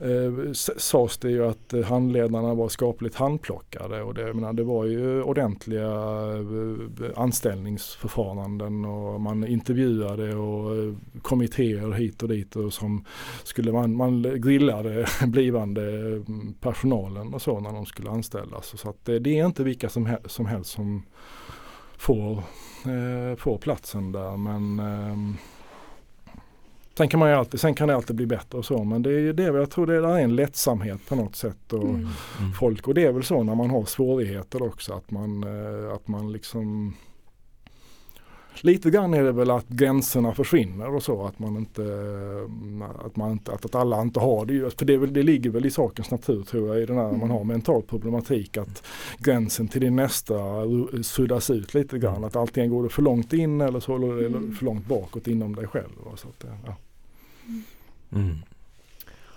eh, 0.00 0.52
sades 0.76 1.18
det 1.18 1.30
ju 1.30 1.46
att 1.46 1.74
handledarna 1.88 2.54
var 2.54 2.68
skapligt 2.68 3.16
handplockade 3.16 4.02
och 4.02 4.14
det, 4.14 4.34
menar, 4.34 4.52
det 4.52 4.64
var 4.64 4.84
ju 4.84 5.22
ordentliga 5.22 5.86
eh, 5.86 7.22
anställningsförfaranden 7.22 8.84
och 8.84 9.20
man 9.20 9.46
intervjuade 9.46 10.36
och 10.36 10.76
eh, 10.76 10.94
kommittéer 11.22 11.92
hit 11.92 12.22
och 12.22 12.28
dit 12.28 12.56
och 12.56 12.72
som 12.72 13.04
skulle 13.44 13.72
man, 13.72 13.96
man 13.96 14.22
grillade 14.22 15.06
blivande 15.26 15.82
personalen 16.60 17.34
och 17.34 17.42
så 17.42 17.60
när 17.60 17.72
de 17.72 17.86
skulle 17.86 18.10
anställas. 18.10 18.80
Så 18.80 18.90
att 18.90 19.04
det, 19.04 19.18
det 19.18 19.38
är 19.38 19.46
inte 19.46 19.64
vilka 19.64 19.88
som, 19.88 20.16
som 20.26 20.46
helst 20.46 20.70
som 20.70 21.02
får, 21.98 22.32
eh, 22.84 23.36
får 23.36 23.58
platsen 23.58 24.12
där. 24.12 24.36
Men 24.36 24.78
eh, 24.78 25.36
Sen 26.96 27.08
kan, 27.08 27.20
man 27.20 27.28
ju 27.28 27.34
alltid, 27.34 27.60
sen 27.60 27.74
kan 27.74 27.88
det 27.88 27.94
alltid 27.94 28.16
bli 28.16 28.26
bättre 28.26 28.58
och 28.58 28.64
så 28.64 28.84
men 28.84 29.02
det 29.02 29.10
är 29.10 29.32
det 29.32 29.42
jag 29.42 29.70
tror 29.70 29.86
det 29.86 29.94
är 29.94 30.18
en 30.18 30.36
lättsamhet 30.36 31.08
på 31.08 31.14
något 31.14 31.36
sätt. 31.36 31.72
Och 31.72 31.84
mm. 31.84 32.08
mm. 32.38 32.52
folk, 32.52 32.88
och 32.88 32.94
det 32.94 33.04
är 33.04 33.12
väl 33.12 33.24
så 33.24 33.42
när 33.42 33.54
man 33.54 33.70
har 33.70 33.84
svårigheter 33.84 34.62
också 34.62 34.94
att 34.94 35.10
man, 35.10 35.44
eh, 35.44 35.94
att 35.94 36.08
man 36.08 36.32
liksom 36.32 36.94
lite 38.64 38.90
grann 38.90 39.14
är 39.14 39.22
det 39.22 39.32
väl 39.32 39.50
att 39.50 39.68
gränserna 39.68 40.34
försvinner 40.34 40.94
och 40.94 41.02
så 41.02 41.26
att 41.26 41.38
man 41.38 41.56
inte, 41.56 41.82
att, 43.04 43.16
man 43.16 43.30
inte, 43.30 43.52
att, 43.52 43.74
alla 43.74 44.02
inte 44.02 44.20
har 44.20 44.46
det. 44.46 44.78
För 44.78 44.84
det, 44.84 45.06
det 45.06 45.22
ligger 45.22 45.50
väl 45.50 45.66
i 45.66 45.70
sakens 45.70 46.10
natur 46.10 46.42
tror 46.42 46.68
jag 46.68 46.82
i 46.82 46.86
den 46.86 46.96
här 46.96 47.08
mm. 47.08 47.20
man 47.20 47.30
har 47.30 47.44
mental 47.44 47.82
problematik 47.82 48.56
att 48.56 48.82
gränsen 49.18 49.68
till 49.68 49.80
din 49.80 49.96
nästa 49.96 50.34
suddas 51.02 51.50
ut 51.50 51.74
lite 51.74 51.98
grann. 51.98 52.24
Att 52.24 52.36
antingen 52.36 52.70
går 52.70 52.82
det 52.82 52.88
för 52.88 53.02
långt 53.02 53.32
in 53.32 53.60
eller 53.60 53.80
så 53.80 53.96
eller 53.96 54.26
mm. 54.26 54.54
för 54.54 54.64
långt 54.64 54.86
bakåt 54.86 55.26
inom 55.26 55.54
dig 55.54 55.66
själv. 55.66 55.90
Så 56.16 56.28
att, 56.28 56.44
ja. 56.66 56.76
Mm. 58.12 58.36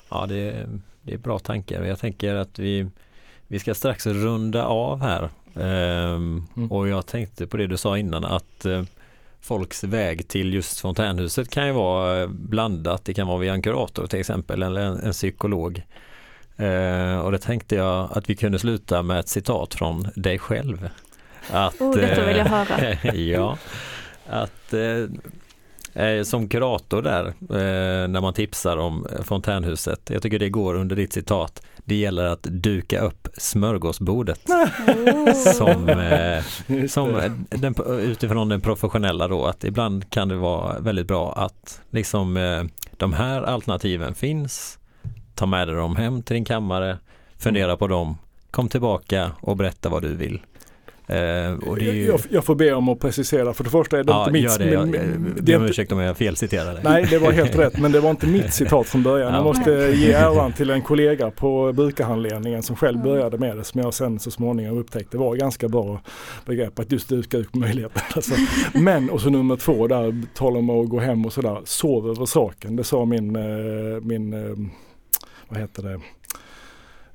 ja 0.10 0.26
det, 0.26 0.36
är, 0.36 0.80
det 1.02 1.14
är 1.14 1.18
bra 1.18 1.40
tankar. 1.40 1.84
Jag 1.84 2.00
tänker 2.00 2.36
att 2.36 2.60
vi, 2.60 2.88
vi 3.48 3.60
ska 3.60 3.74
strax 3.74 4.08
runda 4.08 4.66
av 4.66 5.02
här. 5.02 5.30
Ehm, 5.56 6.44
mm. 6.58 6.72
Och 6.72 6.88
jag 6.88 7.06
tänkte 7.06 7.48
på 7.48 7.58
det 7.58 7.68
du 7.68 7.78
sa 7.78 7.98
innan 7.98 8.26
att 8.26 8.66
eh, 8.66 8.84
folks 9.42 9.84
väg 9.84 10.28
till 10.28 10.54
just 10.54 10.80
fontänhuset 10.80 11.50
kan 11.50 11.68
ju 11.68 11.74
vara 11.74 12.28
blandat. 12.28 13.06
Det 13.06 13.14
kan 13.14 13.28
vara 13.28 13.38
via 13.38 13.54
en 13.54 13.62
kurator 13.62 14.08
till 14.08 14.20
exempel 14.20 14.64
eller 14.64 14.82
en, 14.82 15.00
en 15.00 15.12
psykolog. 15.12 15.84
Eh, 16.58 17.20
och 17.20 17.32
det 17.32 17.40
tänkte 17.40 17.76
jag 17.76 18.10
att 18.12 18.30
vi 18.30 18.36
kunde 18.36 18.60
sluta 18.60 19.04
med 19.04 19.20
ett 19.20 19.30
citat 19.30 19.74
från 19.74 20.08
dig 20.16 20.40
själv. 20.40 20.90
Att, 21.52 21.82
oh, 21.82 21.96
detta 21.96 22.26
vill 22.26 22.38
jag 22.38 22.46
höra. 22.46 23.14
ja, 23.14 23.58
att 24.26 24.74
eh, 24.74 25.06
Eh, 26.00 26.24
som 26.24 26.48
kurator 26.48 27.02
där, 27.02 27.26
eh, 27.26 28.08
när 28.08 28.22
man 28.22 28.34
tipsar 28.34 28.78
om 28.78 29.08
fontänhuset, 29.24 30.10
jag 30.10 30.22
tycker 30.22 30.40
det 30.40 30.50
går 30.50 30.76
under 30.76 30.96
ditt 30.96 31.14
citat, 31.14 31.62
det 31.86 31.96
gäller 31.96 32.26
att 32.26 32.44
duka 32.44 33.02
upp 33.02 33.28
smörgåsbordet. 33.38 34.42
som, 35.56 35.90
eh, 35.90 36.44
som 36.88 37.22
den, 37.50 37.76
utifrån 38.00 38.50
den 38.50 38.62
professionella 38.62 39.28
då, 39.28 39.46
att 39.46 39.64
ibland 39.64 40.10
kan 40.10 40.28
det 40.28 40.36
vara 40.36 40.80
väldigt 40.80 41.08
bra 41.08 41.34
att 41.34 41.82
liksom 41.90 42.34
de 42.98 43.14
här 43.14 43.42
alternativen 43.42 44.16
finns, 44.16 44.80
ta 45.36 45.46
med 45.46 45.68
dig 45.68 45.76
dem 45.76 45.96
hem 45.96 46.22
till 46.22 46.34
din 46.34 46.46
kammare, 46.46 46.98
fundera 47.38 47.78
på 47.78 47.88
dem, 47.88 48.18
kom 48.52 48.70
tillbaka 48.70 49.32
och 49.42 49.58
berätta 49.58 49.90
vad 49.90 50.02
du 50.02 50.16
vill. 50.16 50.42
Eh, 51.10 51.70
och 51.70 51.80
ju... 51.80 52.06
jag, 52.06 52.20
jag, 52.30 52.46
får 52.46 52.56
be 52.56 52.74
om 52.74 52.90
att 52.90 53.00
precisera. 53.00 53.54
För 53.54 53.64
det 53.64 53.70
första 53.70 54.00
är 54.00 54.04
det 54.04 54.12
ja, 54.12 54.20
inte 54.20 54.32
mitt... 54.32 54.44
Gör 54.44 54.60
det. 54.60 54.70
Jag, 54.72 54.96
jag 54.96 55.44
ber 55.44 55.56
om 55.56 55.66
ursäkt 55.66 55.92
om 55.92 56.00
jag 56.00 56.18
felciterade. 56.18 56.80
Nej, 56.84 57.06
det 57.10 57.18
var 57.18 57.32
helt 57.32 57.56
rätt. 57.56 57.80
Men 57.80 57.92
det 57.92 58.00
var 58.00 58.10
inte 58.10 58.28
mitt 58.28 58.54
citat 58.60 58.88
från 58.88 59.04
början. 59.04 59.34
Jag 59.34 59.44
måste 59.44 59.72
ge 59.96 60.12
äran 60.12 60.54
till 60.54 60.70
en 60.70 60.82
kollega 60.82 61.32
på 61.32 61.74
brukarhandledningen 61.74 62.64
som 62.64 62.76
själv 62.76 63.02
började 63.04 63.38
med 63.38 63.58
det. 63.58 63.64
Som 63.64 63.82
jag 63.82 63.94
sen 63.94 64.20
så 64.20 64.32
småningom 64.32 64.78
upptäckte 64.78 65.18
var 65.18 65.36
ganska 65.36 65.68
bra 65.68 66.02
begrepp. 66.46 66.80
Att 66.80 66.92
just 66.92 67.10
duka 67.10 67.38
ut 67.38 67.56
möjligheten. 67.56 68.02
Alltså. 68.16 68.34
Men 68.74 69.10
och 69.10 69.22
så 69.22 69.30
nummer 69.30 69.56
två 69.56 69.88
där, 69.88 70.24
tala 70.36 70.60
om 70.60 70.70
att 70.70 70.90
gå 70.90 71.00
hem 71.00 71.26
och 71.26 71.34
sådär. 71.34 71.62
Sov 71.66 72.10
över 72.10 72.26
saken. 72.26 72.76
Det 72.76 72.84
sa 72.84 73.06
min, 73.06 73.36
eh, 73.36 74.02
min 74.02 74.34
eh, 74.34 74.56
vad 75.50 75.60
heter 75.60 75.84
det? 75.84 76.00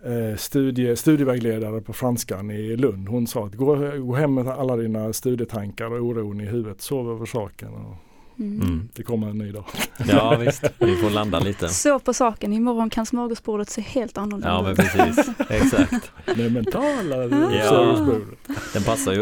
Eh, 0.06 0.36
studie, 0.36 0.96
studievägledare 0.96 1.80
på 1.80 1.92
franskan 1.92 2.50
i 2.50 2.76
Lund. 2.76 3.08
Hon 3.08 3.26
sa 3.26 3.46
att 3.46 3.54
gå, 3.54 3.76
gå 3.98 4.14
hem 4.14 4.34
med 4.34 4.48
alla 4.48 4.76
dina 4.76 5.12
studietankar 5.12 5.86
och 5.86 6.00
oron 6.00 6.40
i 6.40 6.44
huvudet, 6.44 6.80
sov 6.80 7.10
över 7.10 7.26
saken. 7.26 7.68
Och 7.68 7.96
mm. 8.38 8.62
mm. 8.62 8.88
Det 8.94 9.02
kommer 9.02 9.28
en 9.28 9.38
ny 9.38 9.52
dag. 9.52 9.64
Ja 10.08 10.36
visst, 10.40 10.64
vi 10.78 10.96
får 10.96 11.10
landa 11.10 11.38
lite. 11.38 11.68
Sov 11.68 11.98
på 11.98 12.14
saken, 12.14 12.52
imorgon 12.52 12.90
kan 12.90 13.06
smörgåsbordet 13.06 13.70
se 13.70 13.80
helt 13.80 14.18
annorlunda 14.18 14.48
ut. 14.48 14.54
Ja 14.54 14.62
men 14.62 14.76
precis, 14.76 15.34
exakt. 15.48 16.12
Det 16.36 16.50
mentala 16.50 17.16
ja. 17.16 17.68
smörgåsbordet. 17.68 18.38
Den 18.72 18.82
passar 18.82 19.12
ju 19.12 19.20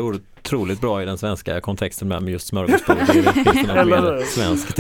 otroligt 0.53 0.81
bra 0.81 1.03
i 1.03 1.05
den 1.05 1.19
svenska 1.19 1.61
kontexten 1.61 2.09
med 2.09 2.29
just 2.29 2.47
smörgåsbord. 2.47 2.97
Det 2.97 4.27
svenskt. 4.27 4.79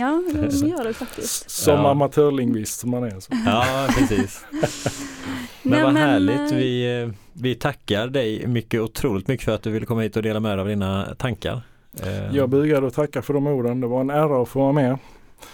ja, 0.00 0.22
det 0.32 0.66
gör 0.68 0.84
det 0.84 0.92
faktiskt. 0.94 1.50
Som 1.50 1.74
ja. 1.74 1.90
amatörlingvist 1.90 2.80
som 2.80 2.90
man 2.90 3.04
är. 3.04 3.20
Så. 3.20 3.32
Ja, 3.46 3.86
precis. 3.98 4.44
Men 5.62 5.82
vad 5.82 5.96
härligt. 5.96 6.52
Eh, 6.52 6.58
vi, 6.58 7.10
vi 7.32 7.54
tackar 7.54 8.06
dig 8.06 8.46
mycket, 8.46 8.80
otroligt 8.80 9.28
mycket 9.28 9.44
för 9.44 9.54
att 9.54 9.62
du 9.62 9.70
ville 9.70 9.86
komma 9.86 10.00
hit 10.00 10.16
och 10.16 10.22
dela 10.22 10.40
med 10.40 10.50
dig 10.58 10.60
av 10.60 10.68
dina 10.68 11.14
tankar. 11.18 11.60
Eh, 12.02 12.36
Jag 12.36 12.48
bugar 12.50 12.82
och 12.82 12.94
tackar 12.94 13.22
för 13.22 13.34
de 13.34 13.46
orden. 13.46 13.80
Det 13.80 13.86
var 13.86 14.00
en 14.00 14.10
ära 14.10 14.42
att 14.42 14.48
få 14.48 14.58
vara 14.60 14.72
med. 14.72 14.98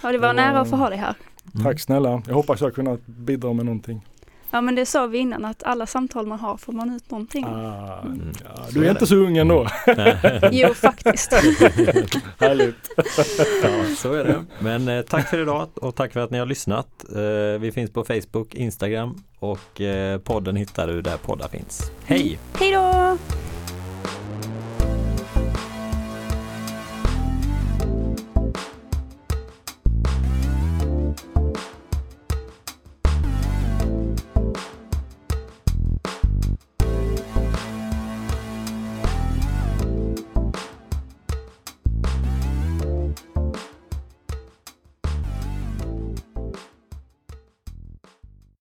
Ja, 0.02 0.12
det 0.12 0.18
var 0.18 0.30
en 0.30 0.38
ära 0.38 0.60
att 0.60 0.70
få 0.70 0.76
ha 0.76 0.88
dig 0.88 0.98
här. 0.98 1.14
Tack 1.62 1.80
snälla. 1.80 2.22
Jag 2.26 2.34
hoppas 2.34 2.60
jag 2.60 2.74
kunnat 2.74 3.06
bidra 3.06 3.52
med 3.52 3.64
någonting. 3.66 4.06
Ja 4.54 4.60
men 4.60 4.74
det 4.74 4.86
sa 4.86 5.06
vi 5.06 5.18
innan 5.18 5.44
att 5.44 5.62
alla 5.62 5.86
samtal 5.86 6.26
man 6.26 6.38
har 6.38 6.56
får 6.56 6.72
man 6.72 6.96
ut 6.96 7.10
någonting. 7.10 7.44
Ah, 7.44 8.00
mm. 8.04 8.32
ja, 8.44 8.64
du 8.70 8.80
är, 8.80 8.86
är 8.86 8.90
inte 8.90 9.06
så 9.06 9.14
ung 9.14 9.36
ändå. 9.36 9.66
jo 10.52 10.74
faktiskt. 10.74 11.32
Härligt. 12.40 12.76
ja, 13.62 13.96
så 13.96 14.12
är 14.12 14.24
det. 14.24 14.44
Men 14.58 14.88
eh, 14.88 15.02
tack 15.02 15.28
för 15.28 15.42
idag 15.42 15.68
och 15.74 15.94
tack 15.94 16.12
för 16.12 16.20
att 16.20 16.30
ni 16.30 16.38
har 16.38 16.46
lyssnat. 16.46 17.04
Eh, 17.14 17.60
vi 17.60 17.72
finns 17.74 17.92
på 17.92 18.04
Facebook, 18.04 18.54
Instagram 18.54 19.22
och 19.38 19.80
eh, 19.80 20.18
podden 20.18 20.56
hittar 20.56 20.86
du 20.86 21.02
där 21.02 21.16
poddar 21.16 21.48
finns. 21.48 21.90
Hej! 22.04 22.38
Hej 22.54 22.72
då! 22.72 23.18